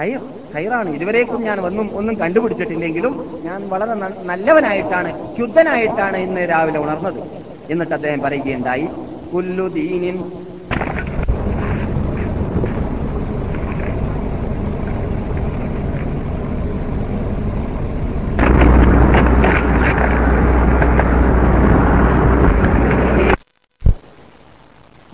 ഖൈർ. 0.00 0.20
ഖൈറാണ്. 0.54 0.88
ഇതുവരേക്കും 0.96 1.40
ഞാൻ 1.48 1.58
ഒന്നും 1.60 1.88
ഒന്നും 1.98 2.14
കണ്ടുപിടിച്ചിട്ടില്ലെങ്കിലും 2.14 3.14
ഞാൻ 3.44 3.60
വളരെ 3.72 3.94
നല്ലവനായിട്ടാണ് 4.30 5.10
ശുദ്ധനായിട്ടാണ് 5.38 6.18
ഇന്ന് 6.26 6.44
രാവിലെ 6.52 6.78
ഉണർന്നത്. 6.84 7.20
എന്നിട്ട് 7.68 7.94
അദ്ദേഹം 7.94 8.20
പറയുകയുണ്ടായി 8.26 8.86
കുല്ലു 9.32 9.66
ദീനിൻ 9.78 10.16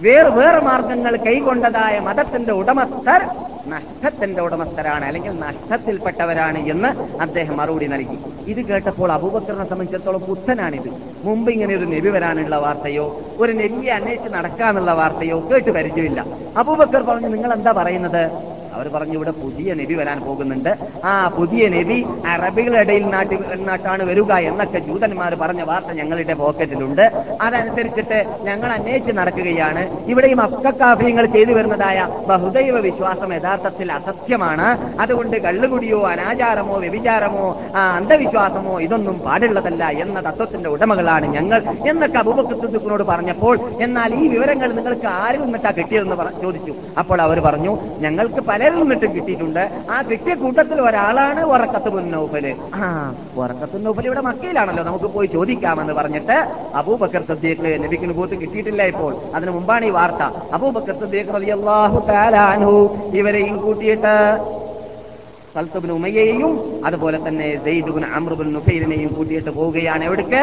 വേറെ 0.06 0.30
വേറെ 0.38 0.60
മാർഗങ്ങൾ 0.60 1.16
കൈകൊണ്ടതായ 1.16 2.00
മതത്തിന്റെ 2.00 2.52
ഉടമസ്ഥർ 2.52 3.20
നഷ്ടത്തിന്റെ 3.68 4.40
ഉടമസ്ഥരാണ് 4.42 5.04
അല്ലെങ്കിൽ 5.04 5.32
നഷ്ടത്തിൽപ്പെട്ടവരാണ് 5.38 6.58
എന്ന് 6.58 6.90
അദ്ദേഹം 7.22 7.56
മറുപടി 7.56 7.86
നൽകി. 7.86 8.18
ഇത് 8.46 8.60
കേട്ടപ്പോൾ 8.68 9.12
അബൂബക്കറിനെ 9.12 9.64
സംബന്ധിച്ചിടത്തോളം 9.64 10.20
പുത്തനാണിത്. 10.20 10.90
മുമ്പ് 11.24 11.50
ഇങ്ങനെ 11.50 11.72
ഒരു 11.76 11.86
നബി 11.94 12.08
വരാനുള്ള 12.08 12.56
വാർത്തയോ 12.56 13.06
ഒരു 13.38 13.52
നബിയെ 13.52 13.92
അന്വേഷിച്ച് 13.92 14.30
നടക്കാനുള്ള 14.34 14.92
വാർത്തയോ 14.92 15.38
കേട്ട് 15.50 15.70
പരിചയമില്ല. 15.70 16.20
അബൂബക്കർ 16.56 17.02
പറഞ്ഞു 17.02 17.28
നിങ്ങൾ 17.28 17.52
എന്താ 17.54 17.72
പറയുന്നത്? 17.72 18.22
അവർ 18.76 18.88
പറഞ്ഞു 18.94 19.12
ഇവിടെ 19.12 19.30
പുതിയ 19.30 19.74
നബി 19.74 19.94
വരാൻ 19.94 20.20
പോകുന്നുണ്ട്. 20.26 20.70
ആ 21.04 21.12
പുതിയ 21.38 21.68
നബി 21.76 21.98
അറബികളുടെ 22.32 22.82
ഇടയിൽ 22.82 23.04
നാട്ടിൽ 23.14 23.64
നാട്ടാണ് 23.70 24.02
വരിക 24.10 24.32
എന്നൊക്കെ 24.50 24.78
ജൂതന്മാർ 24.78 25.34
പറഞ്ഞ 25.42 25.62
വാർത്ത 25.62 25.90
ഞങ്ങളുടെ 26.00 26.34
പോക്കറ്റിലുണ്ട്. 26.34 27.04
അതനുസരിച്ചിട്ട് 27.46 28.18
ഞങ്ങൾ 28.48 28.68
അന്വേഷിച്ച് 28.76 29.12
നടക്കുകയാണ്. 29.18 29.82
ഇവിടെ 30.12 30.26
ഈ 30.26 30.34
മക്കാഫ്യങ്ങൾ 30.34 31.26
ചെയ്തു 31.26 31.52
വരുന്നതായ 31.52 32.08
ബഹുദൈവ 32.28 32.76
വിശ്വാസം 32.88 33.34
യഥാർത്ഥത്തിൽ 33.34 33.92
അസത്യമാണ്. 33.92 34.66
അതുകൊണ്ട് 35.00 35.36
കള്ളുകുടിയോ 35.46 36.00
അനാചാരമോ 36.12 36.76
വ്യഭിചാരമോ 36.84 37.46
അന്ധവിശ്വാസമോ 37.96 38.80
ഇതൊന്നും 38.80 39.16
പാടുള്ളതല്ല 39.26 39.84
എന്ന 40.04 40.20
തത്വത്തിന്റെ 40.20 40.68
ഉടമകളാണ് 40.68 41.26
ഞങ്ങൾ 41.36 41.62
എന്നൊക്കെ 41.90 42.18
അബൂബക്കൃത്തുനോട് 42.18 43.02
പറഞ്ഞപ്പോൾ 43.02 43.56
എന്നാൽ 43.80 44.14
ഈ 44.14 44.28
വിവരങ്ങൾ 44.34 44.68
നിങ്ങൾക്ക് 44.72 45.06
ആരിൽ 45.06 45.40
നിന്നിട്ടാ 45.44 45.70
കിട്ടിയതെന്ന് 45.70 46.16
ചോദിച്ചു. 46.42 46.74
അപ്പോൾ 46.98 47.22
അവർ 47.26 47.40
പറഞ്ഞു 47.40 47.72
ഞങ്ങൾക്ക് 48.04 48.40
പലരിൽ 48.66 48.82
നിന്നിട്ട് 48.82 49.08
കിട്ടിയിട്ടുണ്ട്. 49.16 49.62
ആ 49.94 49.96
കിട്ടിയ 50.10 50.34
കൂട്ടത്തിൽ 50.42 50.78
ഒരാളാണ് 50.88 51.40
ഉറക്കത്ത് 51.54 51.90
മുന്നൗഫൽ 51.96 52.46
ആ. 52.74 52.86
ഉറക്കത്ത് 53.42 53.76
നൗഫൽ 53.86 54.06
ഇവിടെ 54.10 54.22
മക്കയിലാണല്ലോ. 54.28 54.82
നമുക്ക് 54.88 55.08
പോയി 55.14 55.28
ചോദിക്കാമെന്ന് 55.34 55.94
പറഞ്ഞിട്ട് 55.98 56.36
അബൂബക്കർ 56.80 57.22
സദ്യക്ക് 57.30 57.72
ലഭിക്കുന്ന 57.84 58.14
ബൂത്ത് 58.18 58.36
കിട്ടിയിട്ടില്ല 58.42 58.82
ഇപ്പോൾ. 58.92 59.12
അതിനു 59.36 59.50
മുമ്പാണ് 59.56 59.84
ഈ 59.90 59.92
വാർത്ത. 59.98 60.22
അബൂബക്കർ 60.58 60.96
സദ്യക്ക് 61.02 61.34
റളിയല്ലാഹു 61.36 62.00
തആല 62.10 62.36
അൻഹു 62.54 62.76
ഇവരെയും 63.20 63.56
കൂട്ടിയിട്ട് 63.64 64.14
സൽത്തുബിൻ 65.54 65.90
ഉമയ്യയെയും 65.98 66.52
അതുപോലെ 66.84 67.18
തന്നെ 67.28 67.46
സെയ്ദുബിൻ 67.64 68.04
അമ്രുബിൻ 68.16 68.48
നുഫൈലിനെയും 68.56 69.12
കൂട്ടിയിട്ട് 69.18 69.50
പോവുകയാണ്. 69.50 70.04
എവിടേക്ക്? 70.04 70.42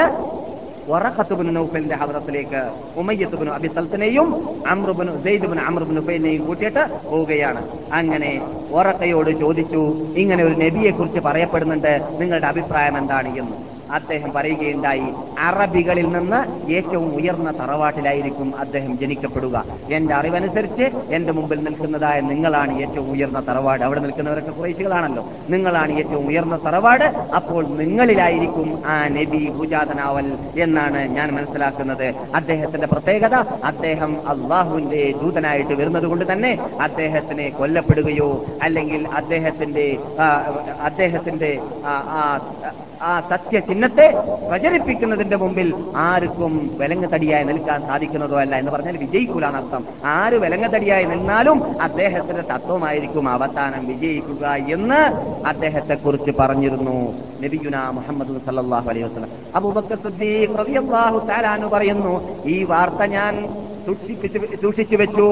വറഖത്തുബിൻ 0.89 1.53
നൗഫലിന്റെ 1.53 1.95
ഹവറത്തിലേക്ക് 1.95 2.61
ഉമയ്യത്തുബിന് 2.95 3.49
അബി 3.49 3.67
സൽത്തനെയും 3.67 4.27
അമ്രുബിന് 4.67 5.11
സെയ്ദുബിന് 5.23 5.61
അമ്രുബിന് 5.61 5.97
നുഫൈലിനെയും 5.97 6.45
കൂട്ടിയിട്ട് 6.45 6.83
പോവുകയാണ്. 7.11 7.61
അങ്ങനെ 7.91 8.31
വറക്കയോട് 8.71 9.31
ചോദിച്ചു 9.39 9.83
ഇങ്ങനെ 10.17 10.43
ഒരു 10.43 10.53
നബിയെ 10.53 10.91
കുറിച്ച് 10.91 11.19
പറയപ്പെടുന്നുണ്ട് 11.19 11.93
നിങ്ങളുടെ 12.21 12.47
അഭിപ്രായം 12.47 12.97
എന്താണ് 12.97 13.37
എന്ന്. 13.37 13.72
അദ്ദേഹം 13.91 14.33
പറയുകയുണ്ടായി 14.33 15.07
അറബികളിൽ 15.39 16.11
നിന്ന് 16.11 16.39
ഏറ്റവും 16.71 17.15
ഉയർന്ന 17.15 17.51
തറവാട്ടിലായിരിക്കും 17.51 18.59
അദ്ദേഹം 18.59 18.99
ജനിക്കപ്പെടുക. 18.99 19.55
എന്റെ 19.91 20.13
അറിവനുസരിച്ച് 20.13 20.85
എന്റെ 21.09 21.31
മുമ്പിൽ 21.31 21.63
നിൽക്കുന്നതായ 21.63 22.21
നിങ്ങളാണ് 22.21 22.81
ഏറ്റവും 22.81 23.11
ഉയർന്ന 23.11 23.39
തറവാട്. 23.39 23.83
അവിടെ 23.83 23.99
നിൽക്കുന്നവരൊക്കെ 23.99 24.51
കുറേശികളാണല്ലോ 24.51 25.23
നിങ്ങളാണ് 25.49 25.91
ഏറ്റവും 25.93 26.27
ഉയർന്ന 26.27 26.57
തറവാട്. 26.65 27.05
അപ്പോൾ 27.35 27.67
നിങ്ങളിലായിരിക്കും 27.77 28.81
ആ 28.85 29.07
നബി 29.09 29.49
ഭുജാതനാവൽ 29.49 30.27
എന്നാണ് 30.57 31.07
ഞാൻ 31.09 31.31
മനസ്സിലാക്കുന്നത്. 31.33 32.07
അദ്ദേഹത്തിന്റെ 32.35 32.87
പ്രത്യേകത 32.87 33.35
അദ്ദേഹം 33.63 34.29
അള്ളാഹുവിന്റെ 34.29 35.13
ദൂതനായിട്ട് 35.21 35.73
വരുന്നത് 35.73 36.05
കൊണ്ട് 36.05 36.33
തന്നെ 36.33 36.51
അദ്ദേഹത്തിനെ 36.81 37.49
കൊല്ലപ്പെടുകയോ 37.49 38.29
അല്ലെങ്കിൽ 38.61 39.07
അദ്ദേഹത്തിന്റെ 39.13 39.87
അദ്ദേഹത്തിന്റെ 40.81 41.51
ആ, 41.85 41.93
ആ, 43.03 43.19
സത്യ 43.19 43.43
സത്യചിഹ്നത്തെ 43.43 44.13
പ്രചരിപ്പിക്കുന്നതിന്റെ 44.49 45.35
മുമ്പിൽ 45.35 45.73
ആർക്കും 45.95 46.71
വിലങ്ങത്തടിയായി 46.79 47.43
നിൽക്കാൻ 47.43 47.81
സാധിക്കുന്നതോ 47.81 48.39
അല്ല 48.39 48.55
എന്ന് 48.55 48.71
പറഞ്ഞാൽ 48.71 48.97
വിജയിക്കൂലാണ് 48.97 49.57
അർത്ഥം. 49.57 49.85
ആര് 50.05 50.33
വിലങ്ങത്തടിയായി 50.33 51.03
നിന്നാലും 51.03 51.81
അദ്ദേഹത്തിന്റെ 51.81 52.41
തത്വമായിരിക്കും 52.41 53.29
അവസാനം 53.29 53.87
വിജയിക്കുക 53.87 54.47
എന്ന് 54.47 54.99
അദ്ദേഹത്തെ 55.47 55.93
കുറിച്ച് 55.93 56.31
പറഞ്ഞിരുന്നു 56.39 57.13
നബിയുന 57.43 57.89
മുഹമ്മദ് 57.89 58.45
സല്ലല്ലാഹു 58.45 58.89
അലൈഹി 58.89 59.05
വസല്ലം. 59.05 59.29
അബൂബക്കർ 59.55 59.97
പറയുന്നു 61.67 62.43
ഈ 62.45 62.63
വാർത്ത 62.63 63.03
ഞാൻ 63.03 63.33
സൂക്ഷിച്ചു 63.85 64.95
വെച്ചു. 64.95 65.27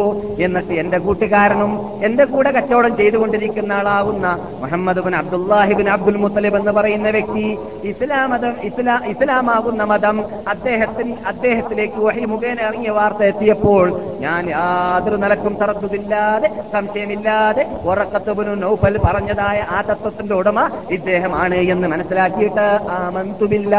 എന്നിട്ട് 0.46 0.74
എന്റെ 0.82 0.98
കൂട്ടുകാരനും 0.98 1.72
എന്റെ 2.04 2.26
കൂടെ 2.26 2.50
കച്ചവടം 2.52 2.94
ചെയ്തുകൊണ്ടിരിക്കുന്ന 2.98 3.72
ആളാവുന്ന 3.74 4.26
Muhammad 4.62 5.04
bin 5.06 5.16
Abdullah bin 5.22 5.90
Abdul 5.96 6.18
Muttalib 6.18 6.58
എന്ന് 6.62 6.72
പറയുന്ന 6.72 7.10
വ്യക്തി 7.10 7.46
ഇസ്ലാം 7.92 8.30
മതം 8.32 8.54
ഇസ്ലാ 8.70 8.96
ഇസ്ലാമാകുന്ന 9.12 9.84
മതം 9.92 10.18
അദ്ദേഹത്തിന് 10.48 11.14
അദ്ദേഹത്തിലേക്ക് 11.32 12.00
വഹി 12.06 12.26
മുഖേന 12.26 12.60
ഇറങ്ങിയ 12.62 12.92
വാർത്ത 12.92 13.24
എത്തിയപ്പോൾ 13.32 13.86
ഞാൻ 14.20 14.42
യാതൊരു 14.50 15.18
നിലക്കും 15.18 15.54
തറത്തുമില്ലാതെ 15.62 16.50
സംശയമില്ലാതെ 16.74 17.64
ഉറക്കത്തുബിനു 17.92 18.56
നൗഫൽ 18.64 18.98
പറഞ്ഞതായ 19.06 19.60
ആ 19.72 19.82
തത്വത്തിന്റെ 19.90 20.36
ഉടമ 20.36 20.60
ഇദ്ദേഹമാണ് 20.98 21.58
എന്ന് 21.74 21.88
മനസ്സിലാക്കിയിട്ട് 21.88 22.68
ആമന്തുമില്ല 23.00 23.76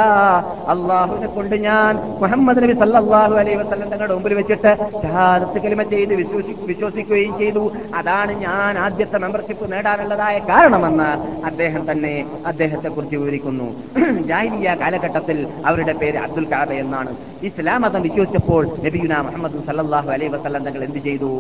അള്ളാഹുവിനെ 0.75 1.31
കൊണ്ട് 1.37 1.57
ഞാൻ 1.69 1.93
മുഹമ്മദ് 2.23 2.63
നബി 2.65 2.77
സല്ലാഹു 2.83 3.35
അലൈഹി 3.43 3.59
വസല്ലം 3.63 3.89
തങ്ങളുടെ 3.93 4.15
മുമ്പിൽ 4.15 4.35
വെച്ചിട്ട് 4.35 4.62
ഷഹാദത്ത് 4.65 5.59
കലിമ 5.65 5.83
ചെയ്ത് 5.93 6.15
വിശ്വസി 6.15 6.53
വിശ്വസിക്കുകയും 6.63 7.39
ചെയ്തു. 7.39 7.63
അതാണ് 7.95 8.33
ഞാൻ 8.43 8.79
ആദ്യത്തെ 8.79 9.19
മെമ്പർഷിപ്പ് 9.19 9.73
നേടാനുള്ളതായ 9.73 10.39
കാരണമെന്ന് 10.51 11.09
അദ്ദേഹം 11.45 11.91
തന്നെ 11.91 12.15
അദ്ദേഹത്തെ 12.47 12.89
കുറിച്ച് 12.89 13.17
വിവരിക്കുന്നു. 13.17 13.69
ജാഹിലിയ 14.31 14.75
കാലഘട്ടത്തിൽ 14.81 15.39
അവരുടെ 15.67 15.93
പേര് 15.93 16.19
അബ്ദുൽ 16.19 16.47
കാബ 16.53 16.73
എന്നാണ്. 16.85 17.13
ഇസ്ലാം 17.43 17.83
മതം 17.83 18.03
വിശ്വസിച്ചപ്പോൾ 18.03 18.63
നബിയുന 18.87 19.21
മുഹമ്മദ് 19.21 19.67
സല്ലാഹു 19.69 20.11
അലൈ 20.11 20.29
വസല്ലം 20.29 20.65
തങ്ങൾ 20.65 20.85
എന്ത് 20.85 20.99
ചെയ്തു? 21.09 21.33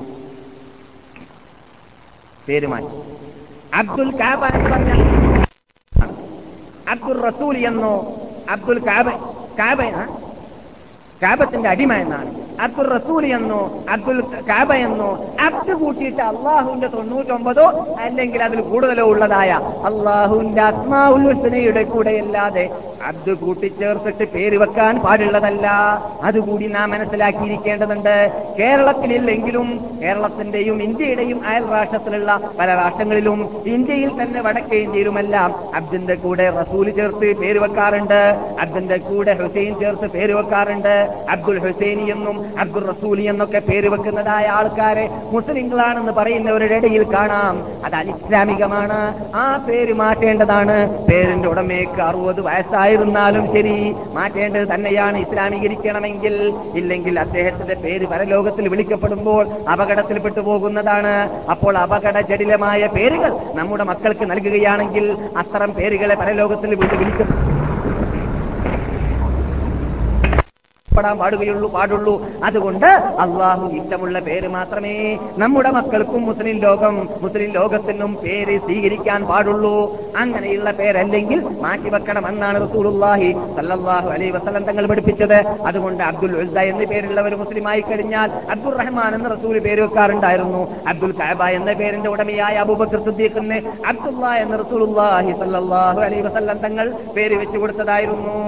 പേര് 2.46 2.68
അബ്ദുൽ 3.72 4.10
കാബ 4.20 4.42
എന്ന് 4.56 4.70
പറഞ്ഞ 4.70 4.92
അബ്ദുൽ 6.86 7.18
റസൂൽ 7.28 7.56
എന്നോ 7.70 7.94
അബ്ദുൽ 8.48 8.78
കാബ 8.88 9.06
കാബ? 9.60 9.80
കാബത്തിന്റെ 11.22 11.68
അടിമ 11.68 11.92
എന്നാണ്. 11.92 12.42
അബ്ദുൽ 12.60 12.88
റസൂൽ 12.88 13.26
എന്നോ 13.26 13.84
അബ്ദുൽ 13.88 14.20
കാബ 14.20 14.72
എന്നോ 14.72 15.24
അബ്ദ് 15.40 15.72
കൂട്ടിയിട്ട് 15.72 16.22
അള്ളാഹുവിന്റെ 16.22 16.86
തൊണ്ണൂറ്റൊമ്പതോ 16.86 17.96
അല്ലെങ്കിൽ 17.98 18.42
അതിൽ 18.42 18.60
കൂടുതലോ 18.60 19.04
ഉള്ളതായ 19.04 19.50
അള്ളാഹുവിന്റെ 19.84 20.62
ഹുസ്നയുടെ 20.62 21.82
കൂടെയല്ലാതെ 21.82 22.70
അബ്ദ് 23.06 23.32
കൂട്ടിച്ചേർത്തിട്ട് 23.32 24.24
പേര് 24.24 24.56
വെക്കാൻ 24.56 24.98
പാടുള്ളതല്ല. 24.98 25.66
അതുകൂടി 26.22 26.66
നാം 26.66 26.90
മനസ്സിലാക്കിയിരിക്കേണ്ടതുണ്ട്. 26.90 28.32
കേരളത്തിലില്ലെങ്കിലും 28.58 29.98
കേരളത്തിന്റെയും 30.02 30.82
ഇന്ത്യയുടെയും 30.82 31.46
അയൽ 31.46 31.72
രാഷ്ട്രത്തിലുള്ള 31.72 32.40
പല 32.58 32.74
രാഷ്ട്രങ്ങളിലും 32.74 33.62
ഇന്ത്യയിൽ 33.66 34.22
തന്നെ 34.22 34.40
വടക്കേ 34.40 34.76
ഇന്ത്യയിലുമെല്ലാം 34.76 35.54
അബ്ദിന്റെ 35.74 36.14
കൂടെ 36.14 36.50
റസൂൽ 36.50 36.90
ചേർത്ത് 36.90 37.36
പേര് 37.36 37.58
വെക്കാറുണ്ട്. 37.58 38.36
അബ്ദിന്റെ 38.60 38.96
കൂടെ 38.96 39.34
ഹുസൈൻ 39.34 39.80
ചേർത്ത് 39.80 40.10
പേര് 40.10 40.32
വെക്കാറുണ്ട്. 40.32 41.11
അബ്ദുൽ 41.30 41.58
ഹുസൈനി 41.58 42.02
എന്നും 42.02 42.58
അബ്ദുൽ 42.58 42.86
റസൂലി 42.86 43.22
എന്നൊക്കെ 43.22 43.58
പേര് 43.58 43.88
വെക്കുന്നതായ 43.88 44.46
ആൾക്കാരെ 44.46 45.10
മുസ്ലിങ്ങളാണെന്ന് 45.32 46.12
പറയുന്നവരുടെ 46.12 46.74
ഇടയിൽ 46.74 47.12
കാണാം. 47.14 47.84
അത് 47.84 47.94
അനിസ്ലാമികമാണ്. 47.94 49.30
ആ 49.34 49.56
പേര് 49.56 49.92
മാറ്റേണ്ടതാണ്. 49.92 51.06
പേരിന്റെ 51.06 51.48
ഉടമയ്ക്ക് 51.48 52.00
അറുപത് 52.00 52.40
വയസ്സായിരുന്നാലും 52.40 53.52
ശരി. 53.52 53.94
മാറ്റേണ്ടത് 54.12 54.74
തന്നെയാണ് 54.74 55.18
ഇസ്ലാമീകരിക്കണമെങ്കിൽ. 55.18 56.54
ഇല്ലെങ്കിൽ 56.74 57.20
അദ്ദേഹത്തിന്റെ 57.20 57.74
പേര് 57.74 58.06
പരലോകത്തിൽ 58.06 58.68
വിളിക്കപ്പെടുമ്പോൾ 58.68 59.46
അപകടത്തിൽപ്പെട്ടു 59.72 60.40
പോകുന്നതാണ്. 60.40 61.42
അപ്പോൾ 61.50 61.78
അപകട 61.78 62.20
ജടിലമായ 62.20 62.86
പേരുകൾ 62.86 63.38
നമ്മുടെ 63.54 63.84
മക്കൾക്ക് 63.84 64.30
നൽകുകയാണെങ്കിൽ 64.30 65.16
അത്തരം 65.36 65.72
പേരുകളെ 65.72 66.14
പരലോകത്തിൽ 66.14 66.74
വിളി- 66.74 66.96
വിളിക്കും 66.96 67.61
പ്പെടാൻ 70.96 71.16
പാടുകയുള്ളൂ 71.18 71.68
പാടുള്ളൂ. 71.74 72.14
അതുകൊണ്ട് 72.44 72.86
അള്ളാഹു 73.24 73.66
ഇഷ്ടമുള്ള 73.78 74.18
പേര് 74.26 74.48
മാത്രമേ 74.56 74.94
നമ്മുടെ 75.42 75.70
മക്കൾക്കും 75.76 76.22
മുസ്ലിം 76.28 76.56
ലോകം 76.64 76.96
മുസ്ലിം 77.22 77.50
ലോകത്തിനും 77.58 78.12
പേര് 78.24 78.54
സ്വീകരിക്കാൻ 78.66 79.20
പാടുള്ളൂ. 79.30 79.74
അങ്ങനെയുള്ള 80.22 80.70
പേരല്ലെങ്കിൽ 80.80 81.40
മാറ്റിവെക്കണം 81.64 82.28
എന്നാണ് 82.28 82.58
റസൂലുള്ളാഹി 82.66 83.30
സല്ലല്ലാഹു 83.56 84.08
അലൈഹി 84.16 84.32
വസല്ലം 84.36 84.64
തങ്ങൾ 84.68 84.86
പഠിപ്പിച്ചത്. 84.92 85.38
അതുകൊണ്ട് 85.70 86.02
അബ്ദുൽ 86.10 86.36
ഉൽദ 86.42 86.58
എന്ന 86.72 86.84
പേരുള്ള 86.92 87.20
ഒരു 87.28 87.36
മുസ്ലിമായി 87.42 87.80
കഴിഞ്ഞാൽ 87.88 88.30
അബ്ദുൾ 88.54 88.76
റഹ്മാൻ 88.82 89.14
എന്ന 89.14 89.28
റസൂൽ 89.28 89.58
പേര് 89.68 89.80
വെക്കാറുണ്ടായിരുന്നു. 89.80 90.62
അബ്ദുൽ 90.88 91.14
കാബ 91.22 91.42
എന്ന 91.58 91.72
പേരിന്റെ 91.80 92.10
ഉടമയായ 92.14 92.54
അബൂബക്കർ 92.66 93.02
സിദ്ദീഖിന് 93.08 93.60
അബ്ദുള്ള 93.92 94.26
എന്ന 94.44 94.56
റസൂലുള്ളാഹി 94.62 95.32
സല്ലല്ലാഹു 95.42 96.00
അലൈഹി 96.06 96.24
വസല്ലം 96.28 96.58
തങ്ങൾ 96.66 96.88
പേര് 97.16 97.34
വെച്ചു 97.42 97.58
കൊടുത്തതായിരുന്നു. 97.58 98.38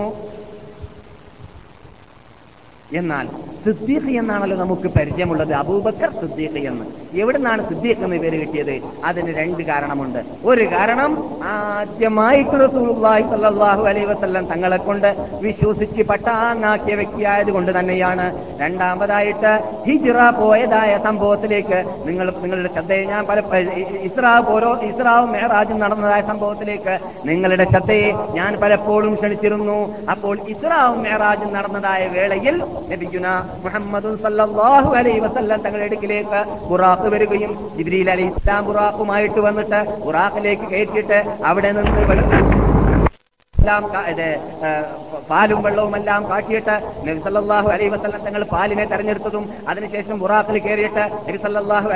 എന്നാൽ 2.95 3.28
സിദ്ദീഖ് 3.64 4.11
എന്നാണല്ലോ 4.18 4.57
നമുക്ക് 4.57 4.88
പരിചയമുള്ളത്. 4.88 5.53
അബൂബക്കർ 5.53 6.11
സിദ്ദീഖ് 6.20 6.66
എന്ന്. 6.66 6.84
എവിടെ 7.20 7.38
നിന്നാണ് 7.38 7.68
സിദ്ദീഖ് 7.68 8.03
എന്ന് 8.05 8.16
പേര് 8.16 8.40
കിട്ടിയത്? 8.40 8.82
അതിന് 9.05 9.30
രണ്ട് 9.38 9.62
കാരണമുണ്ട്. 9.62 10.18
ഒരു 10.45 10.64
കാരണം 10.64 11.11
ആദ്യമായി 11.45 12.42
റസൂലുള്ളാഹി 12.42 13.22
സ്വല്ലല്ലാഹു 13.22 13.82
അലൈഹി 13.86 14.07
വസല്ലം 14.07 14.47
തങ്ങളെ 14.47 14.76
കൊണ്ട് 14.76 15.16
വിശ്വസിച്ച് 15.42 16.03
പട്ടാങ്ങാക്കിയ 16.03 16.95
വ്യക്തിയായത് 16.95 17.51
കൊണ്ട് 17.51 17.78
തന്നെയാണ്. 17.78 18.26
രണ്ടാമതായിട്ട് 18.61 19.53
ഹിജ്റ 19.86 20.18
പോയതായ 20.40 20.99
സംഭവത്തിലേക്ക് 21.05 21.84
നിങ്ങൾ 22.09 22.32
നിങ്ങളുടെ 22.42 22.68
ശ്രദ്ധയെ 22.68 23.05
ഞാൻ 23.05 23.26
പല 23.26 23.40
ഇസ്രാവ് 24.03 24.53
ഓരോ 24.53 24.80
ഇസ്രാവും 24.82 25.32
മേറാജും 25.32 25.80
നടന്നതായ 25.80 26.22
സംഭവത്തിലേക്ക് 26.22 26.99
നിങ്ങളുടെ 27.28 27.64
ശ്രദ്ധയെ 27.64 28.12
ഞാൻ 28.32 28.57
പലപ്പോഴും 28.62 29.14
ക്ഷണിച്ചിരുന്നു. 29.14 29.95
അപ്പോൾ 30.11 30.38
ഇസ്രാവും 30.49 31.03
മേറാജും 31.03 31.53
നടന്നതായ 31.53 32.09
വേളയിൽ 32.09 32.62
നബിയുന 32.91 33.28
മുഹമ്മദ് 33.64 34.12
സല്ലല്ലാഹു 34.22 34.91
അലൈഹി 34.97 35.20
വസല്ലം 35.20 35.62
തങ്ങളുടെ 35.62 35.89
അടുക്കിലേക്ക് 35.91 36.41
ബുറാഖ് 36.68 37.09
വരികയും 37.14 37.55
ജിബ്രീൽ 37.76 38.11
അലി 38.11 38.26
ഇസ്ലാം 38.32 38.62
ബുറാഖുമായിട്ട് 38.66 39.41
വന്നിട്ട് 39.41 39.80
ബുറാഖിലേക്ക് 40.05 40.68
കയറ്റിയിട്ട് 40.70 41.20
അവിടെ 41.45 41.72
നിന്ന് 41.72 42.64
എല്ലാം 43.65 43.85
പാലും 45.29 45.61
വെള്ളവും 45.65 45.95
എല്ലാം 45.99 46.23
കാട്ടിയിട്ട് 46.31 46.75
നബി 47.07 47.21
അലൈ 47.75 47.87
വസ്ലം 47.95 48.21
തങ്ങൾ 48.25 48.43
പാലിനെ 48.55 48.85
തെരഞ്ഞെടുത്തതും 48.91 49.45
അതിനുശേഷം 49.71 50.17
ബുറാത്തിൽ 50.23 50.57
കയറിയിട്ട് 50.65 51.05
നബി 51.29 51.39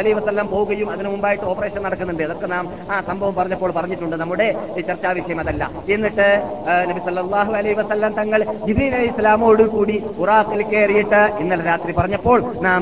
അലൈ 0.01 0.13
വസ്ലം 0.19 0.47
പോവുകയും 0.53 0.89
അതിനു 0.93 1.09
മുമ്പായിട്ട് 1.15 1.45
ഓപ്പറേഷൻ 1.51 1.83
നടക്കുന്നുണ്ട്. 1.87 2.23
അതൊക്കെ 2.29 2.49
നാം 2.55 2.65
ആ 2.93 3.01
സംഭവം 3.09 3.35
പറഞ്ഞപ്പോൾ 3.39 3.73
പറഞ്ഞിട്ടുണ്ട്. 3.79 4.17
നമ്മുടെ 4.23 4.47
ചർച്ചാ 4.89 5.11
വിഷയം 5.19 5.41
അതല്ല. 5.45 5.65
എന്നിട്ട് 5.97 6.29
നബിസല്ലാഹു 6.91 7.53
അലൈ 7.61 7.75
വസ്ലം 7.81 8.15
തങ്ങൾ 8.21 8.41
ജിബ്രീൽ 8.67 8.95
അലൈഹി 8.99 9.13
ഇസ്ലാമോട് 9.13 9.63
കൂടി 9.75 9.99
ബുറാത്തിൽ 10.21 10.63
കയറിയിട്ട് 10.73 11.21
ഇന്നലെ 11.45 11.67
രാത്രി 11.71 11.95
പറഞ്ഞപ്പോൾ 12.01 12.39
നാം 12.69 12.81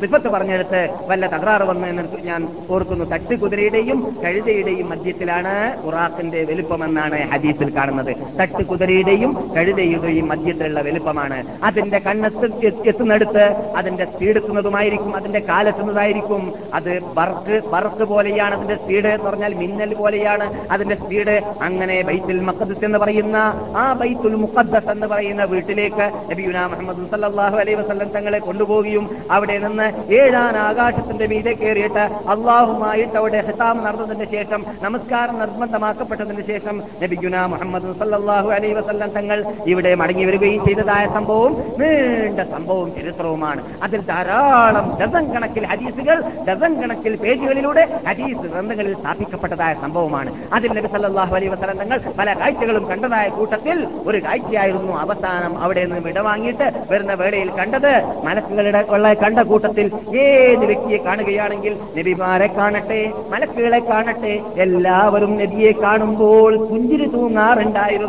സിഫത്ത് 0.00 0.28
പറഞ്ഞെടുത്ത് 0.36 0.82
വല്ല 1.10 1.24
തകരാറ് 1.34 1.66
വന്നു 1.72 1.86
എന്ന് 1.92 2.22
ഞാൻ 2.30 2.40
ഓർക്കുന്നു. 2.76 3.04
തട്ടുകുതിരയുടെയും 3.14 3.98
കഴുതയുടെയും 4.24 4.88
മധ്യത്തിലാണ് 4.94 5.56
ഉറാത്തിന്റെ 5.88 6.40
വലുപ്പമെന്നാണ് 6.52 7.20
ഹദീസിൽ 7.34 7.70
കാണുന്നത്. 7.76 8.14
തട്ടുകുതിരയുടെയും 8.40 9.32
കഴുതയുടെയും 9.56 10.26
മധ്യത്തിലുള്ള 10.28 10.80
വലുപ്പമാണ്. 10.80 11.38
അതിന്റെ 11.68 11.98
കണ്ണെത്ത് 11.98 12.46
എത്തുന്നിടത്ത് 12.90 13.44
അതിന്റെ 13.76 14.04
സ്പീഡ് 14.04 14.36
എത്തുന്നതുമായിരിക്കും 14.36 15.12
അതിന്റെ 15.16 15.40
കാലെത്തുന്നതായിരിക്കും 15.48 16.42
അത് 16.74 16.90
ബർക്ക് 17.16 17.56
ബർക്ക് 17.72 18.04
പോലെയാണ് 18.04 18.54
അതിന്റെ 18.54 18.76
സ്പീഡ് 18.82 19.08
എന്ന് 19.08 19.28
പറഞ്ഞാൽ 19.28 19.54
മിന്നൽ 19.54 19.92
പോലെയാണ് 19.94 20.46
അതിന്റെ 20.70 20.94
സ്പീഡ് 20.94 21.34
അങ്ങനെ 21.66 21.96
ബൈത്തുൽ 22.02 22.40
മഖദ്സ് 22.40 22.84
എന്ന് 22.84 22.98
പറയുന്ന 22.98 23.36
ആ 23.76 23.84
ബൈത്തുൽ 23.92 24.36
മുഖദ്ദസ് 24.44 24.90
എന്ന് 24.94 25.06
പറയുന്ന 25.06 25.42
വീട്ടിലേക്ക് 25.52 26.06
നബിയുന 26.30 26.66
മുഹമ്മദ് 26.66 27.08
സല്ലല്ലാഹു 27.12 27.56
അലൈഹി 27.56 27.78
വസല്ലം 27.80 28.10
തങ്ങളെ 28.16 28.40
കൊണ്ടുപോവുകയും 28.40 29.04
അവിടെ 29.30 29.56
നിന്ന് 29.58 29.86
ഏഴാൻ 30.18 30.56
ആകാശത്തിന്റെ 30.58 31.26
മീതെ 31.26 31.52
കയറിയിട്ട് 31.54 32.04
അള്ളാഹുമായിട്ട് 32.34 33.16
അവിടെ 33.18 33.40
ഹിതാം 33.48 33.76
നടന്നതിന് 33.84 34.28
ശേഷം 34.32 34.60
നമസ്കാരം 34.82 35.36
നിർബന്ധമാക്കപ്പെട്ടതിന് 35.38 36.44
ശേഷം 36.46 36.76
നബിഗുന 37.02 37.44
മുഹമ്മദ് 37.46 37.88
സല്ലല്ലാഹു 38.18 38.48
അലൈ 38.56 38.70
വസല്ലം 38.78 39.10
തങ്ങൾ 39.16 39.38
ഇവിടെ 39.72 39.90
മടങ്ങി 40.00 40.24
വരികയും 40.28 40.62
ചെയ്തതായ 40.66 41.04
സംഭവം 41.16 41.52
നീണ്ട 41.80 42.40
സംഭവവും 42.54 42.88
ചരിത്രവുമാണ്. 42.96 43.60
അതിൽ 43.82 44.00
ധാരാളം 44.10 44.86
ഡസൻ 45.00 45.24
കണക്കിൽ 45.34 45.64
ഹദീസുകൾ 45.72 46.18
ഡസൻ 46.48 46.72
കണക്കിൽ 46.80 47.14
പേജുകളിലൂടെ 47.22 47.84
ഹദീസ് 48.08 48.46
ഗ്രന്ഥങ്ങളിൽ 48.52 48.94
സ്ഥാപിക്കപ്പെട്ടതായ 49.00 49.72
സംഭവമാണ്. 49.84 50.30
അതിൽ 50.56 50.72
നബി 50.78 50.90
സല്ലാഹു 50.94 51.34
അലൈ 51.38 51.48
വസല്ലം 51.54 51.78
തങ്ങൾ 51.82 52.00
പല 52.18 52.28
കാഴ്ചകളും 52.40 52.84
കണ്ടതായ 52.90 53.28
കൂട്ടത്തിൽ 53.38 53.78
ഒരു 54.06 54.20
കാഴ്ചയായിരുന്നു 54.26 54.92
അവസാനം 55.04 55.54
അവിടെ 55.64 55.84
നിന്ന് 55.86 56.02
വിടവാങ്ങിയിട്ട് 56.08 56.68
വരുന്ന 56.90 57.14
വേളയിൽ 57.22 57.50
കണ്ടത്. 57.60 57.92
മലക്കുകളുടെ 58.26 58.82
ഉള്ള 58.96 59.14
കണ്ട 59.24 59.38
കൂട്ടത്തിൽ 59.52 59.86
ഏത് 60.24 60.64
വ്യക്തിയെ 60.72 61.00
കാണുകയാണെങ്കിൽ 61.06 61.72
നബിമാരെ 61.98 62.50
കാണട്ടെ 62.58 63.00
മലക്കുകളെ 63.32 63.80
കാണട്ടെ 63.92 64.34
എല്ലാവരും 64.66 65.32
നബിയെ 65.42 65.72
കാണുമ്പോൾ 65.84 66.52
പുഞ്ചിരി 66.68 67.06
തൂങ്ങാറുണ്ടായിരുന്നു. 67.14 68.06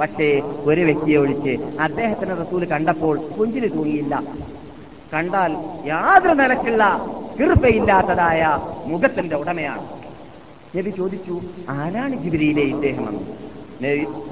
പക്ഷേ 0.00 0.40
ഒരു 0.64 0.80
വ്യക്തിയെ 0.80 1.16
ഒഴിച്ച് 1.16 1.52
അദ്ദേഹത്തിന് 1.80 2.30
റസൂൽ 2.30 2.64
കണ്ടപ്പോൾ 2.64 3.16
പുഞ്ചിരി 3.38 3.68
തൂങ്ങിയില്ല. 3.68 4.14
കണ്ടാൽ 5.12 5.52
യാതൊരു 5.86 6.34
നിലക്കുള്ള 6.34 6.84
കൃപയില്ലാത്തതായ 7.40 8.40
മുഖത്തിന്റെ 8.86 9.36
ഉടമയാണ്. 9.36 9.86
നബി 10.76 10.90
ചോദിച്ചു 10.90 11.34
ആരാണ് 11.70 12.16
ജിബിരിയിലെ 12.16 12.62
ഇദ്ദേഹമെന്ന് 12.62 13.53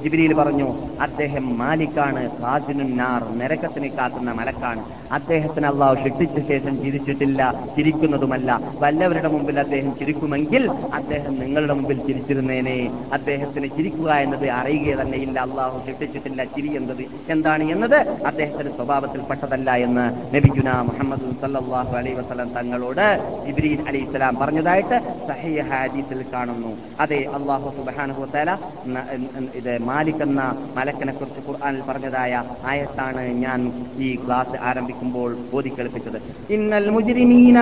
ജിബ്രീൽ 0.03 0.35
പറഞ്ഞു 0.35 0.75
അദ്ദേഹം 1.01 1.59
മാലിക്കാണ് 1.59 2.31
ഖാസിനുന്നാർ 2.41 3.39
നരകത്തിനെ 3.39 3.89
കാക്കുന്ന 3.89 4.33
മലക്കാണ്. 4.33 4.85
അദ്ദേഹത്തിന് 5.13 5.67
അള്ളാഹു 5.67 5.95
ഷിട്ടിച്ച 5.95 6.49
ശേഷം 6.49 6.83
ചിരിച്ചിട്ടില്ല 6.83 7.65
ചിരിക്കുന്നതുമല്ല. 7.77 8.61
വല്ലവരുടെ 8.79 9.29
മുമ്പിൽ 9.29 9.61
അദ്ദേഹം 9.61 9.99
ചിരിക്കുമെങ്കിൽ 9.99 10.71
അദ്ദേഹം 10.71 11.41
നിങ്ങളുടെ 11.41 11.75
മുമ്പിൽ 11.75 12.07
ചിരിച്ചിരുന്നേനെ. 12.07 12.91
അദ്ദേഹത്തിന് 13.13 13.69
ചിരിക്കുക 13.69 14.13
എന്നത് 14.13 14.51
അറിയുക 14.51 14.97
തന്നെയില്ല. 14.97 15.41
അള്ളാഹു 15.41 15.87
ഷിട്ടിച്ചിട്ടില്ല 15.87 16.45
ചിരി 16.45 16.77
എന്നത് 16.77 17.05
എന്താണ് 17.29 17.65
എന്നത്? 17.65 17.95
അദ്ദേഹത്തിന്റെ 18.27 18.77
സ്വഭാവത്തിൽപ്പെട്ടതല്ല 18.77 19.71
എന്ന് 19.71 20.35
നബിഗുന 20.37 20.81
മുഹമ്മദ് 20.81 21.21
സല്ലാഹു 21.21 21.97
അലൈ 21.97 22.13
വസല്ലം 22.13 22.53
തങ്ങളോട് 22.53 23.35
ജിബ്രീൽ 23.47 23.85
അലി 23.89 23.99
ഇസ്ലാം 23.99 24.37
പറഞ്ഞതായിട്ട് 24.37 25.01
സഹിയ 25.29 25.63
ഹാദീസിൽ 25.63 26.25
കാണുന്നു. 26.35 26.77
അതെ 27.01 27.27
അള്ളാഹു 27.35 27.75
ന- 28.87 29.32
ഇത് 29.59 29.79
മാലിക് 29.81 30.23
എന്ന 30.23 30.43
മലക്കിനെ 30.77 31.13
കുറിച്ച് 31.13 31.41
ഖുർആാനിൽ 31.47 31.83
പറഞ്ഞതായ 31.83 32.33
ആയത്താണ് 32.67 33.23
ഞാൻ 33.45 33.61
ഈ 33.99 34.09
ക്ലാസ് 34.25 34.57
ആരംഭിക്കുമ്പോൾ 34.63 35.31
ബോധിക്കളിപ്പിച്ചത് 35.53 36.19
ഇന്നൽ 36.55 36.89
മുജിരിമീന 36.91 37.59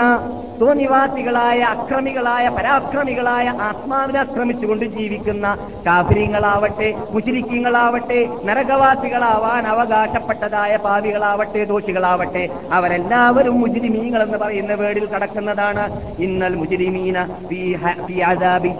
തോന്നിവാസികളായ 0.60 1.60
അക്രമികളായ 1.74 2.48
പരാക്രമികളായ 2.48 3.46
ആത്മാവിനെ 3.68 4.18
ആക്രമിച്ചുകൊണ്ട് 4.18 4.84
ജീവിക്കുന്ന 4.96 5.46
കാഫര്യങ്ങളാവട്ടെ 5.86 6.88
മുജിരിക്കങ്ങളാവട്ടെ 7.10 8.20
നരകവാസികളാവാൻ 8.44 9.66
അവകാശപ്പെട്ടതായ 9.66 10.76
പാവികളാവട്ടെ 10.76 11.64
ദോഷികളാവട്ടെ 11.64 12.44
അവരെല്ലാവരും 12.72 13.60
മുജിരിമീങ്ങൾ 13.60 14.22
എന്ന് 14.22 14.38
പറയുന്ന 14.38 14.74
വേടിൽ 14.74 15.06
കടക്കുന്നതാണ് 15.06 15.86
ഇന്നൽ 16.18 16.54
മുജിരിമീന 16.54 17.16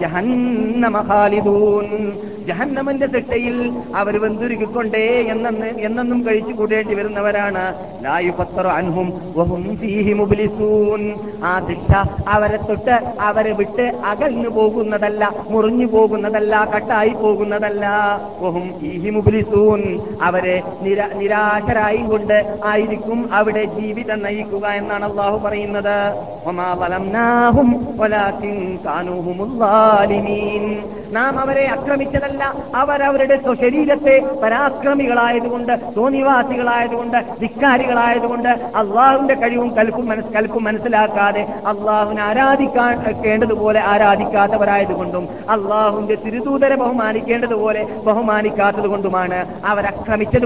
ജഹന്നമ 0.01 0.97
ഖാലിദൂൻ. 1.09 1.87
ജഹന്നമന്റെ 2.81 3.07
തിട്ടയിൽ 3.13 3.55
അവർ 3.95 4.13
വെന്തുരുക്കിക്കൊണ്ടേ 4.21 5.01
എന്നെന്ന് 5.31 5.67
എന്നെന്നും 5.87 6.19
കഴിച്ചു 6.27 6.53
കൂടേണ്ടി 6.59 6.93
വരുന്നവരാണ്. 6.99 7.63
അൻഹും 8.77 9.07
ആ 11.49 11.51
ശിക്ഷ 11.67 11.91
അവരെ 12.35 12.57
തൊട്ട് 12.69 12.95
അവരെ 13.27 13.51
വിട്ട് 13.59 13.85
അകന്നു 14.11 14.49
പോകുന്നതല്ല 14.49 15.23
മുറിഞ്ഞു 15.49 15.87
പോകുന്നതല്ല 15.95 16.53
കട്ടായി 16.73 17.13
പോകുന്നതല്ല. 17.23 17.85
ഒഹും 18.47 18.65
അവരെ 20.21 20.57
നിര 20.81 20.99
നിരാശരായി 21.19 22.01
കൊണ്ട് 22.11 22.37
ആയിരിക്കും 22.71 23.21
അവിടെ 23.33 23.63
ജീവിതം 23.77 24.19
നയിക്കുക 24.25 24.65
എന്നാണ് 24.81 25.05
അള്ളാഹു 25.09 25.37
പറയുന്നത്. 25.45 25.95
നാം 31.15 31.33
അവരെ 31.39 31.63
ആക്രമിച്ചതല്ല 31.75 32.43
അവരവരുടെ 32.75 33.35
സ്വശരീരത്തെ 33.37 34.39
പരാക്രമികളായതുകൊണ്ട് 34.43 35.95
തോന്നിവാസികളായതുകൊണ്ട് 35.97 37.39
ധിക്കാരികളായതുകൊണ്ട് 37.39 38.49
അള്ളാഹുവിന്റെ 38.75 39.33
കഴിവും 39.33 39.75
കൽപ്പും 39.75 40.05
മനസ് 40.05 40.33
കൽപ്പും 40.35 40.63
മനസ്സിലാക്കാതെ 40.63 41.47
അള്ളാഹുവിനെ 41.67 42.21
ആരാധിക്കേണ്ടതുപോലെ 42.21 43.79
ആരാധിക്കാത്തവരായതുകൊണ്ടും 43.79 45.27
അള്ളാഹുവിന്റെ 45.49 46.15
തിരുദൂതരെ 46.15 46.75
ബഹുമാനിക്കേണ്ടതുപോലെ 46.75 47.87
ബഹുമാനിക്കാത്തത് 48.05 48.87
കൊണ്ടുമാണ് 48.87 49.45
അവരക്രമിച്ചത് 49.65 50.41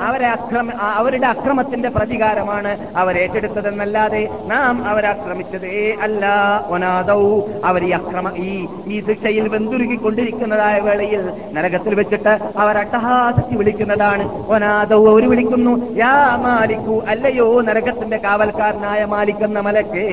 അവരെ 0.00 0.26
അക്രമ 0.26 0.70
അവരുടെ 0.96 1.26
അക്രമത്തിന്റെ 1.26 1.88
പ്രതികാരമാണ് 1.88 2.76
അവരേറ്റെടുത്തതെന്നല്ലാതെ 2.96 4.28
നാം 4.46 4.88
അവരാക്രമിച്ചതേ 4.88 5.96
അല്ല. 6.02 6.24
ഒനാദൗ 6.68 7.22
അവർ 7.64 7.84
ഈ 7.84 7.90
അക്രമ 7.90 8.32
ഈ 8.36 8.66
ഈ 8.86 9.02
ശിക്ഷയിൽ 9.06 9.48
വെന്തുരുകിക്കൊണ്ടിരിക്കുന്നതായ 9.48 10.80
വേളയിൽ 10.80 11.22
നരകത്തിൽ 11.66 11.94
വെച്ചിട്ട് 11.94 12.32
അവർ 12.56 12.74
അട്ടഹാസത്തി 12.78 13.54
വിളിക്കുന്നതാണ്. 13.56 14.24
ഒനാദവ് 14.54 15.06
അവർ 15.12 15.24
വിളിക്കുന്നു 15.30 15.72
യാ 15.96 16.14
മാലിക്കു 16.42 16.96
അല്ലയോ 17.08 17.48
നരകത്തിന്റെ 17.68 18.18
കാവൽക്കാരനായ 18.24 19.04
മാലിക് 19.14 19.44
എന്ന 19.48 19.60
മലക്കേ 19.68 20.06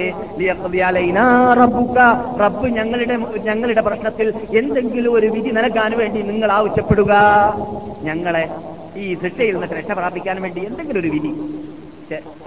റബ്ബ് 2.42 2.68
ഞങ്ങളുടെ 2.78 3.18
ഞങ്ങളുടെ 3.50 3.82
പ്രശ്നത്തിൽ 3.82 4.28
എന്തെങ്കിലും 4.58 5.14
ഒരു 5.14 5.28
വിധി 5.28 5.52
നൽകാൻ 5.60 5.92
വേണ്ടി 5.98 6.22
നിങ്ങൾ 6.32 6.52
ആവശ്യപ്പെടുക. 6.52 7.14
ഞങ്ങളെ 8.10 8.46
ഈ 8.98 9.06
ശിക്ഷയിൽ 9.22 9.54
നിന്ന് 9.54 9.76
രക്ഷ 9.80 9.92
പ്രാപിക്കാൻ 10.00 10.38
വേണ്ടി 10.42 10.62
എന്തെങ്കിലും 10.70 11.02
ഒരു 11.02 11.12
വിധി 11.16 11.32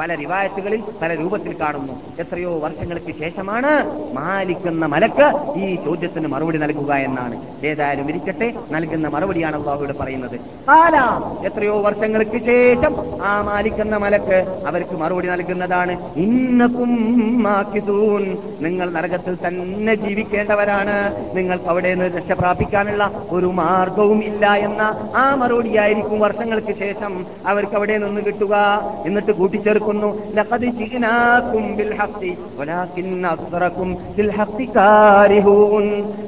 പല 0.00 0.14
റിവായത്തുകളിൽ 0.14 0.82
പല 1.02 1.14
രൂപത്തിൽ 1.14 1.52
കാണുന്നു. 1.60 1.94
എത്രയോ 2.18 2.58
വർഷങ്ങൾക്ക് 2.58 3.12
ശേഷമാണ് 3.18 3.70
മാലിക് 4.14 4.68
എന്ന 4.68 4.86
മലക്ക് 4.86 5.26
ഈ 5.58 5.74
ചോദ്യത്തിന് 5.84 6.28
മറുപടി 6.28 6.58
നൽകുക 6.58 6.92
എന്നാണ്. 6.92 7.36
ഏതായാലും 7.66 8.08
ഇരിക്കട്ടെ 8.08 8.52
നൽകുന്ന 8.70 9.08
മറുപടിയാണ് 9.08 9.56
അള്ളാഹുവിടെ 9.56 9.92
പറയുന്നത്. 9.92 10.36
ആലാ 10.70 11.06
എത്രയോ 11.44 11.80
വർഷങ്ങൾക്ക് 11.80 12.38
ശേഷം 12.44 12.92
ആ 13.22 13.42
മാലിക് 13.42 13.80
എന്ന 13.80 13.96
മലക്ക് 13.96 14.38
അവർക്ക് 14.66 14.96
മറുപടി 14.96 15.28
നൽകുന്നതാണ്. 15.28 15.96
ഇന്നക്കും 16.16 16.92
നിങ്ങൾ 18.60 18.90
നരകത്തിൽ 18.90 19.34
തന്നെ 19.46 19.94
ജീവിക്കേണ്ടവരാണ്. 19.94 20.96
നിങ്ങൾക്ക് 21.36 21.64
അവിടെ 21.64 21.94
നിന്ന് 21.94 22.18
രക്ഷ 22.18 22.32
പ്രാപിക്കാനുള്ള 22.32 23.10
ഒരു 23.30 23.46
മാർഗവും 23.46 24.24
ഇല്ല 24.24 24.46
എന്ന 24.54 24.82
ആ 25.16 25.34
മറുപടിയായിരിക്കും 25.34 26.20
വർഷങ്ങൾക്ക് 26.20 26.78
ശേഷം 26.78 27.26
അവർക്ക് 27.46 27.76
അവിടെ 27.76 27.98
നിന്ന് 27.98 28.20
കിട്ടുക. 28.20 28.54
എന്നിട്ട് 29.06 29.32
കൂട്ടിച്ചേർക്കുന്നു. 29.46 30.26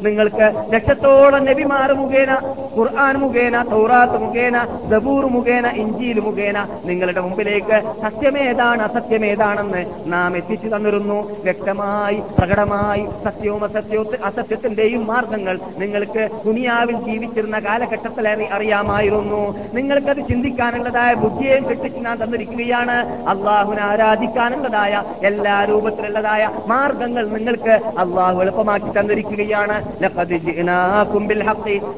നിങ്ങൾക്ക് 0.03 0.73
ലക്ഷത്തോളം 0.75 1.45
നബിമാർ 1.45 1.93
മുഖേന 1.93 2.55
ഖുർആൻ 2.79 3.16
മുഖേന 3.16 3.62
തൗറാത്ത് 3.62 4.19
മുഖേന 4.19 4.66
ദബൂർ 4.89 5.27
മുഖേന 5.27 5.66
ഇഞ്ചിയിൽ 5.66 6.21
മുഖേന 6.21 6.66
നിങ്ങളുടെ 6.85 7.21
മുമ്പിലേക്ക് 7.21 7.95
സത്യമേതാണ് 8.03 8.83
അസത്യമേതാണെന്ന് 8.83 9.87
നാം 10.07 10.37
എത്തിച്ചു 10.37 10.77
തന്നിരുന്നു. 10.77 11.43
വ്യക്തമായി 11.43 12.23
പ്രകടമായി 12.39 13.07
സത്യവും 13.25 13.64
അസത്യവും 13.64 14.07
അസത്യത്തിന്റെയും 14.25 15.07
മാർഗങ്ങൾ 15.07 15.59
നിങ്ങൾക്ക് 15.79 16.29
ദുനിയാവിൽ 16.47 16.97
ജീവിച്ചിരുന്ന 16.97 17.59
കാലഘട്ടത്തിൽ 17.59 18.29
അറി- 18.29 18.49
അറിയാമായിരുന്നു. 18.53 19.59
നിങ്ങൾക്കത് 19.75 20.16
ചിന്തിക്കാനുള്ളതായ 20.16 21.14
ബുദ്ധിയെയും 21.14 21.69
കെട്ടിച്ച് 21.69 22.01
ഞാൻ 22.01 22.25
തന്നിരിക്കുകയാണ്. 22.25 23.08
അള്ളാഹുവിനെ 23.09 23.83
ആരാധിക്കാനുള്ളതായ 23.83 25.03
എല്ലാ 25.25 25.65
രൂപത്തിലുള്ളതായ 25.65 26.51
മാർഗങ്ങൾ 26.67 27.29
നിങ്ങൾക്ക് 27.29 27.75
അള്ളാഹു 27.99 28.41
എളുപ്പമാക്കി 28.41 29.01
തന്നിരിക്കുകയാണ്. 29.01 29.77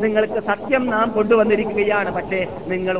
നിങ്ങൾക്ക് 0.02 0.40
സത്യം 0.46 0.86
നാം 0.86 1.10
കൊണ്ടുവന്നിരിക്കുകയാണ്. 1.10 2.12
പക്ഷേ 2.14 2.46
നിങ്ങൾ 2.66 2.98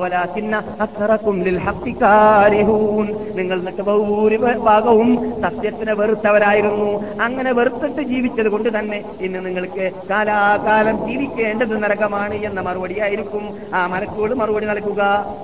നിങ്ങൾ 3.36 3.60
ഭാഗവും 3.60 4.08
ഭൂരിഭാഗവും 4.08 5.40
സത്യത്തിനെ 5.42 5.94
വെറുത്തവരായിരുന്നു. 5.94 7.20
അങ്ങനെ 7.20 7.52
വെറുത്തിട്ട് 7.52 8.02
ജീവിച്ചത് 8.02 8.48
കൊണ്ട് 8.48 8.78
തന്നെ 8.78 9.04
ഇന്ന് 9.20 9.46
നിങ്ങൾക്ക് 9.46 9.90
കാലാകാലം 10.10 11.08
ജീവിക്കേണ്ടത് 11.08 11.82
നരകമാണ് 11.82 12.34
എന്ന 12.34 12.60
മറുപടിയായിരിക്കും 12.60 13.44
ആ 13.74 13.86
മലക്കോട് 13.86 14.34
മറുപടി 14.34 14.66
നൽകുക. 14.66 15.02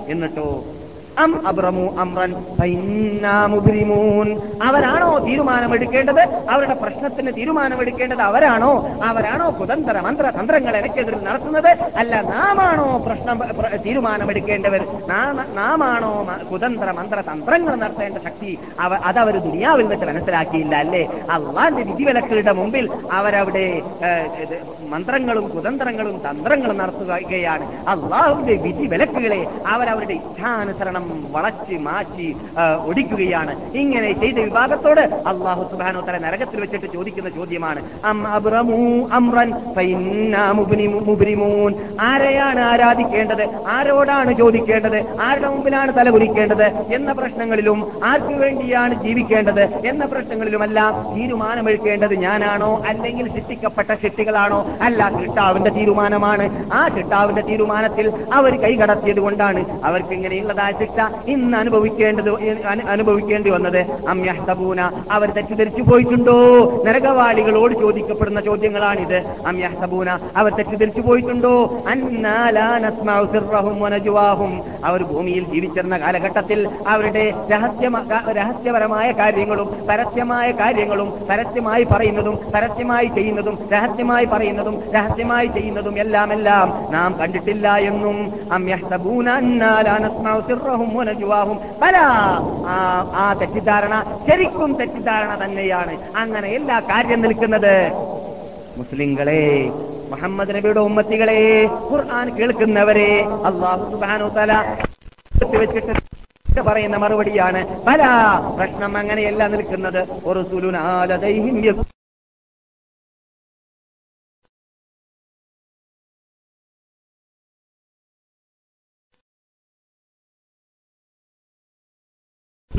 എന്നിട്ടോ 0.08 0.64
അം 1.18 1.46
അബ്രമു 1.46 1.96
അമ്രൻ 1.98 2.34
മുബ്രിമൂൻ. 3.46 4.40
അവരാണോ 4.62 5.18
തീരുമാനമെടുക്കേണ്ടത്? 5.18 6.20
അവരുടെ 6.50 6.74
പ്രശ്നത്തിന് 6.74 7.32
തീരുമാനമെടുക്കേണ്ടത് 7.36 8.20
അവരാണോ? 8.20 8.88
അവരാണോ 9.04 9.56
കുതന്ത്ര 9.60 10.00
മന്ത്ര 10.00 10.32
തന്ത്രങ്ങൾ 10.40 10.76
എനിക്കെതിരിൽ 10.76 11.24
നടത്തുന്നത്? 11.24 11.68
അല്ല 11.96 12.20
നാമാണോ 12.20 13.02
പ്രശ്നം 13.06 13.38
പ്ര- 13.38 13.76
തീരുമാനമെടുക്കേണ്ടവർ? 13.76 14.86
നാമാണോ 15.54 16.26
കുതന്ത്ര 16.52 16.90
മന്ത്ര 16.90 17.20
തന്ത്രങ്ങൾ 17.20 17.76
നടത്തേണ്ട 17.76 18.18
ശക്തി 18.18 18.58
അവ 18.80 18.94
അതവർ 18.94 19.38
ദുനിയാവിൽ 19.38 19.86
വെച്ച് 19.86 20.06
മനസ്സിലാക്കിയില്ല 20.06 20.76
അല്ലേ? 20.76 21.08
അള്ളാന്റെ 21.30 21.82
വിധിവിലക്കുകളുടെ 21.82 22.52
മുമ്പിൽ 22.52 22.88
അവരവിടെ 23.12 23.82
മന്ത്രങ്ങളും 24.92 25.46
കുതന്ത്രങ്ങളും 25.54 26.16
തന്ത്രങ്ങളും 26.26 26.78
നടത്തുകയാണ്. 26.78 27.64
അള്ളാഹുവിന്റെ 27.88 28.54
വിധി 28.64 28.86
വിലക്കുകളെ 28.92 29.40
അവരവരുടെ 29.66 30.12
ഇച്ഛാനുസരണം 30.12 31.06
വളച്ച് 31.32 31.76
മാറ്റി 31.88 32.28
ഒടിക്കുകയാണ്. 32.84 33.52
ഇങ്ങനെ 33.82 34.12
ചെയ്ത 34.20 34.38
വിഭാഗത്തോട് 34.38 35.02
അള്ളാഹു 35.32 35.62
സുബാനോ 35.70 36.00
തല 36.00 36.18
നരകത്തിൽ 36.18 36.60
വെച്ചിട്ട് 36.60 36.86
ചോദിക്കുന്ന 36.92 37.28
ചോദ്യമാണ്. 37.28 37.80
ആരെയാണ് 42.08 42.60
ആരാധിക്കേണ്ടത്? 42.60 43.44
ആരോടാണ് 43.66 44.32
ചോദിക്കേണ്ടത്? 44.32 44.98
ആരുടെ 45.20 45.48
മുമ്പിലാണ് 45.48 45.90
തലകുലിക്കേണ്ടത് 45.98 46.66
എന്ന 46.94 47.12
പ്രശ്നങ്ങളിലും 47.12 47.78
ആർക്കു 48.04 48.34
വേണ്ടിയാണ് 48.42 48.94
ജീവിക്കേണ്ടത്? 49.04 49.62
എന്ന 49.86 50.04
പ്രശ്നങ്ങളിലുമെല്ലാം 50.04 50.92
തീരുമാനമെടുക്കേണ്ടത് 51.14 52.14
ഞാനാണോ? 52.26 52.70
അല്ലെങ്കിൽ 52.86 53.26
ശിക്ഷിക്കപ്പെട്ട 53.34 53.94
ശിക്ഷികളാണോ 54.02 54.60
അല്ല 54.82 55.08
കിട്ടാവിന്റെ 55.20 55.70
തീരുമാനമാണ്. 55.70 56.64
ആ 56.72 56.88
കിട്ടാവിന്റെ 56.88 57.42
തീരുമാനത്തിൽ 57.42 58.12
അവർ 58.32 58.60
കൈകടത്തിയത് 58.60 59.20
കൊണ്ടാണ് 59.20 59.80
അവർക്ക് 59.84 60.08
ഇങ്ങനെയുള്ളതായ 60.08 60.72
ശിക്ഷ 60.72 61.28
ഇന്ന് 61.28 61.56
അനുഭവിക്കേണ്ടത് 61.56 62.30
അനു- 62.66 62.86
അനുഭവിക്കേണ്ടി 62.86 63.50
വന്നത്. 63.50 63.86
അമ്യഹ്തബൂന 64.08 64.80
അവർ 65.10 65.30
തെറ്റിദ്ധരിച്ചു 65.30 65.82
പോയിട്ടുണ്ടോ? 65.82 66.36
നരകവാളികളോട് 66.86 67.74
ചോദിക്കപ്പെടുന്ന 67.74 68.40
ചോദ്യങ്ങളാണിത്. 68.40 69.16
അമ്യഹ്തബൂന 69.46 70.10
അവർ 70.36 70.54
തെറ്റിദ്ധരിച്ചു 70.54 71.00
പോയിട്ടുണ്ടോ? 71.00 71.82
അന്നാലും 71.88 72.36
അവർ 74.84 75.02
ഭൂമിയിൽ 75.02 75.44
ജീവിച്ചിരുന്ന 75.44 75.98
കാലഘട്ടത്തിൽ 75.98 76.68
അവരുടെ 76.88 77.32
രഹസ്യ 77.52 77.90
രഹസ്യപരമായ 78.32 79.12
കാര്യങ്ങളും 79.12 79.86
പരസ്യമായ 79.88 80.50
കാര്യങ്ങളും 80.50 81.26
പരസ്യമായി 81.30 81.84
പറയുന്നതും 81.84 82.38
പരസ്യമായി 82.54 83.06
ചെയ്യുന്നതും 83.06 83.58
രഹസ്യമായി 83.72 84.24
പറയുന്നതും 84.24 84.65
രഹസ്യമായി 84.74 85.46
ചെയ്യുന്നതും 85.46 85.98
എല്ലാം 85.98 86.32
എല്ലാം 86.32 86.92
നാം 86.92 87.18
കണ്ടിട്ടില്ല 87.18 87.76
എന്നും. 87.90 88.18
അം 88.52 88.70
യഹ്സബൂന 88.70 89.28
അന്നാ 89.28 89.80
ലാ 89.80 89.98
നസ്മഉ 89.98 90.40
സിർറഹും 90.40 90.96
വനജുവാഹും 90.96 91.60
ബലാ! 91.80 92.06
ആ 93.14 93.34
തെറ്റിദ്ധാരണ 93.40 93.94
ശരിക്കും 94.28 94.72
തെറ്റിദ്ധാരണ 94.74 95.44
തന്നെയാണ്. 95.44 95.94
അങ്ങനെ 96.16 96.48
എല്ലാ 96.48 96.80
കാര്യം 96.80 97.20
നിൽക്കുന്നത്. 97.20 97.74
മുസ്ലിങ്ങളെ 98.78 99.42
മുഹമ്മദ് 100.10 100.54
നബിയുടെ 100.56 100.80
ഉമ്മത്തികളെ 100.80 101.40
ഖുർആൻ 101.92 102.36
കേൾക്കുന്നവരെ 102.36 103.10
അള്ളാഹു 103.44 103.84
പറയുന്ന 106.68 106.96
മറുപടിയാണ്. 106.96 107.60
പല 107.86 108.02
പ്രശ്നം 108.56 108.96
അങ്ങനെയല്ല 108.96 109.46
നിൽക്കുന്നത്. 109.46 110.00
ഒരു 110.24 110.42
സുലുനാലതൈഹിം 110.50 111.56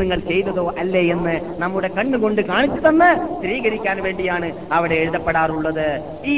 നിങ്ങൾ 0.01 0.19
ചെയ്തതോ 0.31 0.65
അല്ലേ 0.81 1.03
എന്ന് 1.15 1.35
നമ്മുടെ 1.63 1.87
കണ്ണുകൊണ്ട് 1.97 2.41
കാണിച്ചു 2.41 2.81
തന്ന് 2.87 3.09
സ്ഥിരീകരിക്കാൻ 3.37 4.03
വേണ്ടിയാണ് 4.03 4.51
അവിടെ 4.71 4.95
എഴുതപ്പെടാറുള്ളത്. 4.95 5.87
ഈ 6.25 6.37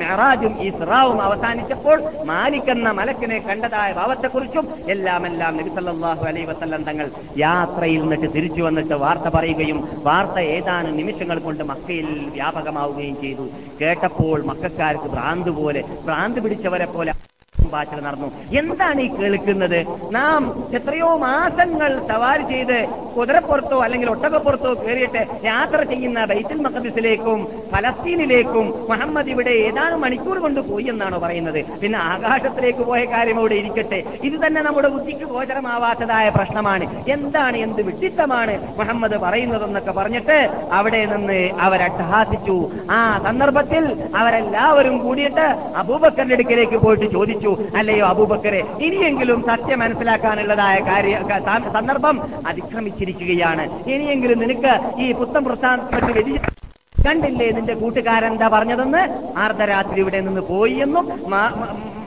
മെഹറാജും 0.00 0.54
ഇസ്രാവും 0.68 1.22
അവസാനിച്ചപ്പോൾ 1.22 1.98
മാലിക്കെന്ന 2.24 2.92
മലക്കിനെ 2.92 3.38
കണ്ടതായ 3.38 3.92
ഭാവത്തെക്കുറിച്ചും 3.92 4.66
എല്ലാം 4.86 5.26
എല്ലാം 5.26 5.56
നബി 5.56 5.70
സല്ലല്ലാഹു 5.76 6.24
അലൈഹി 6.30 6.46
വസല്ലം 6.46 6.82
തങ്ങൾ 6.82 7.10
യാത്രയിൽ 7.36 8.00
നിന്നിട്ട് 8.02 8.28
തിരിച്ചു 8.36 8.62
വന്നിട്ട് 8.62 8.94
വാർത്ത 8.94 9.28
പറയുകയും 9.36 9.78
വാർത്ത 10.04 10.38
ഏതാനും 10.54 10.96
നിമിഷങ്ങൾ 10.96 11.38
കൊണ്ട് 11.38 11.64
മക്കയിൽ 11.64 12.08
വ്യാപകമാവുകയും 12.38 13.20
ചെയ്തു. 13.20 13.46
കേട്ടപ്പോൾ 13.80 14.38
മക്കാർക്ക് 14.52 15.10
ഭ്രാന്ത് 15.16 15.50
പോലെ 15.60 15.82
ഭ്രാന്ത് 16.06 16.40
പിടിച്ചവരെ 16.40 16.84
പോലെ 16.84 17.14
ഭാഷ 17.72 17.94
നടന്നു. 18.06 18.28
എന്താണ് 18.60 19.00
ഈ 19.00 19.08
കേൾക്കുന്നത്? 19.18 19.78
നാം 20.16 20.42
എത്രയോ 20.78 21.10
മാസങ്ങൾ 21.16 21.90
സവാരി 22.10 22.44
ചെയ്ത് 22.52 22.78
കുതിരപ്പുറത്തോ 23.16 23.78
അല്ലെങ്കിൽ 23.84 24.08
ഒട്ടകപ്പുറത്തോ 24.10 24.70
കയറിയിട്ട് 24.74 25.22
യാത്ര 25.44 25.78
ചെയ്യുന്ന 25.92 26.24
ബൈത്തുൽ 26.30 26.60
മഖദിസിലേക്കും 26.66 27.40
ഫലസ്തീനിലേക്കും 27.72 28.66
മുഹമ്മദ് 28.90 29.30
ഇവിടെ 29.34 29.50
ഏതാനും 29.66 30.00
മണിക്കൂർ 30.00 30.38
കൊണ്ട് 30.44 30.60
പോയി 30.70 30.86
എന്നാണോ 30.92 31.18
പറയുന്നത്. 31.18 31.60
പിന്നെ 31.82 31.98
ആകാശത്തിലേക്ക് 31.98 32.82
പോയ 32.90 33.00
കാര്യം 33.04 33.38
അവിടെ 33.38 33.54
ഇരിക്കട്ടെ. 33.54 34.00
ഇത് 34.22 34.36
തന്നെ 34.46 34.62
നമ്മുടെ 34.62 34.88
ബുദ്ധിക്ക് 34.88 35.28
ഗോചരമാവാത്തതായ 35.34 36.28
പ്രശ്നമാണ്. 36.28 36.86
എന്താണ് 37.08 37.56
എന്ത് 37.66 37.82
വിട്ടിത്തമാണ് 37.88 38.56
മുഹമ്മദ് 38.80 39.18
പറയുന്നതെന്നൊക്കെ 39.26 39.94
പറഞ്ഞിട്ട് 40.00 40.38
അവിടെ 40.72 41.02
നിന്ന് 41.14 41.40
അവരട്ടഹാസിച്ചു. 41.60 42.56
ആ 42.90 43.00
സന്ദർഭത്തിൽ 43.26 43.84
അവരെല്ലാവരും 44.16 44.98
കൂടിയിട്ട് 45.04 45.46
അബൂബക്കറിന്റെ 45.82 46.34
അടുക്കിലേക്ക് 46.34 46.76
പോയിട്ട് 46.76 47.08
ചോദിച്ചു. 47.12 47.41
അല്ലയോ 47.76 48.06
അബൂബക്കറെ 48.06 48.60
ഇനിയെങ്കിലും 48.86 49.38
സത്യം 49.50 49.78
മനസ്സിലാക്കാനുള്ളതായ 49.78 50.78
കാര്യ 50.80 51.16
സന്ദർഭം 51.76 52.16
അതിക്രമിച്ചിരിക്കുകയാണ്. 52.46 53.64
ഇനിയെങ്കിലും 53.94 54.38
നിനക്ക് 54.38 54.72
ഈ 55.02 55.12
പുത്തം 55.12 55.44
പ്രസ്ഥാനത്തിൽ 55.44 56.12
വ്യതി 56.12 56.34
കണ്ടില്ലേ 57.06 57.50
നിന്റെ 57.50 57.74
കൂട്ടുകാരൻ 57.74 58.32
എന്താ 58.32 58.48
പറഞ്ഞതെന്ന്? 58.48 59.02
അർദ്ധരാത്രി 59.44 60.00
ഇവിടെ 60.00 60.20
നിന്ന് 60.20 60.40
പോയി 60.40 60.76
എന്നും 60.84 61.04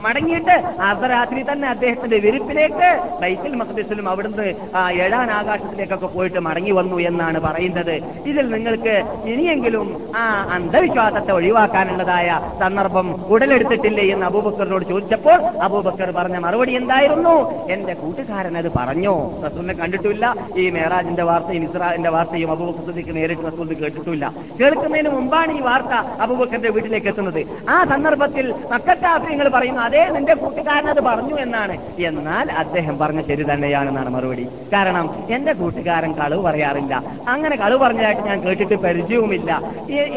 മടങ്ങിയിട്ട് 0.05 0.55
അർദ്ധരാത്രി 0.81 1.41
തന്നെ 1.51 1.67
അദ്ദേഹത്തിന്റെ 1.67 2.17
വിരിപ്പിലേക്ക് 2.17 2.89
ബൈക്കിൽ 3.21 3.55
മഖ്ദിസിലും 3.55 4.09
അവിടുന്ന് 4.09 4.47
ആ 4.75 4.91
ഏഴാൻ 4.91 5.31
ആകാശത്തിലേക്കൊക്കെ 5.31 6.05
പോയിട്ട് 6.05 6.39
മടങ്ങി 6.39 6.71
വന്നു 6.71 6.97
എന്നാണ് 7.09 7.39
പറയുന്നത്. 7.39 7.95
ഇതിൽ 8.25 8.45
നിങ്ങൾക്ക് 8.55 8.95
ഇനിയെങ്കിലും 9.25 9.87
ആ 10.15 10.23
അന്ധവിശ്വാസത്തെ 10.55 11.31
ഒഴിവാക്കാനുള്ളതായ 11.31 12.39
സന്ദർഭം 12.59 13.07
ഉടലെടുത്തിട്ടില്ലേ 13.33 14.05
എന്ന് 14.13 14.25
അബൂബക്കറിനോട് 14.25 14.85
ചോദിച്ചപ്പോൾ 14.91 15.39
അബൂബക്കർ 15.67 16.11
പറഞ്ഞ 16.11 16.37
മറുപടി 16.45 16.75
എന്തായിരുന്നു? 16.75 17.35
എന്റെ 17.71 17.93
കൂട്ടുകാരൻ 17.93 18.57
അത് 18.57 18.69
പറഞ്ഞു? 18.77 19.15
റസൂലിനെ 19.45 19.73
കണ്ടിട്ടില്ല. 19.73 20.35
ഈ 20.57 20.69
മേറാജിന്റെ 20.69 21.23
വാർത്തയും 21.23 21.63
ഇസ്രാന്റെ 21.63 22.09
വാർത്തയും 22.09 22.51
അബൂബക്കർ 22.51 23.13
നേരിട്ട് 23.15 23.45
റസൂലിന് 23.47 23.79
കേട്ടിട്ടില്ല. 23.81 24.33
കേൾക്കുന്നതിന് 24.61 25.09
മുമ്പാണ് 25.09 25.51
ഈ 25.57 25.59
വാർത്ത 25.59 25.93
അബൂബക്കറിന്റെ 26.21 26.69
വീട്ടിലേക്ക് 26.69 27.07
എത്തുന്നത്. 27.07 27.41
ആ 27.69 27.83
സന്ദർഭത്തിൽ 27.83 28.53
മക്കത്താഫ്യങ്ങൾ 28.71 29.49
പറയുന്നു 29.49 29.81
അതേ 29.95 30.05
നിന്റെ 30.09 30.33
കൂട്ടുകാരൻ 30.33 30.87
അത് 30.89 31.01
പറഞ്ഞു 31.01 31.35
എന്നാണ്. 31.39 31.75
എന്നാൽ 32.07 32.47
അദ്ദേഹം 32.61 32.95
പറഞ്ഞ 32.97 33.21
ശരി 33.27 33.43
തന്നെയാണെന്നാണ് 33.51 34.09
മറുപടി. 34.09 34.43
കാരണം 34.73 35.05
എന്റെ 35.29 35.53
കൂട്ടുകാരൻ 35.53 36.11
കളവ് 36.11 36.41
പറയാറില്ല. 36.47 36.95
അങ്ങനെ 37.27 37.55
കളവ് 37.55 37.79
പറഞ്ഞതായിട്ട് 37.79 38.21
ഞാൻ 38.21 38.39
കേട്ടിട്ട് 38.45 38.75
പരിചയവുമില്ല. 38.75 39.51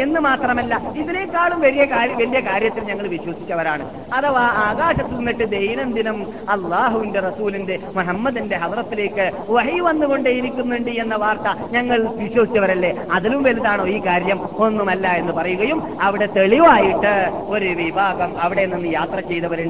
എന്ന് 0.04 0.20
മാത്രമല്ല 0.20 0.80
ഇതിനേക്കാളും 0.96 1.60
വലിയ 1.60 1.84
വലിയ 2.22 2.40
കാര്യത്തിൽ 2.40 2.82
ഞങ്ങൾ 2.90 3.06
വിശ്വസിച്ചവരാണ്. 3.08 3.84
അഥവാ 4.14 4.44
ആകാശത്തു 4.66 5.14
നിന്നിട്ട് 5.14 5.46
ദൈനംദിനം 5.50 6.18
അള്ളാഹുവിന്റെ 6.54 7.20
റസൂലിന്റെ 7.28 7.78
മുഹമ്മദിന്റെ 7.96 8.56
ഹവറത്തിലേക്ക് 8.64 9.26
വഹി 9.50 9.78
വന്നുകൊണ്ടേയിരിക്കുന്നുണ്ട് 9.80 10.90
എന്ന 11.04 11.14
വാർത്ത 11.24 11.48
ഞങ്ങൾ 11.76 11.98
വിശ്വസിച്ചവരല്ലേ? 12.24 12.92
അതിലും 13.12 13.42
വലുതാണോ 13.42 13.86
ഈ 13.96 13.98
കാര്യം? 14.06 14.40
ഒന്നുമല്ല 14.66 15.06
എന്ന് 15.20 15.32
പറയുകയും 15.32 15.80
അവിടെ 16.02 16.28
തെളിവായിട്ട് 16.36 17.14
ഒരു 17.54 17.70
വിഭാഗം 17.82 18.30
അവിടെ 18.40 18.66
നിന്ന് 18.66 18.90
യാത്ര 18.98 19.18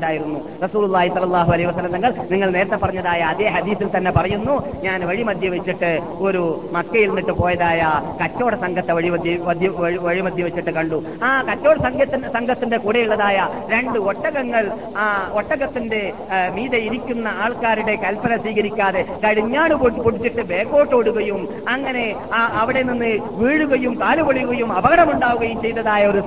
ചെയ്തവരുണ്ടായിരുന്നു 0.01 0.41
റസൂലുള്ളാഹി 0.63 1.09
സ്വല്ലല്ലാഹു 1.11 1.51
അലൈഹി 1.55 1.69
വസല്ലം 1.71 1.93
തങ്ങൾ 1.97 2.13
നിങ്ങൾ 2.33 2.49
നേരത്തെ 2.51 2.79
പറഞ്ഞതായ 2.83 3.21
അതേ 3.31 3.47
ഹദീസിൽ 3.55 3.89
തന്നെ 3.95 4.11
പറയുന്നു 4.13 4.55
ഞാൻ 4.85 4.99
വഴിമധ്യ 5.09 5.49
വെച്ചിട്ട് 5.55 5.91
ഒരു 6.27 6.43
മക്കയിൽ 6.77 7.09
നിന്നിട്ട് 7.11 7.35
പോയതായ 7.41 7.81
കച്ചവട 8.21 8.55
സംഘത്തെ 8.65 8.93
വഴിമധ്യ 8.99 9.35
വഴിമധ്യ 10.07 10.43
വെച്ചിട്ട് 10.47 10.73
കണ്ടു. 10.79 10.99
ആ 11.23 11.31
കച്ചവട 11.49 11.77
സംഘത്തിന്റെ 11.87 12.29
സംഘത്തിന്റെ 12.37 12.79
കൂടെയുള്ളതായ 12.79 13.37
രണ്ട് 13.73 13.99
ഒട്ടകങ്ങൾ 14.11 14.65
ആ 14.97 15.07
ഒട്ടകത്തിന്റെ 15.39 16.03
മീതെ 16.57 16.79
ഇരിക്കുന്ന 16.87 17.15
ആൾക്കാരുടെ 17.43 17.95
കൽപ്പന 18.05 18.33
സ്വീകരിക്കാതെ 18.43 19.03
കടിഞ്ഞാട് 19.25 19.75
പൊട്ടി- 19.81 20.03
പൊടിച്ചിട്ട് 20.05 20.43
ബേക്കോട്ട് 20.51 20.95
ഓടുകയും 20.99 21.41
അങ്ങനെ 21.75 22.05
ആ 22.33 22.43
അവിടെ 22.61 22.83
നിന്ന് 22.85 23.11
വീഴുകയും 23.41 23.95
കാലുപൊളിയുകയും 24.01 24.71
അപകടമുണ്ടാവുകയും 24.79 25.59
ചെയ്തതായ 25.65 26.03
ഒരു 26.13 26.21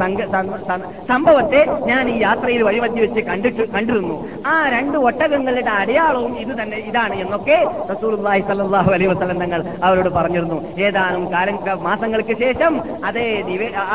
സംഭവത്തെ 1.11 1.61
ഞാൻ 1.89 2.03
ഈ 2.09 2.17
യാത്രയിൽ 2.22 2.61
വഴിമധ്യ 2.67 3.01
വെച്ച് 3.05 3.22
കണ്ടിട്ട് 3.52 3.74
കണ്ടിരുന്നു. 3.76 4.18
ആ 4.52 4.56
രണ്ട് 4.76 4.97
ഒട്ടകങ്ങളുടെ 5.08 5.72
അടയാളവും 5.82 6.34
ഇത് 6.43 6.54
തന്നെ 6.60 6.78
ഇതാണ് 6.89 7.16
എന്നൊക്കെ 7.24 7.58
റസൂലുള്ളാഹി 7.91 8.41
സ്വല്ലല്ലാഹു 8.47 8.89
അലൈഹി 8.95 9.10
വസല്ലം 9.14 9.38
തങ്ങൾ 9.43 9.62
അവരോട് 9.88 10.10
പറഞ്ഞിരുന്നു. 10.18 10.58
ഏതാനും 10.86 11.24
കാലം 11.34 11.58
മാസങ്ങൾക്ക് 11.88 12.36
ശേഷം 12.43 12.74
അതേ 13.10 13.26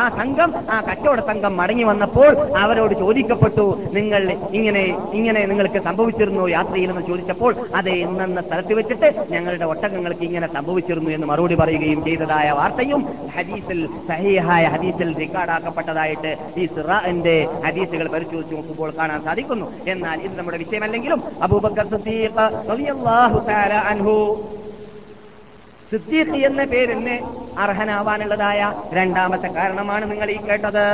ആ 0.03 0.05
സംഘം 0.21 0.51
ആ 0.75 0.79
കച്ചവട 0.89 1.21
സംഘം 1.31 1.53
മടങ്ങി 1.61 1.85
വന്നപ്പോൾ 1.91 2.31
അവരോട് 2.63 2.95
ചോദിക്കപ്പെട്ടു 3.03 3.67
നിങ്ങൾ 3.99 4.23
ഇങ്ങനെ 4.59 4.85
ഇങ്ങനെ 5.19 5.41
നിങ്ങൾക്ക് 5.53 5.83
സംഭവിച്ചിരുന്നു 5.89 6.45
യാത്രയിൽ 6.57 6.93
ചോദിച്ചപ്പോൾ 7.11 7.53
അത് 7.79 7.91
ഇന്നെന്ന 8.05 8.41
സ്ഥലത്ത് 8.47 8.75
വെച്ചിട്ട് 8.79 9.09
ഞങ്ങളുടെ 9.35 9.67
ഒട്ടകങ്ങൾക്ക് 9.73 10.25
ഇങ്ങനെ 10.29 10.49
സംഭവിച്ചിരുന്നു 10.57 11.11
എന്ന് 11.17 11.27
മറുപടി 11.33 11.57
പറയുകയും 11.63 12.01
ചെയ്തതായ 12.07 12.49
വാർത്തയും 12.59 13.03
ഹദീസിൽ 13.37 13.81
സഹീഹായ 14.11 14.65
ഹദീസിൽ 14.75 15.11
റെക്കോർഡാക്കപ്പെട്ടതായിട്ട് 15.23 16.33
ഈ 16.61 16.67
സിറാന്റെ 16.75 17.37
ഹദീസുകൾ 17.67 18.07
പരിശോധിച്ച് 18.15 18.55
നോക്കുമ്പോൾ 18.59 18.93
കാണാൻ 19.01 19.21
സാധിക്കുന്നു 19.47 19.91
എന്നാൽ 19.91 20.19
ഇത് 20.21 20.39
നമ്മുടെ 20.39 20.59
വിഷയമല്ലെങ്കിലും 20.59 21.21
അബൂബക്കർ 21.43 21.87
അൻഹു. 23.91 24.19
എന്ന 26.47 26.65
പേരിന് 26.65 27.17
അർഹനാവാനുള്ളതായ 27.59 28.61
രണ്ടാമത്തെ 28.93 29.49
കാരണമാണ് 29.49 30.05
നിങ്ങൾ 30.11 30.29
ഈ 30.31 30.39
കേട്ടത്. 30.47 30.87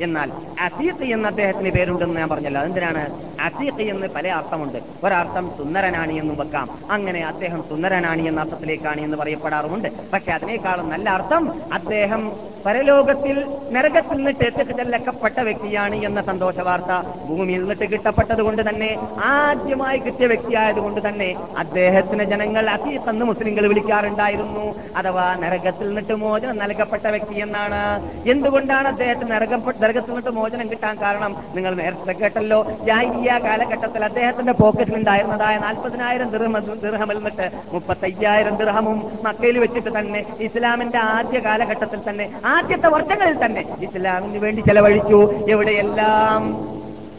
എന്നാൽ 0.00 0.28
അസീഖ് 0.60 1.04
എന്ന 1.14 1.26
അദ്ദേഹത്തിന് 1.28 1.70
പേരുണ്ടെന്ന് 1.70 2.20
ഞാൻ 2.20 2.28
പറഞ്ഞല്ലോ. 2.28 2.60
എന്തിനാണ് 2.62 3.02
അസീഖ് 3.44 3.82
എന്ന് 3.82 4.06
പല 4.16 4.28
അർത്ഥമുണ്ട്. 4.28 4.78
ഒരർത്ഥം 5.04 5.50
സുന്ദരനാണ് 5.58 6.12
എന്ന് 6.12 6.34
വെക്കാം. 6.40 6.78
അങ്ങനെ 6.90 7.20
അദ്ദേഹം 7.26 7.64
സുന്ദരനാണ് 7.68 8.22
എന്ന 8.28 8.40
അർത്ഥത്തിലേക്കാണ് 8.40 9.00
എന്ന് 9.00 9.16
പറയപ്പെടാറുമുണ്ട്. 9.16 9.88
പക്ഷെ 10.12 10.32
അതിനേക്കാളും 10.32 10.88
നല്ല 10.88 11.10
അർത്ഥം 11.10 11.52
അദ്ദേഹം 11.72 12.32
പരലോകത്തിൽ 12.66 13.36
നരകത്തിൽ 13.72 14.16
നിന്നിട്ട് 14.16 14.44
എത്തിച്ചെല്ലക്കപ്പെട്ട 14.44 15.40
വ്യക്തിയാണ് 15.40 15.96
എന്ന 15.96 16.22
സന്തോഷ 16.22 16.58
വാർത്ത 16.58 16.92
ഭൂമിയിൽ 17.28 17.60
നിന്നിട്ട് 17.60 17.84
കിട്ടപ്പെട്ടത് 17.84 18.42
കൊണ്ട് 18.42 18.62
തന്നെ 18.68 18.90
ആദ്യമായി 19.24 19.98
കിട്ടിയ 19.98 20.26
വ്യക്തിയായതുകൊണ്ട് 20.26 21.08
തന്നെ 21.08 21.28
അദ്ദേഹത്തിന് 21.58 22.24
ജനങ്ങൾ 22.24 22.70
അസീഖ് 22.70 23.08
എന്ന് 23.08 23.24
മുസ്ലിങ്ങൾ 23.24 23.66
വിളിക്കാറുണ്ടായിരുന്നു. 23.66 24.64
അഥവാ 24.96 25.26
നരകത്തിൽ 25.34 25.86
നിന്നിട്ട് 25.86 26.12
മോചനം 26.12 26.58
നൽകപ്പെട്ട 26.58 27.06
വ്യക്തി 27.06 27.34
എന്നാണ്. 27.40 27.82
എന്തുകൊണ്ടാണ് 28.28 28.88
അദ്ദേഹത്തിന് 28.88 29.30
നരകം 29.30 29.62
നരകത്തിൽ 29.80 30.08
നിന്നിട്ട് 30.08 30.30
മോചനം 30.30 30.70
കിട്ടാൻ 30.70 30.96
കാരണം? 31.02 31.36
നിങ്ങൾ 31.54 31.74
നേരത്തെ 31.74 32.12
കേട്ടല്ലോ. 32.12 32.60
ജാഹിലിയ 33.34 33.48
കാലഘട്ടത്തിൽ 33.48 34.04
അദ്ദേഹത്തിന്റെ 34.04 34.52
പോക്കറ്റിൽ 34.52 34.94
ഉണ്ടായിരുന്നതായ 34.94 35.54
നാൽപ്പതിനായിരം 35.58 36.28
ദൃഹമിൽ 36.84 37.16
നിന്നിട്ട് 37.18 37.46
മുപ്പത്തയ്യായിരം 37.72 38.54
ദൃഹമും 38.56 38.98
മക്കയിൽ 39.22 39.56
വെച്ചിട്ട് 39.58 39.90
തന്നെ 39.98 40.20
ഇസ്ലാമിന്റെ 40.40 40.98
ആദ്യ 40.98 41.38
കാലഘട്ടത്തിൽ 41.38 42.00
തന്നെ 42.08 42.26
ആദ്യത്തെ 42.44 42.88
വർഷങ്ങളിൽ 42.88 43.36
തന്നെ 43.44 43.64
ഇസ്ലാമിന് 43.80 44.38
വേണ്ടി 44.38 44.62
ചെലവഴിച്ചു. 44.62 45.20
എവിടെയെല്ലാം 45.48 46.42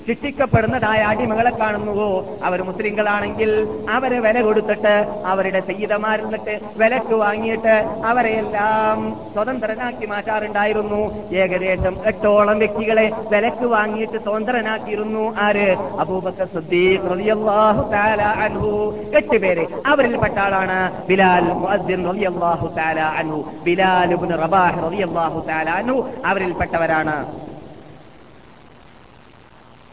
ശിക്ഷിക്കപ്പെടുന്നതായ 0.07 0.99
അടിമകളെ 1.01 1.51
കാണുന്നുവോ? 1.51 2.09
അവർ 2.43 2.63
മുസ്ലിങ്ങളാണെങ്കിൽ 2.63 3.51
അവരെ 3.89 4.19
വില 4.19 4.41
കൊടുത്തിട്ട് 4.41 5.23
അവരുടെ 5.25 5.59
സയ്യിദമാരിൽ 5.59 6.23
നിന്നിട്ട് 6.23 6.59
വിലക്ക് 6.77 7.13
വാങ്ങിയിട്ട് 7.13 7.75
അവരെയെല്ലാം 8.05 9.17
സ്വതന്ത്രനാക്കി 9.33 10.05
മാറ്റാറുണ്ടായിരുന്നു. 10.05 11.01
ഏകദേശം 11.35 11.95
എട്ടോളം 12.05 12.59
വ്യക്തികളെ 12.59 13.11
വിലക്ക് 13.31 13.65
വാങ്ങിയിട്ട് 13.65 14.17
സ്വതന്ത്രനാക്കിയിരുന്നു. 14.17 15.35
ആര്? 15.37 15.67
അബൂബക്കർ 15.99 16.45
സിദ്ദീഖ് 16.45 17.11
റളിയല്ലാഹു 17.11 17.89
തആല 17.91 18.21
അൻഹു. 18.21 18.93
എട്ട് 19.15 19.37
പേര്. 19.37 19.65
അവരിൽപ്പെട്ട 19.85 20.37
ആളാണ് 20.39 21.07
ബിലാൽ 21.07 21.53
മുഅദ്ദിൻ 21.53 22.05
റളിയല്ലാഹു 22.09 22.67
തആല 22.77 22.99
അൻഹു. 22.99 23.41
ബിലാൽ 23.63 24.11
ഇബ്നു 24.13 24.37
റബാഹ് 24.37 24.77
റളിയല്ലാഹു 24.87 25.45
തആല 25.49 25.69
അൻഹു. 25.69 26.09
അവരിൽപ്പെട്ടവരാണ് 26.25 27.15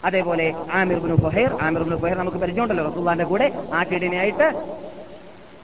അതേപോലെ 0.02 0.46
ആമിർ 0.72 0.98
ബിനു 0.98 1.16
ഫുഹൈർ 1.16 1.50
ആമിർ 1.60 1.82
ബിനു 1.82 1.96
ഫുഹൈർ 1.96 2.16
നമുക്ക് 2.16 2.38
പരിചയമുണ്ടല്ലോ 2.38 2.84
റസൂള്ളാന്റെ 2.88 3.24
കൂടെ 3.24 3.46
ആട്ടിടനായിട്ട് 3.72 4.48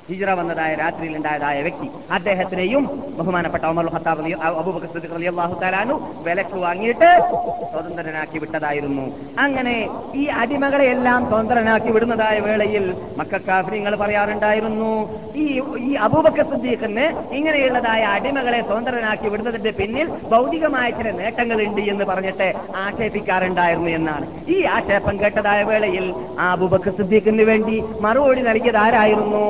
ഹിജ്റ 0.08 0.30
വന്നതായ 0.38 0.72
രാത്രിയിൽ 0.74 1.14
ഉണ്ടായതായ 1.16 1.56
വ്യക്തി 1.66 1.88
അദ്ദേഹത്തിനെയും 2.16 2.84
ബഹുമാനപ്പെട്ട 3.18 3.64
ഒമർ 3.72 3.86
ഹത്താബ് 3.94 4.32
അബൂബക്കർ 4.60 4.88
തആലാനു 5.62 5.94
വിലക്ക് 6.26 6.58
വാങ്ങിയിട്ട് 6.64 7.08
സ്വതന്ത്രനാക്കി 7.72 8.38
വിട്ടതായിരുന്നു. 8.42 9.04
അങ്ങനെ 9.44 9.74
ഈ 10.20 10.24
അടിമകളെ 10.42 10.86
എല്ലാം 10.94 11.20
സ്വതന്ത്രനാക്കി 11.30 11.90
വിടുന്നതായ 11.96 12.38
വേളയിൽ 12.46 12.84
മക്കാഫിരിങ്ങൾ 13.18 13.94
പറയാറുണ്ടായിരുന്നു 14.02 14.90
ഈ 15.42 15.44
ഈ 15.88 15.92
അബൂബക്കർ 16.06 16.46
സിദ്ദീഖിന് 16.52 17.06
ഇങ്ങനെയുള്ളതായ 17.38 18.02
അടിമകളെ 18.16 18.60
സ്വതന്ത്രനാക്കി 18.68 19.28
വിടുന്നതിന്റെ 19.34 19.72
പിന്നിൽ 19.80 20.06
ഭൗതികമായ 20.32 20.88
ചില 20.98 21.12
നേട്ടങ്ങളുണ്ട് 21.20 21.82
എന്ന് 21.92 22.04
പറഞ്ഞിട്ട് 22.04 22.48
ആക്ഷേപിക്കാറുണ്ടായിരുന്നു 22.84 23.90
എന്നാണ്. 23.98 24.26
ഈ 24.54 24.58
ആക്ഷേപം 24.76 25.16
കേട്ടതായ 25.22 25.62
വേളയിൽ 25.72 26.06
ആ 26.40 26.46
അബൂബക്കർ 26.56 26.94
സിദ്ദീഖിന് 27.00 27.46
വേണ്ടി 27.52 27.76
മറുപടി 28.06 28.40
നൽകിയത് 28.40 28.80
ആരായിരുന്നു 28.86 29.44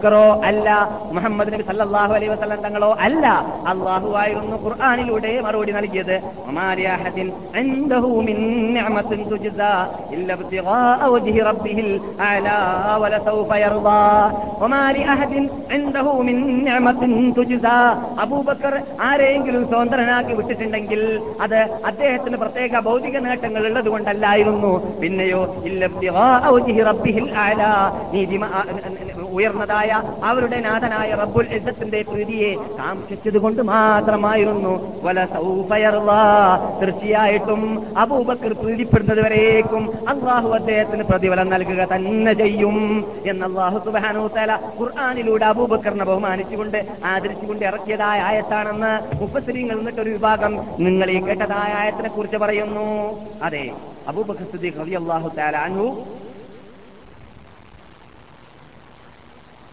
അബൂബക്കറോ 0.00 0.40
അല്ല. 0.44 0.68
മുഹമ്മദ് 1.12 1.52
നബി 1.52 1.62
സല്ലല്ലാഹു 1.62 2.14
അലൈഹി 2.14 2.32
വസല്ലം 2.32 2.60
തങ്ങളോ 2.62 2.96
അല്ല. 3.00 3.26
അള്ളാഹുവായിരുന്നു 3.66 4.56
ഖുർആാനിലൂടെ 4.64 5.40
മറുപടി 5.40 5.72
നൽകിയത്. 5.72 6.16
അബൂബക്കർ 18.20 18.74
ആരെങ്കിലും 19.00 19.64
സ്വതന്ത്രനാക്കി 19.64 20.32
വിട്ടിട്ടുണ്ടെങ്കിൽ 20.32 21.22
അത് 21.40 21.58
അദ്ദേഹത്തിന് 21.84 22.36
പ്രത്യേക 22.36 22.80
ഭൗതിക 22.80 23.18
നേട്ടങ്ങൾ 23.18 23.66
ഉള്ളത് 23.66 23.88
കൊണ്ടല്ലായിരുന്നു 23.88 25.00
പിന്നെയോ 25.00 25.56
ഇല്ല 25.64 25.88
ഉയർന്നതായ 29.90 30.28
അവരുടെ 30.30 30.58
നാഥനായ 30.66 31.10
റബ്ബുൽ 31.20 31.46
ഇസത്തിന്റെ 31.56 32.00
പ്രീതിയെ 32.10 32.50
കാംക്ഷിച്ചത് 32.78 33.38
കൊണ്ട് 33.44 33.62
മാത്രമായിരുന്നു. 33.70 34.72
വല 35.06 35.18
സൗഫയർവാ 35.34 36.20
തീർച്ചയായിട്ടും 36.80 37.62
അബൂബക്കർ 38.02 38.52
പ്രീതിപ്പെടുന്നത് 38.62 39.20
വരേക്കും 39.26 39.82
അള്ളാഹു 40.12 40.48
അദ്ദേഹത്തിന് 40.58 41.04
പ്രതിഫലം 41.10 41.48
നൽകുക 41.54 41.80
തന്നെ 41.92 42.34
ചെയ്യും 42.42 42.78
എന്ന് 43.30 43.44
അള്ളാഹു 43.48 43.78
സുബാനു 43.86 44.24
തല 44.36 44.50
ഖുർആാനിലൂടെ 44.78 45.46
അബൂബക്കറിനെ 45.52 46.06
ബഹുമാനിച്ചുകൊണ്ട് 46.10 46.78
ആദരിച്ചുകൊണ്ട് 47.12 47.64
ഇറക്കിയതായ 47.70 48.18
ആയത്താണെന്ന് 48.30 48.92
മുപ്പത്തിരിങ്ങൾ 49.22 49.76
എന്നിട്ടൊരു 49.80 50.12
വിഭാഗം 50.16 50.54
നിങ്ങൾ 50.86 51.08
ഈ 51.16 51.18
കേട്ടതായ 51.28 51.70
ആയത്തിനെ 51.82 52.10
കുറിച്ച് 52.16 52.40
പറയുന്നു. 52.44 52.88
അതെ 53.48 53.64
അബൂബക്കർ 54.10 54.46
സിദ്ദീഖ് 54.52 54.80
റളിയല്ലാഹു 54.82 55.28
തആല 55.38 55.56
അൻഹു 55.68 55.86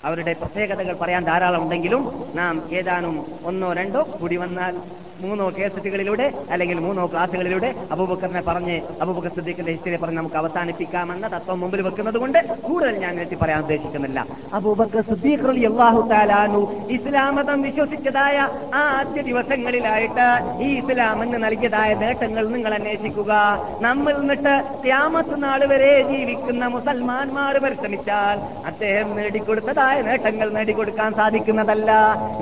അവരുടെ 0.07 0.33
പ്രത്യേകതകൾ 0.33 0.95
പറയാൻ 0.95 1.23
ധാരാളം 1.23 1.63
ഉണ്ടെങ്കിലും 1.63 2.03
നാം 2.33 2.55
ഏതാനും 2.71 3.15
ഒന്നോ 3.43 3.73
രണ്ടോ 3.73 4.03
കൂടി 4.19 4.37
വന്നാൽ 4.37 4.75
മൂന്നോ 5.21 5.45
കേസറ്റുകളിലൂടെ 5.57 6.27
അല്ലെങ്കിൽ 6.51 6.79
മൂന്നോ 6.79 7.05
ക്ലാസുകളിലൂടെ 7.05 7.69
അബൂബക്കറിനെ 7.91 8.41
പറഞ്ഞ് 8.49 8.75
അബൂബക്കർ 9.01 9.31
സിദ്ദീഖിന്റെ 9.37 9.71
ഹിസ്റ്ററി 9.71 9.97
പറഞ്ഞ് 10.03 10.17
നമുക്ക് 10.17 10.39
അവസാനിപ്പിക്കാമെന്ന 10.41 11.27
തത്വം 11.27 11.59
മുമ്പിൽ 11.59 11.81
വെക്കുന്നത് 11.81 12.17
കൊണ്ട് 12.23 12.39
കൂടുതൽ 12.67 12.95
ഞാൻ 13.05 13.21
എത്തി 13.21 13.35
പറയാൻ 13.35 13.59
ഉദ്ദേശിക്കുന്നില്ല. 13.59 14.19
അബൂബക്കർ 14.53 15.03
സിദ്ദീഖ് 15.11 15.45
റളിയല്ലാഹു 15.49 16.01
തആലാനു 16.13 16.61
ഇസ്ലാം 16.97 17.35
വിശ്വസിച്ചതായ 17.63 18.37
ആ 18.79 18.81
ആദ്യ 18.97 19.21
ദിവസങ്ങളിലായിട്ട് 19.21 20.27
ഈ 20.65 20.67
ഇസ്ലാമിന് 20.79 21.39
നൽകിയതായ 21.43 21.89
നേട്ടങ്ങൾ 22.03 22.43
നിങ്ങൾ 22.55 22.71
അന്വേഷിക്കുക. 22.77 23.33
നമ്മൾ 23.85 24.13
നിന്നിട്ട് 24.19 24.53
ക്യാമത്ത് 24.85 25.35
നാൾ 25.43 25.61
വരെ 25.71 25.91
ജീവിക്കുന്ന 26.11 26.67
മുസൽമാന്മാർ 26.75 27.55
പരിശ്രമിച്ചാൽ 27.65 28.37
അദ്ദേഹം 28.69 29.09
നേടിക്കൊടുത്തതായ 29.19 29.97
നേട്ടങ്ങൾ 30.01 30.47
നേടിക്കൊടുക്കാൻ 30.57 31.11
സാധിക്കുന്നതല്ല. 31.19 31.91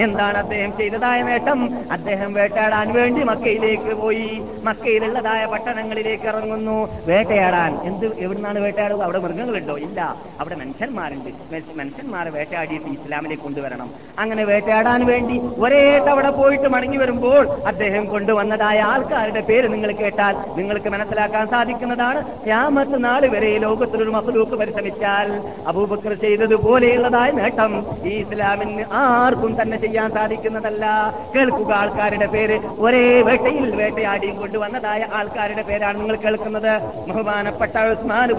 എന്താണ് 0.06 0.38
അദ്ദേഹം 0.44 0.72
ചെയ്തതായ 0.78 1.22
നേട്ടം? 1.32 1.62
അദ്ദേഹം 1.98 2.32
വേട്ടയാടാൻ 2.66 2.94
വേണ്ടി 2.94 3.24
മക്കയിലേക്ക് 3.24 3.94
പോയി. 3.94 4.42
മക്കയിലുള്ളതായ 4.64 5.46
പട്ടണങ്ങളിലേക്ക് 5.46 6.24
ഇറങ്ങുന്നു. 6.24 6.88
വേട്ടയാടാൻ. 7.06 7.78
എന്ത് 7.84 8.18
എവിടുന്നാണ് 8.20 8.60
വേട്ടയാടുക? 8.60 9.02
അവിടെ 9.02 9.20
മൃഗങ്ങളുണ്ടോ? 9.20 9.78
ഇല്ല. 9.78 10.16
അവിടെ 10.40 10.56
മനുഷ്യന്മാരുണ്ട്. 10.56 11.30
മനുഷ്യ- 11.54 11.78
മനുഷ്യന്മാരെ 11.78 12.30
വേട്ടയാടിയിട്ട് 12.30 12.86
ഇസ്ലാമിലേക്ക് 12.86 13.44
കൊണ്ടുവരണം. 13.44 13.90
അങ്ങനെ 14.20 14.44
വേട്ടയാടാൻ 14.44 15.06
വേണ്ടി 15.06 15.42
ഒരേ 15.58 16.00
തവണ 16.00 16.30
പോയിട്ട് 16.30 16.70
മടങ്ങി 16.70 16.98
വരുമ്പോൾ 16.98 17.48
അദ്ദേഹം 17.50 18.06
കൊണ്ടുവന്നതായ 18.06 18.80
ആൾക്കാരുടെ 18.80 19.42
പേര് 19.42 19.74
നിങ്ങൾ 19.74 19.92
കേട്ടാൽ 19.92 20.36
നിങ്ങൾക്ക് 20.58 20.90
മനസ്സിലാക്കാൻ 20.90 21.48
സാധിക്കുന്നതാണ്. 21.48 22.46
ക്യാമത്ത് 22.46 23.04
നാൾ 23.04 23.28
വരെ 23.28 23.58
ലോകത്തിലൊരു 23.58 24.10
മസലൂക്ക് 24.10 24.52
പരിശ്രമിച്ചാൽ 24.52 25.54
അബൂബക്കർ 25.68 26.14
ചെയ്തതുപോലെയുള്ളതായ 26.14 27.32
നേട്ടം 27.32 27.86
ഈ 28.06 28.10
ഇസ്ലാമിന് 28.10 28.86
ആർക്കും 28.92 29.62
തന്നെ 29.62 29.78
ചെയ്യാൻ 29.78 30.12
സാധിക്കുന്നതല്ല. 30.12 31.14
കേൾക്കുക 31.36 31.74
ആൾക്കാരുടെ 31.74 32.26
പേര്. 32.26 32.55
ഒരേ 32.86 33.04
വേട്ടയിൽ 33.28 33.68
വേട്ടയാടിയും 33.82 34.36
കൊണ്ടുവന്നതായ 34.42 35.02
ആൾക്കാരുടെ 35.20 35.64
പേരാണ് 35.70 35.98
നിങ്ങൾ 36.02 36.18
കേൾക്കുന്നത്. 36.26 36.72
ബഹുമാനപ്പെട്ട 37.10 37.76
ഉസ്മാൻ 37.94 38.30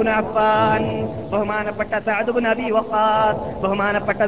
ബഹുമാനപ്പെട്ട 1.33 1.93
സഅദ് 2.09 2.35
വഖാസ് 2.79 3.41
ബഹുമാനപ്പെട്ട 3.65 4.21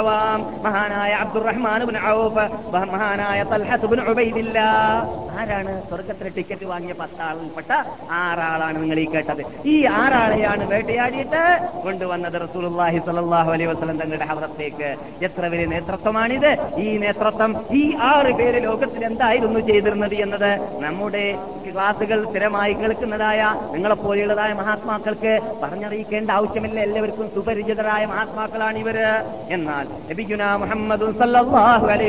അവാം 0.00 0.40
മഹാനായ 0.66 1.12
അബ്ദുറഹ്മാൻ 1.24 1.80
ഇബ്നു 1.86 2.00
ഔഫ് 2.12 2.46
മഹാനായ 2.94 3.40
ആരാണ് 5.40 5.72
സ്വർഗത്തിലെ 5.90 6.30
ടിക്കറ്റ് 6.36 6.66
വാങ്ങിയ 6.70 6.94
പത്താളിൽപ്പെട്ട? 6.98 7.70
ആറാളാണ് 8.22 8.76
നിങ്ങൾ 8.82 8.98
ഈ 9.02 9.06
കേട്ടത്. 9.14 9.42
ഈ 9.72 9.76
ആറാളെയാണ് 10.00 10.64
വേട്ടയാടിയിട്ട് 10.72 11.42
കൊണ്ടുവന്നത് 11.84 12.36
റസൂലുള്ളാഹി 12.44 12.98
സ്വല്ലല്ലാഹു 13.06 13.50
അലൈഹി 13.54 13.68
വസല്ലം 13.70 13.96
തങ്ങളുടെ 14.02 14.26
ഹവറത്തേക്ക് 14.30 14.88
എത്ര 15.26 15.42
വലിയ 15.52 15.68
നേതൃത്വമാണിത്? 15.74 16.50
ഈ 16.84 16.86
നേതൃത്വം 17.04 17.52
ഈ 17.80 17.82
ആറ് 18.12 18.32
പേര് 18.40 18.60
എന്തായിരുന്നു 19.04 19.60
ചെയ്തിരുന്നത് 19.60 20.14
എന്നത് 20.14 20.50
നമ്മുടെ 20.84 21.38
ക്ലാസുകൾ 21.72 22.24
സ്ഥിരമായി 22.30 22.72
കേൾക്കുന്നതായ 22.72 23.40
നിങ്ങളെപ്പോലെയുള്ളതായ 23.74 24.52
മഹാത്മാക്കൾക്ക് 24.52 25.40
പറഞ്ഞറിയിക്കേണ്ട 25.62 26.30
ആവശ്യമില്ല. 26.30 26.80
എല്ലാവർക്കും 26.80 27.30
സുപരിചിതരായ 27.34 28.06
മഹാത്മാക്കളാണ് 28.06 28.78
ഇവർ. 28.78 28.98
എന്നാൽ 29.48 29.86
നബിഗുന 30.10 30.42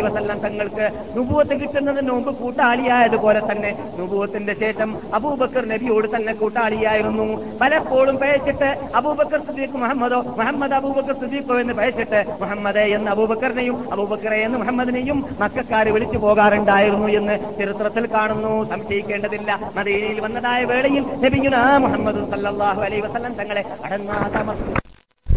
വസല്ലം 0.08 0.40
തങ്ങൾക്ക് 0.46 0.86
നുപൂവത്ത് 1.18 1.56
കിട്ടുന്നതിന് 1.62 2.12
മുമ്പ് 2.12 2.32
കൂട്ടാളിയായതുപോലെ 2.36 3.42
തന്നെ 3.52 3.72
നുപൂവത്തിന്റെ 4.00 4.54
ശേഷം 4.54 4.98
അബൂബക്കർ 5.14 5.66
നബിയോട് 5.66 6.08
തന്നെ 6.16 6.34
കൂട്ടാളിയായിരുന്നു. 6.34 7.28
പലപ്പോഴും 7.62 8.18
പയച്ചിട്ട് 8.18 8.70
അബൂബക്കർ 8.96 9.40
സുദീഖ് 9.48 9.78
മുഹമ്മദോ 9.84 10.22
മുഹമ്മദ് 10.22 10.74
അബൂബക്കർ 10.74 11.14
സുദീഖോ 11.14 11.60
എന്ന് 11.60 11.74
പയച്ചിട്ട് 11.74 12.26
മുഹമ്മദ് 12.42 12.86
എന്ന് 12.98 13.12
അബൂബക്കറിനെയും 13.12 13.94
അബൂബക്കറെ 13.94 14.36
എന്ന് 14.36 14.58
മുഹമ്മദിനെയും 14.58 15.20
മക്കാര് 15.40 15.88
വിളിച്ചു 15.88 16.18
പോകാറുണ്ടായിരുന്നു 16.84 17.08
എന്ന് 17.20 17.36
ചരിത്രത്തിൽ 17.60 18.06
കാണുന്നു. 18.14 18.52
സംശയിക്കേണ്ടതില്ല. 18.70 19.52
മദീനയിൽ 19.76 20.20
വന്നതായ 20.20 20.62
വേളയിൽ 20.72 21.04
മുഹമ്മദ് 21.84 22.22
സല്ലാഹു 22.32 22.82
അലൈ 22.82 23.00
വസ്ലം 23.00 23.34
തങ്ങളെ 23.34 23.64
അടങ്ങാതമർത്തു 23.86 24.72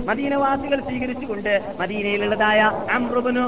മദീനവാസികൾ 0.02 0.78
സ്വീകരിച്ചുകൊണ്ട് 0.80 1.52
മദീനയിലുള്ളതായ 1.80 2.60
അമ്രുബിനു 2.94 3.44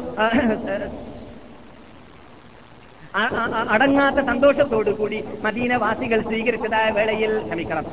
അടങ്ങാത്ത 3.75 4.21
സന്തോഷത്തോടു 4.27 4.91
കൂടി 4.91 5.19
മദീനവാസികൾ 5.45 6.19
സ്വീകരിച്ചതായ 6.23 6.91
വേളയിൽ 6.91 7.33
ക്ഷമിക്കണം. 7.47 7.85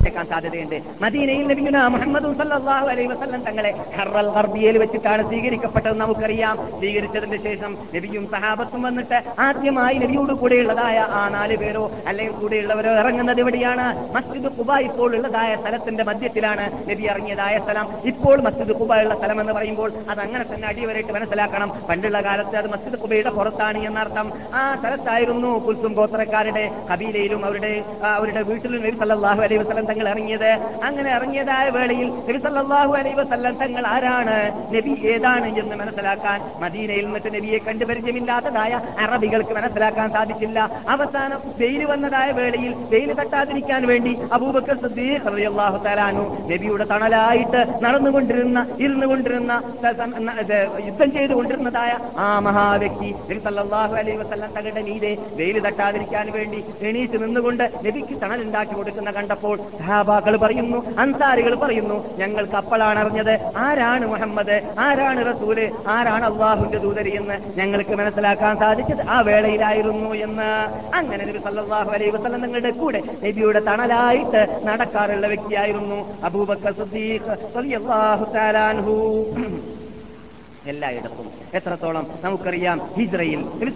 ധൃതിയിൽ 0.00 0.14
ക്കാൻ 0.14 0.26
സാധ്യതയുണ്ട്. 0.26 0.76
മദീനയിൽ 1.02 1.46
നബിയുന 1.48 1.78
മുഹമ്മദ് 1.94 2.28
സല്ലല്ലാഹു 2.38 2.86
അലൈഹി 2.92 3.08
വസ്ലം 3.08 3.40
തങ്ങളെ 3.48 3.70
ഹെറൽ 3.96 4.28
ഹർബിയയിൽ 4.36 4.76
വെച്ചിട്ടാണ് 4.78 5.22
സ്വീകരിക്കപ്പെട്ടത് 5.28 5.96
നമുക്കറിയാം. 6.00 6.56
സ്വീകരിച്ചതിന് 6.78 7.38
ശേഷം 7.46 7.72
നബിയും 7.94 8.24
സഹാബത്തും 8.34 8.82
വന്നിട്ട് 8.82 9.18
ആദ്യമായി 9.38 9.96
നബിയോട് 10.02 10.32
കൂടെയുള്ളതായ 10.42 10.98
ആ 11.18 11.28
നാല് 11.28 11.56
പേരോ 11.62 11.84
അല്ലെങ്കിൽ 12.06 12.34
കൂടെയുള്ളവരോ 12.40 12.92
ഇറങ്ങുന്നത് 13.02 13.40
എവിടെയാണ്? 13.44 13.86
മസ്ജിദ് 14.16 14.50
കുബ 14.58 14.78
ഇപ്പോൾ 14.88 15.10
ഉള്ളതായ 15.16 15.50
സ്ഥലത്തിന്റെ 15.60 16.04
മധ്യത്തിലാണ് 16.10 16.64
നബി 16.90 17.04
ഇറങ്ങിയതായ 17.12 17.58
സ്ഥലം. 17.58 17.86
ഇപ്പോൾ 18.12 18.36
മസ്ജിദ് 18.48 18.74
കുബ 18.80 19.00
ഉള്ള 19.04 19.14
സ്ഥലം 19.20 19.40
എന്ന് 19.40 19.52
പറയുമ്പോൾ 19.58 19.92
അത് 20.10 20.20
അങ്ങനെ 20.26 20.44
തന്നെ 20.54 20.68
അടിവരായിട്ട് 20.68 21.12
മനസ്സിലാക്കണം. 21.18 21.70
പണ്ടുള്ള 21.90 22.20
കാലത്ത് 22.28 22.56
അത് 22.62 22.70
മസ്ജിദ് 22.72 22.98
കുബയുടെ 23.04 23.30
പുറത്താണ് 23.38 23.78
എന്നർത്ഥം. 23.90 24.32
ആ 24.54 24.64
സ്ഥലത്തായിരുന്നു 24.80 25.52
കുൽസും 25.68 25.92
ഗോത്രക്കാരുടെ 26.00 26.64
കബീലയിലും 26.92 27.44
അവരുടെ 27.50 27.74
അവരുടെ 28.16 28.42
വീട്ടിലും 28.50 28.80
നബി 28.80 28.96
സല്ലാഹു 29.04 29.42
അലൈഹി 29.48 29.62
വസല്ലം 29.62 29.88
തങ്ങൾ 29.90 30.06
ഇറങ്ങിയത്. 30.12 30.50
അങ്ങനെ 30.88 31.10
ഇറങ്ങിയതായ 31.18 31.66
വേളയിൽ 31.78 32.08
നബി 32.28 32.38
സല്ലല്ലാഹു 32.46 32.92
അലൈഹി 33.00 33.16
വസല്ലം 33.20 33.54
തങ്ങൾ 33.62 33.84
ആരാണ്? 33.94 34.36
നബി 34.74 34.92
ഏതാണ് 35.12 35.48
എന്ന് 35.62 35.76
മനസ്സിലാക്കാൻ 35.82 36.38
മദീനയിൽ 36.64 37.04
നിന്നിട്ട് 37.08 37.30
നബിയെ 37.36 37.58
കണ്ടു 37.68 37.84
പരിചയമില്ലാത്തതായ 37.90 38.72
അറബികൾക്ക് 39.04 39.54
മനസ്സിലാക്കാൻ 39.58 40.08
സാധിച്ചില്ല. 40.16 40.58
അവസാനം 40.94 41.40
വെയിൽ 41.60 41.82
വന്നതായ 41.92 42.28
വേളയിൽ 42.40 42.72
വെയിൽ 42.92 43.10
തട്ടാതിരിക്കാൻ 43.20 43.82
വേണ്ടി 43.92 44.12
അബൂബക്കർ 44.36 44.76
റളിയല്ലാഹു 45.30 45.78
തആലാനു 45.86 46.24
നബിയുടെ 46.50 46.84
തണലായിട്ട് 46.92 47.60
നടന്നുകൊണ്ടിരുന്ന 47.84 48.58
ഇരുന്നു 48.84 49.06
കൊണ്ടിരുന്ന 49.10 49.52
യുദ്ധം 50.86 51.08
ചെയ്തുകൊണ്ടിരുന്നതായ 51.16 51.92
ആ 52.24 52.26
മഹാവ്യക്തി 52.46 53.10
നബി 53.28 53.40
സല്ലല്ലാഹു 53.46 53.94
അലൈഹി 54.00 54.18
വസല്ലം 54.22 54.50
തങ്ങളുടെ 54.56 54.82
മീതെ 54.88 55.12
വെയിൽ 55.38 55.58
തട്ടാതിരിക്കാൻ 55.66 56.26
വേണ്ടി 56.36 56.60
എണീറ്റ് 56.88 57.18
നിന്നുകൊണ്ട് 57.24 57.64
നബിക്ക് 57.86 58.16
തണലുണ്ടാക്കി 58.22 58.74
കൊടുക്കുന്ന 58.78 59.10
കണ്ടപ്പോൾ 59.18 59.56
സഹാബാക്കൾ 59.80 60.36
പറയുന്നു 60.36 60.78
അൻസാരികൾ 60.96 61.54
പറയുന്നു 61.54 62.06
ഞങ്ങൾക്ക് 62.18 62.56
അപ്പോഴാണ് 62.56 62.98
അറിഞ്ഞത് 62.98 63.32
ആരാണ് 63.56 64.06
മുഹമ്മദ് 64.06 64.56
ആരാണ് 64.78 65.26
റസൂൽ 65.26 65.58
ആരാണ് 65.86 66.24
അള്ളാഹുന്റെ 66.24 66.78
ദൂതരി 66.78 67.10
എന്ന് 67.10 67.36
ഞങ്ങൾക്ക് 67.56 67.94
മനസ്സിലാക്കാൻ 67.94 68.58
സാധിച്ചത് 68.58 69.02
ആ 69.08 69.20
വേളയിലായിരുന്നു 69.20 70.14
എന്ന്. 70.18 70.50
അങ്ങനെ 70.92 71.22
നബി 71.24 71.38
സല്ലാഹു 71.38 71.90
അലൈഹി 71.90 72.10
വസ്ലം 72.10 72.40
നിങ്ങളുടെ 72.42 72.70
കൂടെ 72.70 73.00
നബിയുടെ 73.24 73.60
തണലായിട്ട് 73.60 74.42
നടക്കാറുള്ള 74.64 75.26
വ്യക്തിയായിരുന്നു 75.26 75.98
അബൂബക്കർ 76.22 76.72
സിദ്ദീഖ് 76.72 77.36
എല്ലായിടത്തും. 80.70 81.26
എത്രത്തോളം 81.58 82.04
നമുക്കറിയാം 82.24 82.78
ഹിജ്റയിൽ 82.96 83.40
നബി 83.60 83.70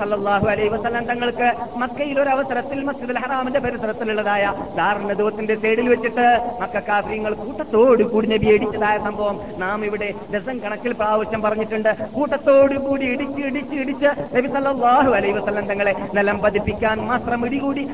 അലൈഹി 0.52 0.68
വസല്ലം 0.74 1.04
തങ്ങൾക്ക് 1.10 1.48
മക്കയിൽ 1.82 2.16
ഒരു 2.22 2.30
അവസരത്തിൽ 2.34 2.78
മസ്ജിദുൽ 2.88 3.18
ഹറാമിന്റെ 3.24 3.60
പരിസരത്തിലുള്ളതായ 3.66 4.44
ദാർനദൂത്തിന്റെ 4.78 5.54
സൈഡിൽ 5.62 5.88
വെച്ചിട്ട് 5.92 6.26
മക്ക 6.62 6.82
കാഫര്യങ്ങൾ 6.88 7.32
കൂട്ടത്തോട് 7.34 8.02
കൂടി 8.12 8.28
നബി 8.34 8.48
ഇടിച്ചതായ 8.56 8.98
സംഭവം 9.06 9.40
നാം 9.62 9.84
ഇവിടെ 9.84 10.08
ഡസൻ 10.34 10.58
കണക്കിൽ 10.64 10.92
പ്രാവശ്യം 11.00 11.42
പറഞ്ഞിട്ടുണ്ട്. 11.46 11.90
കൂട്ടത്തോട് 12.16 12.76
കൂടി 12.86 13.06
ഇടിച്ച് 13.14 13.42
ഇടിച്ച് 13.50 13.76
ഇടിച്ച് 13.84 14.10
നബി 14.36 14.50
സല്ലല്ലാഹു 14.56 15.10
അലൈഹി 15.20 15.34
വസല്ലം 15.38 15.66
തങ്ങളെ 15.72 15.94
നിലം 16.18 16.38
പതിപ്പിക്കാൻ 16.44 16.98
മാത്രം 17.10 17.46
ഇടികൂടി 17.46 17.84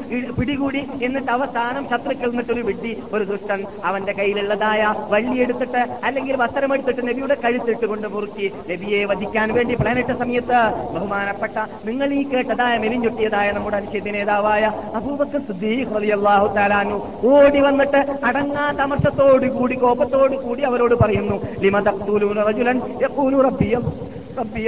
പിടികൂടി 0.41 0.83
എന്നിട്ട് 1.09 1.31
അവസാനം 1.37 1.87
ശത്രുക്കൾ 1.93 2.31
നിന്നിട്ടൊരു 2.31 2.65
വിട്ടി 2.71 2.93
ഒരു 3.15 3.25
ദുഷ്ടൻ 3.25 3.67
അവന്റെ 3.91 4.13
കയ്യിലുള്ളതായ 4.13 4.83
വള്ളി 5.15 5.39
എടുത്തിട്ട് 5.47 5.85
അല്ലെങ്കിൽ 6.05 6.37
വസ്ത്രമെടുത്തിട്ട് 6.37 7.03
നബിയുടെ 7.09 7.39
കഴുത്തിട്ട് 7.47 7.87
കൊണ്ട് 7.87 8.09
മുറുക്കി 8.09 8.49
നബിയെ 8.81 9.01
വധിക്കാൻ 9.05 9.49
വേണ്ടി 9.53 9.75
പ്ലാനിട്ട 9.75 10.13
സമയത്ത് 10.13 10.59
ബഹുമാനപ്പെട്ട 10.95 11.57
നിങ്ങൾ 11.85 12.09
ഈ 12.13 12.23
കേട്ടതായ 12.25 12.75
മെലിഞ്ഞൊട്ടിയതായ 12.79 13.49
നമ്മുടെ 13.53 13.77
അനുച്ഛേദ 13.77 14.09
നേതാവായ 14.09 14.65
അബൂബക്കർ 14.95 15.41
സിദ്ദീഖ് 15.41 15.93
ഓടി 17.31 17.61
വന്നിട്ട് 17.61 18.01
അടങ്ങാത്ത 18.25 18.81
കൂടി 19.51 19.77
കോപത്തോടു 19.77 20.37
കൂടി 20.37 20.63
അവരോട് 20.63 20.95
പറയുന്നു 20.95 21.37
ലിമ 21.63 21.79
റബിയം 23.41 23.85
റബ്ബി 24.41 24.63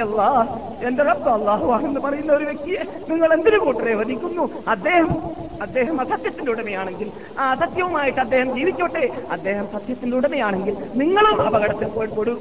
എന്റെ 0.88 1.02
റബ്ബ് 1.10 1.30
അള്ളാഹു 1.30 1.66
എന്ന് 1.88 2.00
പറയുന്ന 2.00 2.30
ഒരു 2.32 2.44
വ്യക്തിയെ 2.44 2.80
നിങ്ങൾ 3.10 3.28
എന്തിനു 3.36 3.58
കൂട്ടരെ 3.64 3.94
വധിക്കുന്നു? 4.00 4.44
അദ്ദേഹം 4.74 5.10
അദ്ദേഹം 5.64 5.96
അസത്യത്തിന്റെ 6.00 6.50
ഉടമയാണെങ്കിൽ 6.52 7.08
ആ 7.40 7.44
അസത്യവുമായിട്ട് 7.54 8.20
അദ്ദേഹം 8.20 8.48
ജീവിച്ചോട്ടെ? 8.56 9.02
അദ്ദേഹം 9.30 9.66
സത്യത്തിന്റെ 9.74 10.14
ഉടമയാണെങ്കിൽ 10.16 10.74
നിങ്ങളും 11.00 11.36
അപകടത്തിൽ 11.46 11.88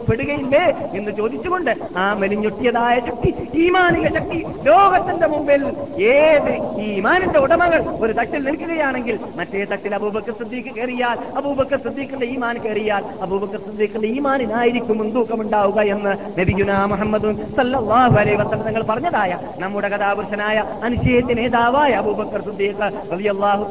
പെടുകയില്ലേ? 0.08 0.64
എന്ന് 1.00 1.12
ചോദിച്ചുകൊണ്ട് 1.20 1.72
ആ 2.02 2.06
മെലിഞ്ഞൊട്ടിയതായ 2.22 2.96
ശക്തി 3.10 3.30
ഈമാനിക 3.66 4.08
ശക്തി 4.18 4.40
ലോകത്തിന്റെ 4.70 5.28
മുമ്പിൽ 5.28 5.64
ഏത് 6.16 6.52
ഈമാനിന്റെ 6.88 7.40
ഉടമകൾ 7.40 7.82
ഒരു 8.04 8.14
തട്ടിൽ 8.20 8.42
നിൽക്കുകയാണെങ്കിൽ 8.50 9.18
മറ്റേ 9.40 9.64
തട്ടിൽ 9.74 9.96
അബൂബക്കർ 10.00 10.36
സിദ്ദീഖ് 10.42 10.74
കയറിയാൽ 10.78 11.20
അബൂബക്കർ 11.38 11.80
സദ്ദീഖിന്റെ 11.86 12.30
ഈമാൻ 12.36 12.58
കയറിയാൽ 12.66 13.04
അബൂബക്കർ 13.28 13.62
സദ്ദീഖിന്റെ 13.68 14.08
ഈമാനിനായിരിക്കും 14.18 14.98
മുൻതൂക്കമുണ്ടാവുക 14.98 15.80
എന്ന് 15.96 16.16
നബിഗുന 16.40 16.72
മുഹമ്മദ് 16.94 17.21
സല്ലല്ലാഹു 17.58 18.16
അലൈഹി 18.22 18.38
വസല്ലം 18.42 18.66
നിങ്ങൾ 18.70 18.84
പറഞ്ഞതായ 18.92 19.32
നമ്മുടെ 19.64 19.88
കഥാപുരുഷനായ 19.94 20.58
അനുശേദ്യ 20.88 21.34
നേതാവായ 21.40 21.92
അബൂബക്കർ 22.02 22.42
സുദ്ദീഖ് 22.48 22.88
റളിയല്ലാഹു 23.14 23.64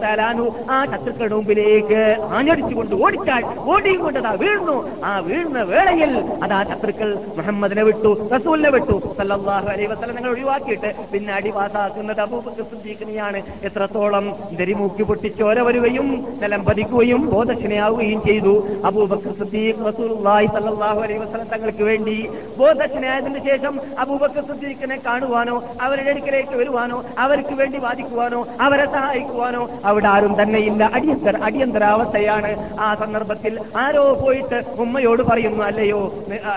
ആ 0.75 0.79
ശത്രുക്കളുടെ 0.93 1.35
മുമ്പിലേക്ക് 1.39 2.01
ആഞ്ഞടിച്ചുകൊണ്ട് 2.37 2.95
ഓടിച്ചാൽ 3.05 3.43
ഓടിയും 3.73 4.07
അതാ 4.21 4.33
വീഴുന്നു. 4.43 4.77
ആ 5.09 5.13
വീഴുന്ന 5.29 5.61
വേളയിൽ 5.73 6.13
അതാ 6.45 6.61
ശത്രുക്കൾ 6.71 7.11
മുഹമ്മദിനെ 7.39 7.83
വിട്ടു 7.89 8.11
റസൂലിനെ 8.35 8.71
വിട്ടു. 8.77 8.97
സല്ലല്ലാഹു 9.19 9.67
അലൈഹി 9.75 9.89
വസല്ലം 9.93 10.15
നിങ്ങൾ 10.19 10.31
ഒഴിവാക്കിയിട്ട് 10.35 10.91
പിന്നെ 11.13 11.33
അടിവാസാക്കുന്നത് 11.39 12.21
അബൂബക്കർ 12.27 12.67
സുദ്ദീഖിനെയാണ്. 12.73 13.41
എത്രത്തോളം 13.69 14.27
ദരിമൂക്കി 14.61 15.03
പൊട്ടിച്ചോര 15.11 15.59
വരികയും 15.69 16.09
നിലം 16.45 16.63
പതിക്കുകയും 16.69 17.23
ബോധക്ഷണയാവുകയും 17.35 18.21
ചെയ്തു. 18.29 18.55
അബൂബക്കർ 18.91 19.35
സുദ്ദീഖ് 19.43 19.87
റസൂലുള്ളാഹി 19.91 20.49
സല്ലല്ലാഹു 20.57 21.01
അലൈഹി 21.07 21.21
വസല്ലം 21.25 21.49
തങ്ങൾക്ക് 21.55 21.85
വേണ്ടി 21.91 22.17
ബോധക്ഷണയായതിനു 23.31 23.41
ശേഷം 23.49 23.75
അബൂബക്കർ 24.03 24.43
സിദ്ദീഖിനെ 24.49 24.97
കാണുവാനോ 25.07 25.57
അവരുടെ 25.85 26.11
അടുക്കലേക്ക് 26.13 26.55
വരുവാനോ 26.61 26.99
അവർക്ക് 27.25 27.55
വേണ്ടി 27.61 27.79
വാദിക്കുവാനോ 27.85 28.41
അവരെ 28.67 28.87
സഹായിക്കുവാനോ 28.95 29.63
അവിടെ 29.89 30.09
ആരും 30.15 30.35
തന്നെയില്ല. 30.41 30.83
അടിയന്തര 30.97 31.37
അടിയന്തരാവസ്ഥയാണ് 31.49 32.51
ആ 32.85 32.89
സന്ദർഭത്തിൽ 33.03 33.55
ആരോ 33.83 34.05
പോയിട്ട് 34.23 34.59
ഉമ്മയോട് 34.85 35.23
പറയുന്നു 35.31 35.63
അല്ലയോ 35.69 36.01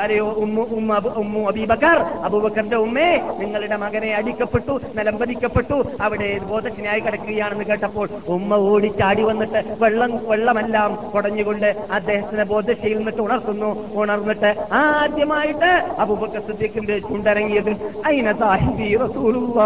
അല്ലയോ 0.02 0.28
ഉമ്മു 0.46 0.64
ഉമ്മ 0.80 0.92
ഉമ്മു 1.24 1.42
അബീബക്കർ 1.52 1.98
അബൂബക്കറിന്റെ 2.28 2.80
ഉമ്മേ 2.86 3.08
നിങ്ങളുടെ 3.42 3.78
മകനെ 3.84 4.12
അടിക്കപ്പെട്ടു 4.20 4.76
നിലംപതിക്കപ്പെട്ടു 4.98 5.78
അവിടെ 6.06 6.30
ബോധത്തിനായി 6.52 7.02
കിടക്കുകയാണെന്ന് 7.06 7.68
കേട്ടപ്പോൾ 7.72 8.08
ഉമ്മ 8.38 8.54
ഓടിച്ചാടി 8.72 9.24
വന്നിട്ട് 9.32 9.62
വെള്ളം 9.84 10.12
വെള്ളമെല്ലാം 10.32 10.92
കുടഞ്ഞുകൊണ്ട് 11.14 11.70
അദ്ദേഹത്തിന് 11.98 12.46
ബോധശയിൽ 12.54 12.98
നിന്നിട്ട് 12.98 13.22
ഉണർത്തുന്നു. 13.28 13.70
ഉണർന്നിട്ട് 14.02 14.50
ആദ്യമായിട്ട് 14.82 15.72
അബൂബക്കർ 16.04 16.42
സിദ്ദീഖിന്റെ 16.64 16.96
ചുണ്ടരങ്ങിയത് 17.00 17.72
അയിന 18.06 18.32
സാഹിബി 18.40 18.88
റസൂലുള്ള? 19.04 19.62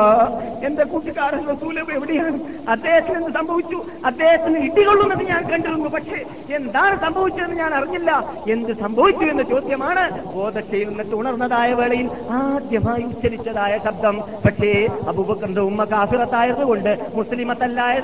എന്റെ 0.66 0.84
കൂട്ടുകാരൻ 0.92 1.42
റസൂൽ 1.50 1.76
എവിടെയാണ്? 1.80 2.38
അദ്ദേഹത്തിന് 2.70 3.18
എന്ത് 3.18 3.32
സംഭവിച്ചു. 3.38 3.80
അദ്ദേഹത്തിന് 4.06 4.58
ഇടികൊള്ളുന്നത് 4.68 5.24
ഞാൻ 5.32 5.42
കണ്ടിരുന്നു. 5.52 5.90
പക്ഷേ 5.90 6.18
എന്താണ് 6.56 6.96
സംഭവിച്ചതെന്ന് 7.02 7.58
ഞാൻ 7.58 7.74
അറിഞ്ഞില്ല. 7.80 8.12
എന്ത് 8.50 8.72
സംഭവിച്ചു 8.80 9.26
എന്ന 9.26 9.44
ചോദ്യമാണ് 9.52 10.04
ബോധക്ഷയിൽ 10.36 10.88
നിന്നിട്ട് 10.90 11.16
ഉണർന്നതായ 11.16 11.70
വേളയിൽ 11.82 12.10
ആദ്യമായി 12.40 13.04
ഉച്ചരിച്ചതായ 13.12 13.74
ശബ്ദം. 13.86 14.18
പക്ഷേ 14.46 14.72
അബൂബക്കറിന്റെ 15.08 15.62
ഉമ്മ 15.70 15.84
കാഫിറത്തായതുകൊണ്ട് 15.84 16.92
മുസ്ലിമത്തല്ലായ 17.16 17.96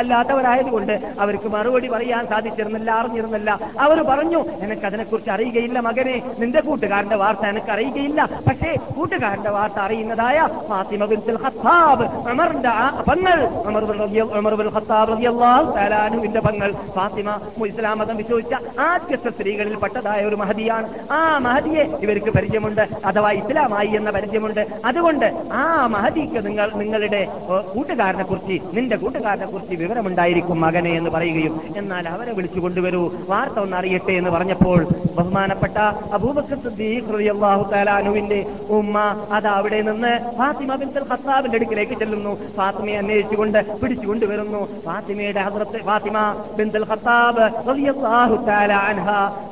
അല്ലാത്തവരായതുകൊണ്ട് 0.00 0.94
അവർക്ക് 1.20 1.48
മറുപടി 1.56 1.88
പറയാൻ 1.88 2.24
സാധിച്ചിരുന്നില്ല 2.32 2.90
അറിഞ്ഞിരുന്നില്ല. 3.02 3.50
അവർ 3.80 4.00
പറഞ്ഞു 4.10 4.42
എനിക്കതിനെക്കുറിച്ച് 4.64 5.30
അറിയുകയില്ല 5.36 5.78
മകനെ. 5.90 6.16
നിന്റെ 6.38 6.60
കൂട്ടുകാരന്റെ 6.60 7.16
വാർത്ത 7.16 7.44
എനിക്ക് 7.52 7.70
അറിയുകയില്ല. 7.76 8.20
പക്ഷേ 8.46 8.76
കൂട്ടുകാരന്റെ 8.96 9.50
വാർത്ത 9.50 9.78
അറിയുന്നതായ 9.78 10.48
ഫാത്തിമ 10.68 11.04
ബിൻതുൽ 11.04 11.38
ഖത്താബ് 11.44 12.06
പങ്ങൾ 13.08 13.38
ബിൻ 13.70 14.60
ബിൻ 14.60 14.70
ഖത്താബ് 14.76 15.12
ഫാത്തിമ 16.96 17.36
വിശ്വസിച്ച 18.12 18.54
ആദ്യത്തെ 18.80 19.30
സ്ത്രീകളിൽ 19.30 19.76
പെട്ടതായ 19.76 20.20
ഒരു 20.24 20.36
മഹതിയാണ്. 20.36 20.88
ആ 21.12 21.38
മഹതിയെ 21.38 21.82
ഇവർക്ക് 22.00 22.30
പരിചയമുണ്ട്. 22.30 22.84
അഥവാ 23.04 23.30
ഇസ്ലാമായി 23.32 23.88
എന്ന 23.88 24.10
പരിചയമുണ്ട്. 24.10 24.62
അതുകൊണ്ട് 24.84 25.26
ആ 25.52 25.86
മഹദിക്ക് 25.86 26.46
നിങ്ങൾ 26.46 26.70
നിങ്ങളുടെ 26.74 27.22
കൂട്ടുകാരനെ 27.74 28.24
കുറിച്ച് 28.24 28.76
നിന്റെ 28.76 28.96
കൂട്ടുകാരനെ 28.96 29.46
കുറിച്ച് 29.46 29.74
വിവരമുണ്ടായിരിക്കും 29.74 30.60
മകനെ 30.60 30.90
എന്ന് 30.90 31.10
പറയുകയും 31.10 31.60
എന്നാൽ 31.76 32.08
അവരെ 32.08 32.32
വിളിച്ചു 32.32 32.60
കൊണ്ടുവരൂ. 32.60 33.02
വാർത്ത 33.28 33.58
ഒന്ന് 33.58 33.76
അറിയട്ടെ 33.76 34.12
എന്ന് 34.12 34.30
പറഞ്ഞപ്പോൾ 34.30 34.80
ബഹുമാനപ്പെട്ട 35.18 35.78
അബൂബക്കർ 36.12 36.58
സിദ്ദീഖ് 36.62 37.14
റളിയല്ലാഹു 37.14 37.62
അൻഹുവിന്റെ 38.12 38.40
ഉമ്മ 38.76 38.98
അത് 39.36 39.48
അവിടെ 39.58 39.78
നിന്ന് 39.88 40.12
ഫാത്തിമ 40.38 40.74
ബിൻ 40.80 40.88
ഖത്താബിന്റെ 41.10 41.56
അടുക്കിലേക്ക് 41.58 41.94
ചെല്ലുന്നു. 42.02 42.32
ഫാത്തിമയെ 42.56 42.96
അന്വേഷിച്ചുകൊണ്ട് 43.02 43.58
പിടിച്ചുകൊണ്ട് 43.80 44.24
വരുന്നു. 44.30 44.60
ഫാത്തിമയുടെ 44.86 45.40
ഹദ്റത്ത് 45.46 45.78
Fatima 45.88 46.18
bin 46.58 46.68
Khattab 46.90 47.44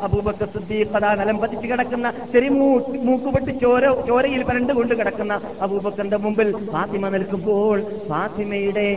Abubakar 0.06 0.48
Siddique 0.54 1.02
നിലം 1.20 1.36
കിടക്കുന്ന 1.70 2.10
ചെറിമൂ 2.32 2.68
മൂക്കുപൊട്ടി 3.08 3.52
ചോര 3.62 3.84
ചോരയിൽ 4.08 4.42
പരണ്ട് 4.48 4.72
കൊണ്ട് 4.78 4.94
കിടക്കുന്ന 5.00 5.34
അബൂബക്കറിന്റെ 5.62 6.18
മുമ്പിൽ 6.26 6.50
ഫാത്തിമ 6.72 7.08
നിൽക്കുമ്പോൾ 7.16 7.78
ഫാത്തിമയുടെ 8.08 8.88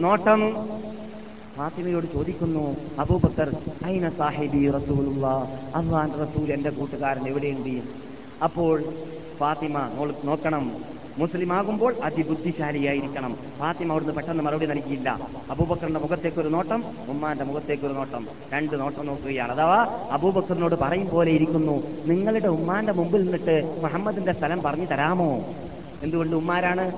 നോട്ടം 0.00 0.40
ഫാത്തിമയോട് 1.56 2.06
ചോദിക്കുന്നു 2.12 2.62
അബൂബക്കർ 2.98 3.48
അയിന 3.86 4.06
സാഹിബി 4.18 4.62
റസൂലുള്ള? 4.76 5.26
അള്ളാൻ 5.78 6.08
റസൂൽ 6.22 6.48
എന്റെ 6.56 6.70
കൂട്ടുകാരൻ 6.70 7.24
എവിടെയുണ്ട്? 7.30 7.74
അപ്പോൾ 8.44 8.84
ഫാത്തിമ 9.38 9.78
നോക്കണം. 10.24 10.92
മുസ്ലിമാകുമ്പോൾ 11.18 11.94
അതിബുദ്ധിശാലിയായിരിക്കണം. 12.04 13.36
ഫാത്തിമ 13.58 13.90
അവിടുന്ന് 13.92 14.14
പെട്ടെന്ന് 14.14 14.44
മറുപടി 14.44 14.66
നൽകിയില്ല. 14.66 15.28
അബൂബക്കറിന്റെ 15.50 16.00
മുഖത്തേക്ക് 16.00 16.38
ഒരു 16.38 16.48
നോട്ടം 16.48 16.84
ഉമ്മാന്റെ 17.08 17.44
മുഖത്തേക്ക് 17.44 17.84
ഒരു 17.84 17.92
നോട്ടം. 17.92 18.28
രണ്ട് 18.52 18.80
നോട്ടം 18.80 19.06
നോക്കുകയാണ്. 19.06 19.52
അഥവാ 19.52 20.08
അബൂബക്കറിനോട് 20.10 20.74
പറയും 20.74 21.08
പോലെ 21.08 21.30
ഇരിക്കുന്നു. 21.30 21.82
നിങ്ങളുടെ 22.06 22.48
ഉമ്മാന്റെ 22.48 22.92
മുമ്പിൽ 22.92 23.22
നിന്നിട്ട് 23.22 23.80
മുഹമ്മദിന്റെ 23.82 24.32
സ്ഥലം 24.32 24.62
പറഞ്ഞു 24.62 24.84
തരാമോ? 24.84 25.44
എന്തുകൊണ്ട് 26.02 26.36
ഉമ്മാരാണ്? 26.36 26.92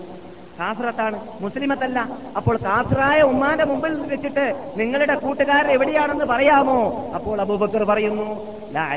കാസറത്താണ് 0.58 1.20
മുസ്ലിമത്തല്ല. 1.40 2.08
അപ്പോൾ 2.36 2.56
കാസറായ 2.56 3.22
ഉമ്മാന്റെ 3.22 3.64
മുമ്പിൽ 3.64 3.94
വെച്ചിട്ട് 3.94 4.74
നിങ്ങളുടെ 4.76 5.14
കൂട്ടുകാരൻ 5.14 5.70
എവിടെയാണെന്ന് 5.70 6.24
പറയാമോ? 6.24 7.10
അപ്പോൾ 7.14 7.40
അബൂബക്കർ 7.40 7.84
പറയുന്നു 7.84 8.46
ലാ 8.72 8.94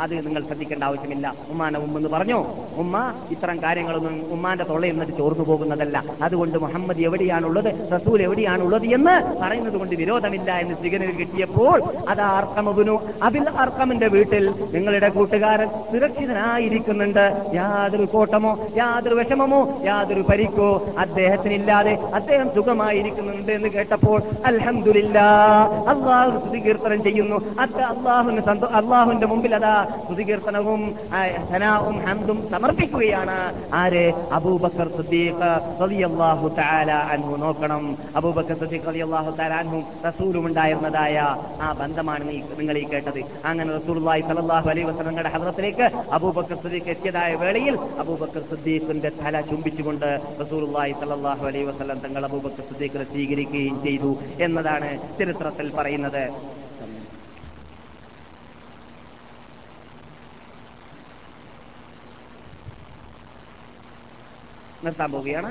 അത് 0.00 0.26
നിങ്ങൾ 0.26 0.42
ശ്രദ്ധിക്കേണ്ട 0.46 0.84
ആവശ്യമില്ല. 0.84 1.34
ഉമ്മാനെ 1.50 1.78
ഉമ്മെന്ന് 1.78 2.08
പറഞ്ഞു? 2.08 2.44
ഉമ്മ 2.76 3.12
ഇത്തരം 3.30 3.62
കാര്യങ്ങളൊന്നും 3.62 4.32
ഉമ്മാന്റെ 4.32 4.64
തൊള്ളയിൽ 4.64 4.92
നിന്നിട്ട് 4.92 5.12
ചോർന്നു 5.12 5.44
പോകുന്നതല്ല. 5.44 6.04
അതുകൊണ്ട് 6.22 6.58
മുഹമ്മദ് 6.58 6.98
എവിടെയാണുള്ളത്? 6.98 7.90
റസൂൽ 7.92 8.22
എവിടെയാണുള്ളത് 8.22 8.86
എന്ന് 8.86 9.42
പറയുന്നത് 9.42 9.76
കൊണ്ട് 9.76 9.94
വിരോധമില്ല 9.94 10.58
എന്ന് 10.58 10.74
സിഗനൽ 10.82 11.10
കിട്ടിയപ്പോൾ 11.10 11.82
അത് 12.08 12.20
ആർക്കമുനു 12.20 13.00
അബിൽ 13.22 13.50
അർക്കമിന്റെ 13.50 14.08
വീട്ടിൽ 14.08 14.54
നിങ്ങളുടെ 14.74 15.08
കൂട്ടുകാരൻ 15.08 15.68
സുരക്ഷിതനായിരിക്കുന്നുണ്ട്. 15.68 17.50
യാതൊരു 17.54 18.04
കോട്ടമോ 18.04 18.66
യാതൊരു 18.76 19.14
വിഷമമോ 19.14 19.80
യാതൊരു 19.84 20.20
പരിക്കോ 20.20 20.86
അദ്ദേഹത്തിനില്ലാതെ 20.98 21.98
അദ്ദേഹം 22.14 22.54
സുഖമായിരിക്കുന്നുണ്ട് 22.54 23.52
എന്ന് 23.52 23.68
കേട്ടപ്പോൾ 23.68 24.22
അൽഹംദുലില്ല 24.46 25.18
അള്ളാഹു 25.88 26.38
സ്തുതികീർത്തനം 26.38 27.02
ചെയ്യുന്നു. 27.02 27.36
അത് 27.60 27.80
അള്ളാഹുവിന് 27.82 28.40
സന്തോ 28.40 28.66
അള്ളാഹുവിന്റെ 28.66 29.26
മുമ്പിൽ 29.26 29.54
അതാ 29.54 29.85
സ്തുതികീർത്തനവും 30.04 30.82
ധനാവും 31.50 31.96
ഹന്തും 32.06 32.38
സമർപ്പിക്കുകയാണ്. 32.50 33.36
ആര്? 33.80 34.04
അബൂബക്കർ 34.38 34.88
സുദ്ദീഖ് 34.96 35.50
തആല 36.58 36.90
അൻഹു. 37.14 37.36
നോക്കണം. 37.44 37.84
അബൂബക്കർ 38.16 38.56
സുദ്ദീഖ് 38.62 38.88
അൻഹു 39.62 39.80
റസൂലും 40.06 40.46
ഉണ്ടായിരുന്നതായ 40.46 41.16
ആ 41.62 41.72
ബന്ധമാണ് 41.80 42.24
നിങ്ങൾ 42.60 42.78
ഈ 42.78 42.84
കേട്ടത്. 42.92 43.20
അങ്ങനെ 43.44 43.70
റസൂലുള്ളാഹി 43.78 44.22
സ്വല്ലല്ലാഹു 44.28 44.68
അലൈഹി 44.70 44.86
വസല്ലമയുടെ 44.90 45.32
ഹദ്റത്തിലേക്ക് 45.36 45.86
അബൂബക്കർ 46.18 46.56
സുദ്ദീഖ് 46.64 46.90
എത്തിയതായ 46.94 47.34
വേളയിൽ 47.44 47.78
അബൂബക്കർ 48.04 48.42
സുദ്ദീഖിന്റെ 48.50 49.12
തല 49.22 49.40
ചുംബിച്ചുകൊണ്ട് 49.50 50.08
റസൂലുള്ളാഹി 50.42 50.92
സ്വല്ലല്ലാഹു 50.92 51.44
അലൈഹി 51.46 51.66
വസല്ലം 51.70 51.98
തങ്ങൾ 51.98 52.24
അബൂബക്കർ 52.30 52.64
സുദ്ദീഖിനെ 52.70 53.06
സ്വീകരിക്കുകയും 53.12 53.76
ചെയ്തു 53.84 54.12
എന്നതാണ് 54.40 54.90
ചരിത്രത്തിൽ 55.18 55.68
പറയുന്നത്. 55.78 56.24
നിർത്താൻ 64.86 65.10
പോവുകയാണ് 65.12 65.50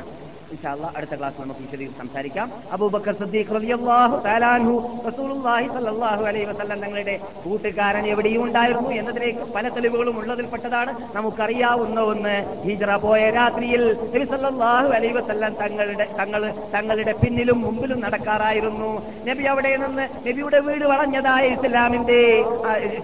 അടുത്ത 0.97 1.13
ക്ലാസ് 1.19 1.37
നമുക്ക് 1.41 1.61
വിശദീകരിച്ച് 1.65 1.99
സംസാരിക്കാം. 2.01 2.47
അബൂബക്കർ 2.75 3.13
സിദ്ദീഖ് 3.21 3.53
റളിയല്ലാഹു 3.57 4.73
റസൂലുള്ളാഹി 5.07 5.67
സ്വല്ലല്ലാഹു 5.73 6.23
അലൈഹി 6.29 6.47
വസല്ലം 6.51 6.79
തങ്ങളുടെ 6.83 7.15
കൂട്ടുകാരൻ 7.43 8.05
എവിടെയും 8.13 8.41
ഉണ്ടായിരുന്നു 8.47 8.89
എന്നതിലേക്ക് 8.99 9.45
പല 9.55 9.65
തെളിവുകളും 9.75 10.15
ഉള്ളതിൽപ്പെട്ടതാണ് 10.21 10.91
നമുക്കറിയാവുന്ന 11.17 11.99
ഒന്ന് 12.11 12.35
ഹിജ്റ 12.67 12.91
പോയ 13.05 13.23
രാത്രിയിൽ 13.39 13.83
നബി 14.13 14.25
സല്ലല്ലാഹു 14.33 14.89
അലൈഹി 14.97 15.15
വസല്ലം 15.19 15.53
തങ്ങളുടെ 15.63 16.07
തങ്ങൾ 16.21 16.41
തങ്ങളുടെ 16.75 17.15
പിന്നിലും 17.23 17.59
മുമ്പിലും 17.65 17.99
നടക്കാറായിരുന്നു. 18.05 18.91
നബി 19.29 19.43
അവിടെ 19.53 19.73
നിന്ന് 19.83 20.05
നബിയുടെ 20.27 20.59
വീട് 20.67 20.85
വളഞ്ഞതായ 20.93 21.43
ഇസ്ലാമിന്റെ 21.55 22.19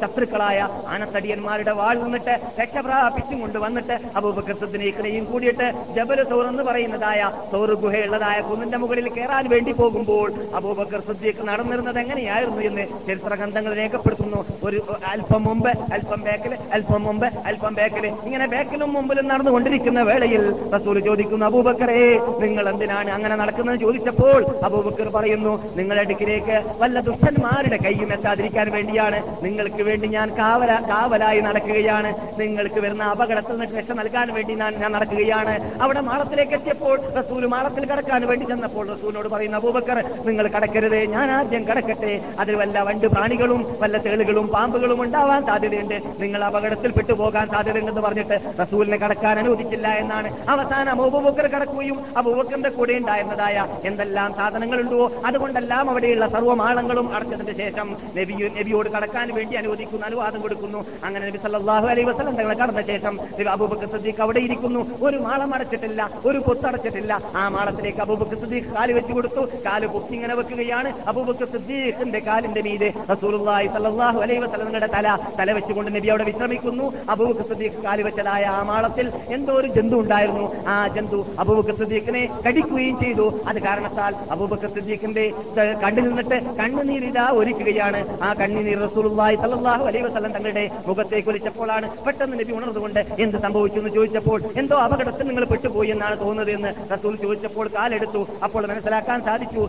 ശത്രുക്കളായ 0.03 0.59
ആനത്തടിയന്മാരുടെ 0.93 1.75
വാൾ 1.81 1.95
നിന്നിട്ട് 2.03 2.35
രക്ഷപ്രാപിച്ചും 2.61 3.39
കൊണ്ടുവന്നിട്ട് 3.45 3.97
അബൂബക്കർ 4.19 4.57
സിദ്ദീഖിനെയും 4.63 5.25
കൂടിയിട്ട് 5.31 5.67
ജബൽ 5.97 6.21
സൗർ 6.31 6.45
എന്ന് 6.53 6.65
പറയുന്നതായ 6.71 7.19
സൗർ 7.51 7.73
ഗുഹയുള്ളതായ 7.83 8.41
കുന്നിന്റെ 8.41 8.77
മുകളിൽ 8.77 9.09
കയറാൻ 9.09 9.45
വേണ്ടി 9.49 9.71
പോകുമ്പോൾ 9.71 10.29
അബൂബക്കർ 10.55 11.01
സദ്യക്ക് 11.07 11.47
നടന്നിരുന്നത് 11.47 11.99
എങ്ങനെയായിരുന്നു 11.99 12.61
എന്ന് 12.61 12.85
ചരിത്ര 13.07 13.33
ഗ്രന്ഥങ്ങൾ 13.35 13.73
രേഖപ്പെടുത്തുന്നു. 13.73 14.45
ഒരു 14.63 14.79
അല്പം 15.11 15.43
മുമ്പ് 15.43 15.69
അല്പം 15.69 16.21
ബാക്കിൽ 16.27 16.55
അല്പം 16.73 17.03
മുമ്പ് 17.03 17.27
അല്പം 17.45 17.73
ബേക്കൽ. 17.73 18.05
ഇങ്ങനെ 18.27 18.47
ബേക്കലും 18.47 18.93
മുമ്പിലും 18.93 19.27
നടന്നുകൊണ്ടിരിക്കുന്ന 19.27 20.01
വേളയിൽ 20.01 20.43
റസൂൽ 20.75 20.99
ചോദിക്കുന്നു 20.99 21.45
അബൂബക്കറേ 21.45 21.99
നിങ്ങൾ 22.43 22.69
എന്തിനാണ് 22.69 23.09
അങ്ങനെ 23.17 23.35
നടക്കുന്നത്? 23.35 23.79
ചോദിച്ചപ്പോൾ 23.85 24.41
അബൂബക്കർ 24.65 25.07
പറയുന്നു 25.15 25.53
നിങ്ങളുടെ 25.77 26.01
അടുക്കിലേക്ക് 26.05 26.57
വല്ല 26.81 26.99
ദുഷ്ടന്മാരുടെ 26.99 27.77
കൈയും 27.85 28.13
എത്താതിരിക്കാൻ 28.13 28.71
വേണ്ടിയാണ്. 28.71 29.19
നിങ്ങൾക്ക് 29.45 29.83
വേണ്ടി 29.89 30.07
ഞാൻ 30.17 30.29
കാവല 30.37 30.71
കാവലായി 30.89 31.41
നടക്കുകയാണ്. 31.47 32.09
നിങ്ങൾക്ക് 32.39 32.79
വരുന്ന 32.79 33.03
അപകടത്തിൽ 33.03 33.55
നിന്ന് 33.57 33.77
രക്ഷ 33.77 33.91
നൽകാൻ 33.91 34.33
വേണ്ടി 34.33 34.53
ഞാൻ 34.61 34.71
ഞാൻ 34.81 34.91
നടക്കുകയാണ്. 34.91 35.53
അവിടെ 35.81 36.01
മാളത്തിലേക്ക് 36.01 36.55
എത്തിയപ്പോൾ 36.59 36.97
റസൂൽ 37.21 37.45
മാളത്തിൽ 37.53 37.83
കടക്കാൻ 37.91 38.21
വേണ്ടി 38.31 38.45
ചെന്നപ്പോൾ 38.51 38.85
റസൂലിനോട് 38.93 39.29
പറയുന്ന 39.35 39.61
അബൂബക്കർ 39.61 39.97
നിങ്ങൾ 40.27 40.45
കടക്കരുത് 40.55 40.99
ഞാൻ 41.15 41.27
ആദ്യം 41.37 41.63
കടക്കട്ടെ. 41.69 42.13
അതിൽ 42.41 42.55
വല്ല 42.61 42.83
വണ്ട് 42.87 43.07
പ്രാണികളും 43.15 43.61
വല്ല 43.81 43.97
തേളുകളും 44.05 44.45
പാമ്പുകളും 44.55 44.99
ഉണ്ടാവാൻ 45.05 45.41
സാധ്യതയുണ്ട്. 45.49 45.97
നിങ്ങൾ 46.23 46.41
അപകടത്തിൽ 46.49 46.91
പെട്ടുപോകാൻ 46.97 47.45
സാധ്യതയുണ്ടെന്ന് 47.53 48.03
പറഞ്ഞിട്ട് 48.07 48.37
റസൂലിനെ 48.61 48.97
കടക്കാൻ 49.03 49.35
അനുവദിച്ചില്ല 49.43 49.87
എന്നാണ്. 50.03 50.29
അവസാന 50.53 50.89
അബൂബക്കർ 50.95 51.47
കടക്കുകയും 51.55 51.97
അബൂബക്കറിന്റെ 52.21 52.71
കൂടെ 52.77 52.93
ഉണ്ടായിരുന്നതായ 53.01 53.65
എന്തെല്ലാം 53.89 54.29
സാധനങ്ങളുണ്ടോ 54.39 55.01
അതുകൊണ്ടെല്ലാം 55.29 55.85
അവിടെയുള്ള 55.91 56.25
സർവമാളങ്ങളും 56.35 57.07
അടച്ചതിന് 57.15 57.55
ശേഷം 57.61 57.87
നബി 58.17 58.35
നബിയോട് 58.59 58.89
കടക്കാൻ 58.95 59.27
വേണ്ടി 59.37 59.55
അനുവദിക്കുന്നു 59.61 60.05
അനുവാദം 60.09 60.39
കൊടുക്കുന്നു. 60.45 60.79
അങ്ങനെ 61.05 61.23
നബി 61.27 61.39
സല്ലാഹു 61.45 61.87
അലൈഹി 61.93 62.07
വസല്ലം 62.09 62.35
തങ്ങളെ 62.39 62.57
കടന്ന 62.61 62.81
ശേഷം 62.91 63.13
അബൂബക്കർ 63.55 63.89
സദ്ദീഖ് 63.95 64.21
അവിടെ 64.25 64.41
ഇരിക്കുന്നു. 64.47 64.81
ഒരു 65.07 65.17
മാളം 65.25 65.53
അടച്ചിട്ടില്ല 65.55 66.01
ഒരു 66.29 66.39
പൊത്തടച്ചിട്ടില്ല 66.47 67.10
ആ 67.41 67.43
മാളത്തിലേക്ക് 67.55 68.01
അബൂബക്കർ 68.05 68.37
സിദ്ദീഖ് 68.43 68.69
കാൽ 68.75 68.89
വെച്ച് 68.97 69.13
കൊടുത്തു. 69.17 69.43
കാൽ 69.65 69.81
പൊക്കി 69.93 70.13
ഇങ്ങനെ 70.17 70.35
വെക്കുകയാണ്. 70.39 70.89
അബൂബക്കർ 71.11 71.47
സിദ്ദീഖിന്റെ 71.55 72.19
കാലിന്റെ 72.27 72.61
മീതെ 72.67 72.89
റസൂലുള്ളാഹി 73.11 73.67
സല്ലല്ലാഹു 73.75 74.19
അലൈഹി 74.25 74.41
വസല്ലം 74.43 74.67
തങ്ങളുടെ 74.69 74.89
തല 74.95 75.07
തല 75.39 75.49
വെച്ചുകൊണ്ട് 75.57 75.91
നബി 75.97 76.09
അവിടെ 76.13 76.25
വിശ്രമിക്കുന്നു. 76.29 76.85
അബൂബക്കർ 77.13 77.45
സിദ്ദീഖ് 77.51 77.83
കാൽ 77.85 78.01
വെച്ചതായ 78.07 78.43
ആ 78.57 78.61
മാളത്തിൽ 78.71 79.07
എന്തോ 79.37 79.53
ഒരു 79.61 79.69
ജന്തു 79.77 79.95
ഉണ്ടായിരുന്നു. 80.03 80.45
ആ 80.73 80.75
ജന്തു 80.97 81.19
അബൂബക്കർ 81.43 81.75
സിദ്ദീഖിനെ 81.81 82.23
കടിക്കുകയും 82.47 82.97
ചെയ്തു. 83.03 83.27
അത് 83.49 83.59
കാരണത്താൽ 83.67 84.13
അബൂബക്കർ 84.35 84.71
സിദ്ദീഖിന്റെ 84.77 85.25
കണ്ണിൽ 85.83 86.05
നിന്നിട്ട് 86.09 86.39
കണ്ണുനീരിതാ 86.59 87.25
ഒരുക്കുകയാണ് 87.39 88.01
ആ 88.27 88.29
കണ്ണുനീർ 88.41 88.79
റസൂലുള്ളാഹി 88.87 89.35
സല്ലല്ലാഹു 89.43 89.83
അലൈഹി 89.91 90.05
വസല്ലം 90.07 90.31
തങ്ങളുടെ 90.37 90.65
മുഖത്തേക്ക് 90.89 91.29
ഒലിച്ചപ്പോഴാണ് 91.31 91.87
പെട്ടെന്ന് 92.05 92.35
നബി 92.41 92.51
ഉണർന്നുകൊണ്ട് 92.57 92.99
എന്ത് 93.23 93.37
സംഭവിച്ചു? 93.45 93.77
എന്ന് 93.81 93.91
ചോദിച്ചപ്പോൾ 93.97 94.39
എന്തോ 94.61 94.75
അപകടത്തിൽ 94.85 95.25
നിങ്ങൾ 95.29 95.45
പെട്ടുപോയി 95.51 95.89
എന്നാണ് 95.95 96.15
തോന്നുന്നത് 96.23 96.51
എന്ന് 96.57 96.71
റസൂൽ 97.01 97.15
ചോദിച്ചപ്പോൾ 97.25 97.67
കാലെടുത്തു. 97.75 98.21
അപ്പോൾ 98.45 98.63
മനസ്സിലാക്കാൻ 98.71 99.19
സാധിച്ചു. 99.27 99.61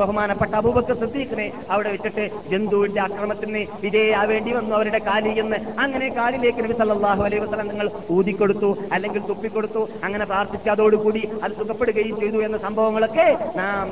ബഹുമാനപ്പെട്ട 0.00 0.52
അബൂബക്കർ 0.60 0.96
സിദ്ദീഖിനെ 1.02 1.46
അവിടെ 1.74 1.90
വെച്ചിട്ട് 1.94 2.24
ജന്തുവിന്റെ 2.52 3.00
അക്രമത്തിന് 3.04 3.60
വിധേയാവേണ്ടി 3.84 4.50
വന്നു 4.56 4.72
അവരുടെ 4.78 5.00
കാലി 5.08 5.32
എന്ന്. 5.42 5.58
അങ്ങനെ 5.82 6.08
കാലിലേക്ക് 6.18 6.60
നബി 6.64 6.76
സല്ലാഹു 6.80 7.22
അലൈഹി 7.26 7.42
വസ്ലം 7.44 7.68
നിങ്ങൾ 7.72 7.86
ഊതിക്കൊടുത്തു 8.16 8.70
അല്ലെങ്കിൽ 8.96 9.22
തുപ്പിക്കൊടുത്തു. 9.30 9.82
അങ്ങനെ 10.06 10.24
പ്രാർത്ഥിച്ച് 10.32 10.70
അതോടുകൂടി 10.74 11.22
അത് 11.44 11.54
സുഖപ്പെടുകയും 11.60 12.16
ചെയ്തു 12.22 12.38
എന്ന 12.48 12.58
സംഭവങ്ങളൊക്കെ 12.66 13.26
നാം 13.60 13.86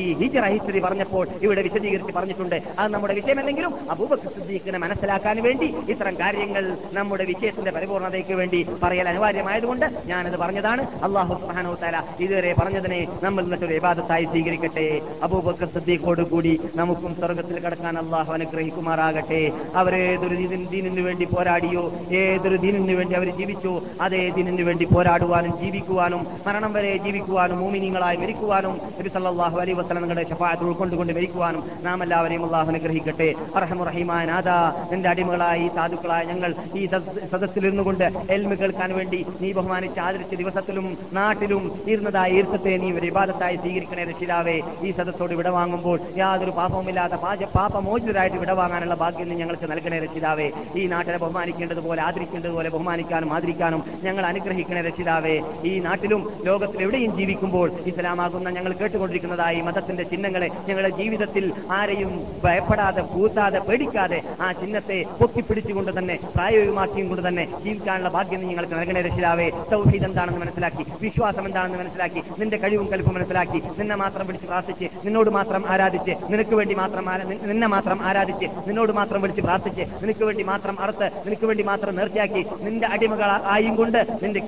ഈ 0.00 0.02
ഹിജറ 0.22 0.44
ഹിസ്റ്ററി 0.54 0.82
പറഞ്ഞപ്പോൾ 0.86 1.24
ഇവിടെ 1.46 1.64
വിശദീകരിച്ച് 1.68 2.14
പറഞ്ഞിട്ടുണ്ട്. 2.18 2.58
അത് 2.78 2.88
നമ്മുടെ 2.96 3.16
വിഷയമല്ലെങ്കിലും 3.20 3.74
അബൂബക്കർ 3.94 4.32
സിദ്ദീഖിനെ 4.38 4.80
മനസ്സിലാക്കാൻ 4.86 5.36
വേണ്ടി 5.48 5.70
ഇത്തരം 5.94 6.16
കാര്യങ്ങൾ 6.24 6.66
നമ്മുടെ 6.98 7.26
വിഷയത്തിന്റെ 7.32 7.74
പരിപൂർണതയ്ക്ക് 7.78 8.36
വേണ്ടി 8.42 8.62
പറയൽ 8.84 9.08
അനിവാര്യമായതുകൊണ്ട് 9.14 9.86
ഞാനത് 10.12 10.38
പറഞ്ഞതാണ്. 10.44 10.82
അള്ളാഹു 11.06 11.32
സുബ്ഹാനഹു 11.42 11.76
തആല 11.84 11.96
ഇതുവരെ 12.20 12.54
പറഞ്ഞതിനെ 12.58 13.06
നമ്മൾ 13.22 13.44
മറ്റൊരു 13.44 13.72
വിവാദത്തായി 13.72 14.24
സ്വീകരിക്കട്ടെ. 14.24 15.00
അബൂബക്കർ 15.22 15.66
സിദ്ദീഖോട് 15.66 16.22
കൂടി 16.22 16.60
നമുക്കും 16.74 17.14
സ്വർഗത്തിൽ 17.14 17.58
കടക്കാൻ 17.58 17.98
അള്ളാഹു 17.98 18.32
അനുഗ്രഹിക്കുമാറാകട്ടെ. 18.32 19.52
അവരേതൊരു 19.74 20.34
ദീനിന് 20.66 21.00
വേണ്ടി 21.00 21.24
പോരാടിയോ 21.24 21.92
ഏതൊരു 22.12 22.56
ദീനിന് 22.56 22.92
വേണ്ടി 22.92 23.14
അവർ 23.14 23.36
ജീവിച്ചു 23.36 23.80
അതേ 24.00 24.30
ദീനിന് 24.30 24.62
വേണ്ടി 24.62 24.84
പോരാടുവാനും 24.84 25.60
ജീവിക്കുവാനും 25.60 26.26
മരണം 26.46 26.72
വരെ 26.72 26.96
ജീവിക്കുവാനും 26.96 27.58
മൂമിനിങ്ങളായി 27.58 28.16
മരിക്കുവാനും 28.16 28.80
നബി 28.98 29.72
വസല്ലം 29.72 30.02
നിങ്ങളുടെ 30.02 30.28
ഷഫാഅത്ത് 30.30 30.62
ഉൾക്കൊണ്ടുകൊണ്ട് 30.62 31.12
മരിക്കുവാനും 31.12 31.62
നാം 31.82 32.02
എല്ലാവരെയും 32.02 32.44
അള്ളാഹു 32.44 32.68
അനുഗ്രഹിക്കട്ടെ. 32.68 33.34
റഹമുറഹിമായ 33.56 34.26
നാഥ 34.26 34.48
നിന്റെ 34.92 35.08
അടിമകളായി 35.08 35.70
സാധുക്കളായ 35.74 36.24
ഞങ്ങൾ 36.24 36.54
ഈ 36.76 36.86
സദ- 36.86 37.28
സദസ്സിലിരുന്നു 37.32 37.82
കൊണ്ട് 37.82 38.04
എൽമ 38.30 38.54
കേൾക്കാൻ 38.54 38.94
വേണ്ടി 38.94 39.26
നീ 39.40 39.52
ബഹുമാനിച്ച് 39.52 40.00
ആദരിച്ച 40.00 40.34
ദിവസത്തിലും 40.34 40.98
നാട്ടിലും 41.12 41.72
ഇരുന്നതായ 42.06 42.30
ഈർത്തത്തെ 42.30 42.76
നീ 42.76 42.92
ഒരു 42.92 43.06
വിവാദത്തായി 43.06 43.56
സ്വീകരിക്കണേ 43.56 44.04
രക്ഷിതാവേ. 44.04 44.60
ഈ 44.82 44.90
സദസ്സോട് 44.90 45.34
വിടവാങ്ങുമ്പോൾ 45.34 46.00
യാതൊരു 46.16 46.50
പാപവുമില്ലാത്ത 46.50 47.12
പാച 47.12 47.44
പാപമോചിതരായിട്ട് 47.44 48.36
വിടവാങ്ങാനുള്ള 48.36 48.94
ഭാഗ്യം 48.94 49.28
നീ 49.28 49.34
ഞങ്ങൾക്ക് 49.36 49.70
നൽകണേ 49.70 49.98
രക്ഷിതാവേ. 49.98 50.50
ഈ 50.76 50.86
നാട്ടിനെ 50.86 51.18
ബഹുമാനിക്കേണ്ടതുപോലെ 51.18 52.02
ആദരിക്കേണ്ടതുപോലെ 52.02 52.68
ബഹുമാനിക്കാനും 52.70 53.34
ആദരിക്കാനും 53.34 53.84
ഞങ്ങൾ 54.02 54.26
അനുഗ്രഹിക്കണേ 54.26 54.80
രക്ഷിതാവേ. 54.80 55.40
ഈ 55.64 55.78
നാട്ടിലും 55.78 56.32
ലോകത്തിൽ 56.44 56.82
എവിടെയും 56.82 57.16
ജീവിക്കുമ്പോൾ 57.16 57.72
ഇസ്ലാമാകുന്ന 57.86 58.50
ഞങ്ങൾ 58.50 58.72
കേട്ടുകൊണ്ടിരിക്കുന്നതായി 58.72 59.60
മതത്തിന്റെ 59.60 60.02
ചിഹ്നങ്ങളെ 60.02 60.48
ഞങ്ങളുടെ 60.68 60.96
ജീവിതത്തിൽ 60.96 61.52
ആരെയും 61.72 62.40
ഭയപ്പെടാതെ 62.44 63.02
കൂത്താതെ 63.02 63.58
പേടിക്കാതെ 63.58 64.22
ആ 64.40 64.52
ചിഹ്നത്തെ 64.52 65.04
പൊക്കിപ്പിടിച്ചുകൊണ്ട് 65.20 65.98
തന്നെ 65.98 66.18
പ്രായോഗികമാക്കിയും 66.36 67.08
കൊണ്ട് 67.08 67.28
തന്നെ 67.28 67.44
ജീവിക്കാനുള്ള 67.64 68.08
ഭാഗ്യം 68.08 68.40
നീ 68.40 68.46
ഞങ്ങൾക്ക് 68.46 68.74
നൽകണേ 68.74 69.00
രക്ഷിതാവേ. 69.00 69.50
സൗഹീദ് 69.70 70.04
എന്താണെന്ന് 70.04 70.40
മനസ്സിലാക്കി. 70.40 70.86
വിശ്വാസം 71.02 71.46
എന്താണെന്ന് 71.46 71.78
മനസ്സിലാക്കി. 71.78 71.95
നിന്റെ 72.40 72.56
കഴിവും 72.62 72.86
കൽപ്പും 72.92 73.14
മനസ്സിലാക്കി. 73.16 73.58
നിന്നെ 73.78 73.96
മാത്രം 74.02 74.24
വിളിച്ച് 74.28 74.46
പ്രാർത്ഥിച്ച് 74.46 74.86
നിന്നോട് 75.06 75.30
മാത്രം 75.36 75.62
ആരാധിച്ച് 75.72 76.12
നിനക്ക് 76.32 76.54
വേണ്ടി 76.60 76.74
മാത്രം 76.74 77.04
നിന്നെ 77.50 77.68
മാത്രം 77.74 77.98
ആരാധിച്ച് 78.08 78.46
നിന്നോട് 78.68 78.92
മാത്രം 78.98 79.20
വിളിച്ച് 79.22 79.42
പ്രാർത്ഥിച്ച് 79.46 79.84
നിനക്ക് 80.02 80.24
വേണ്ടി 80.28 80.44
മാത്രം 80.52 80.76
അറുത്ത് 80.84 81.06
നിനക്ക് 81.26 81.46
വേണ്ടി 81.50 81.64
മാത്രം 81.70 81.92
നേർച്ചയാക്കി 81.96 82.42
നിന്റെ 82.66 82.86
അടിമകൾ 82.94 83.30
ആയും 83.54 83.74
കൊണ്ട് 83.80 84.00
നിന്റെ 84.22 84.40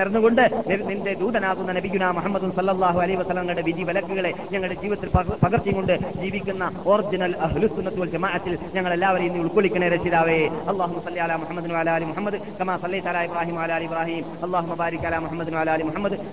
നിറഞ്ഞുകൊണ്ട് 0.00 0.44
നിന്റെ 0.90 1.14
ദൂതനാകുന്ന 1.22 1.72
നബിഗുന 1.78 2.10
മുഹമ്മദ് 2.18 2.50
സല്ലാഹു 2.58 2.98
അലൈ 3.04 3.16
വസ്ലങ്ങളുടെ 3.22 3.62
വിധി 3.68 3.82
വിലക്കുകളെ 3.90 4.32
ഞങ്ങളുടെ 4.52 4.76
ജീവിതത്തിൽ 4.82 5.10
പകർത്തി 5.44 5.72
കൊണ്ട് 5.78 5.94
ജീവിക്കുന്ന 6.22 6.64
ഒറിജിനൽ 6.92 7.34
അഹ്ലുസുന്നത്ത് 7.46 8.00
വൽ 8.02 8.12
ജമാഅത്തിൽ 8.14 8.54
ഞങ്ങൾ 8.76 8.92
എല്ലാവരെയും 8.96 9.32
നീ 9.34 9.40
ഉൾക്കൊള്ളിക്കണേ 9.44 9.88
രക്ഷിതാവേ. 9.94 10.38
അള്ളാഹു 10.72 11.00
സല്ലി 11.06 11.20
അലാ 11.26 11.36
മുഹമ്മദ് 11.42 11.72
അലാലി 11.82 12.04
മുഹമ്മദ് 12.10 12.38
കമാ 12.60 12.76
സല്ലൈത 12.84 13.08
അലാ 13.12 13.22
ഇബ്രാഹിം 13.28 13.56
അലാലി 13.64 13.86
ഇബ്രാഹിം. 13.90 14.24
അള്ളാഹു 14.46 14.66
മബാരിക് 14.72 15.06
അല 15.10 15.18
മുഹമ്മദിൻ 15.26 15.54
വഅലാ 15.58 15.72
ആലി 15.76 15.84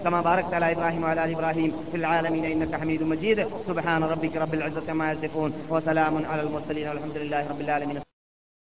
كما 0.04 0.22
باركت 0.22 0.54
على 0.54 0.72
إبراهيم 0.72 1.04
وعلى 1.04 1.26
آل 1.26 1.32
إبراهيم 1.32 1.72
في 1.92 1.98
العالمين 1.98 2.46
إنك 2.46 2.76
حميد 2.82 3.04
مجيد. 3.04 3.48
سبحان 3.68 4.04
ربك 4.04 4.36
رب 4.36 4.54
العزة 4.54 4.92
عما 4.92 5.12
يصفون 5.12 5.54
وسلام 5.70 6.26
على 6.26 6.42
المرسلين 6.42 6.88
والحمد 6.88 7.18
لله 7.18 7.50
رب 7.50 7.62
العالمين. 7.62 8.11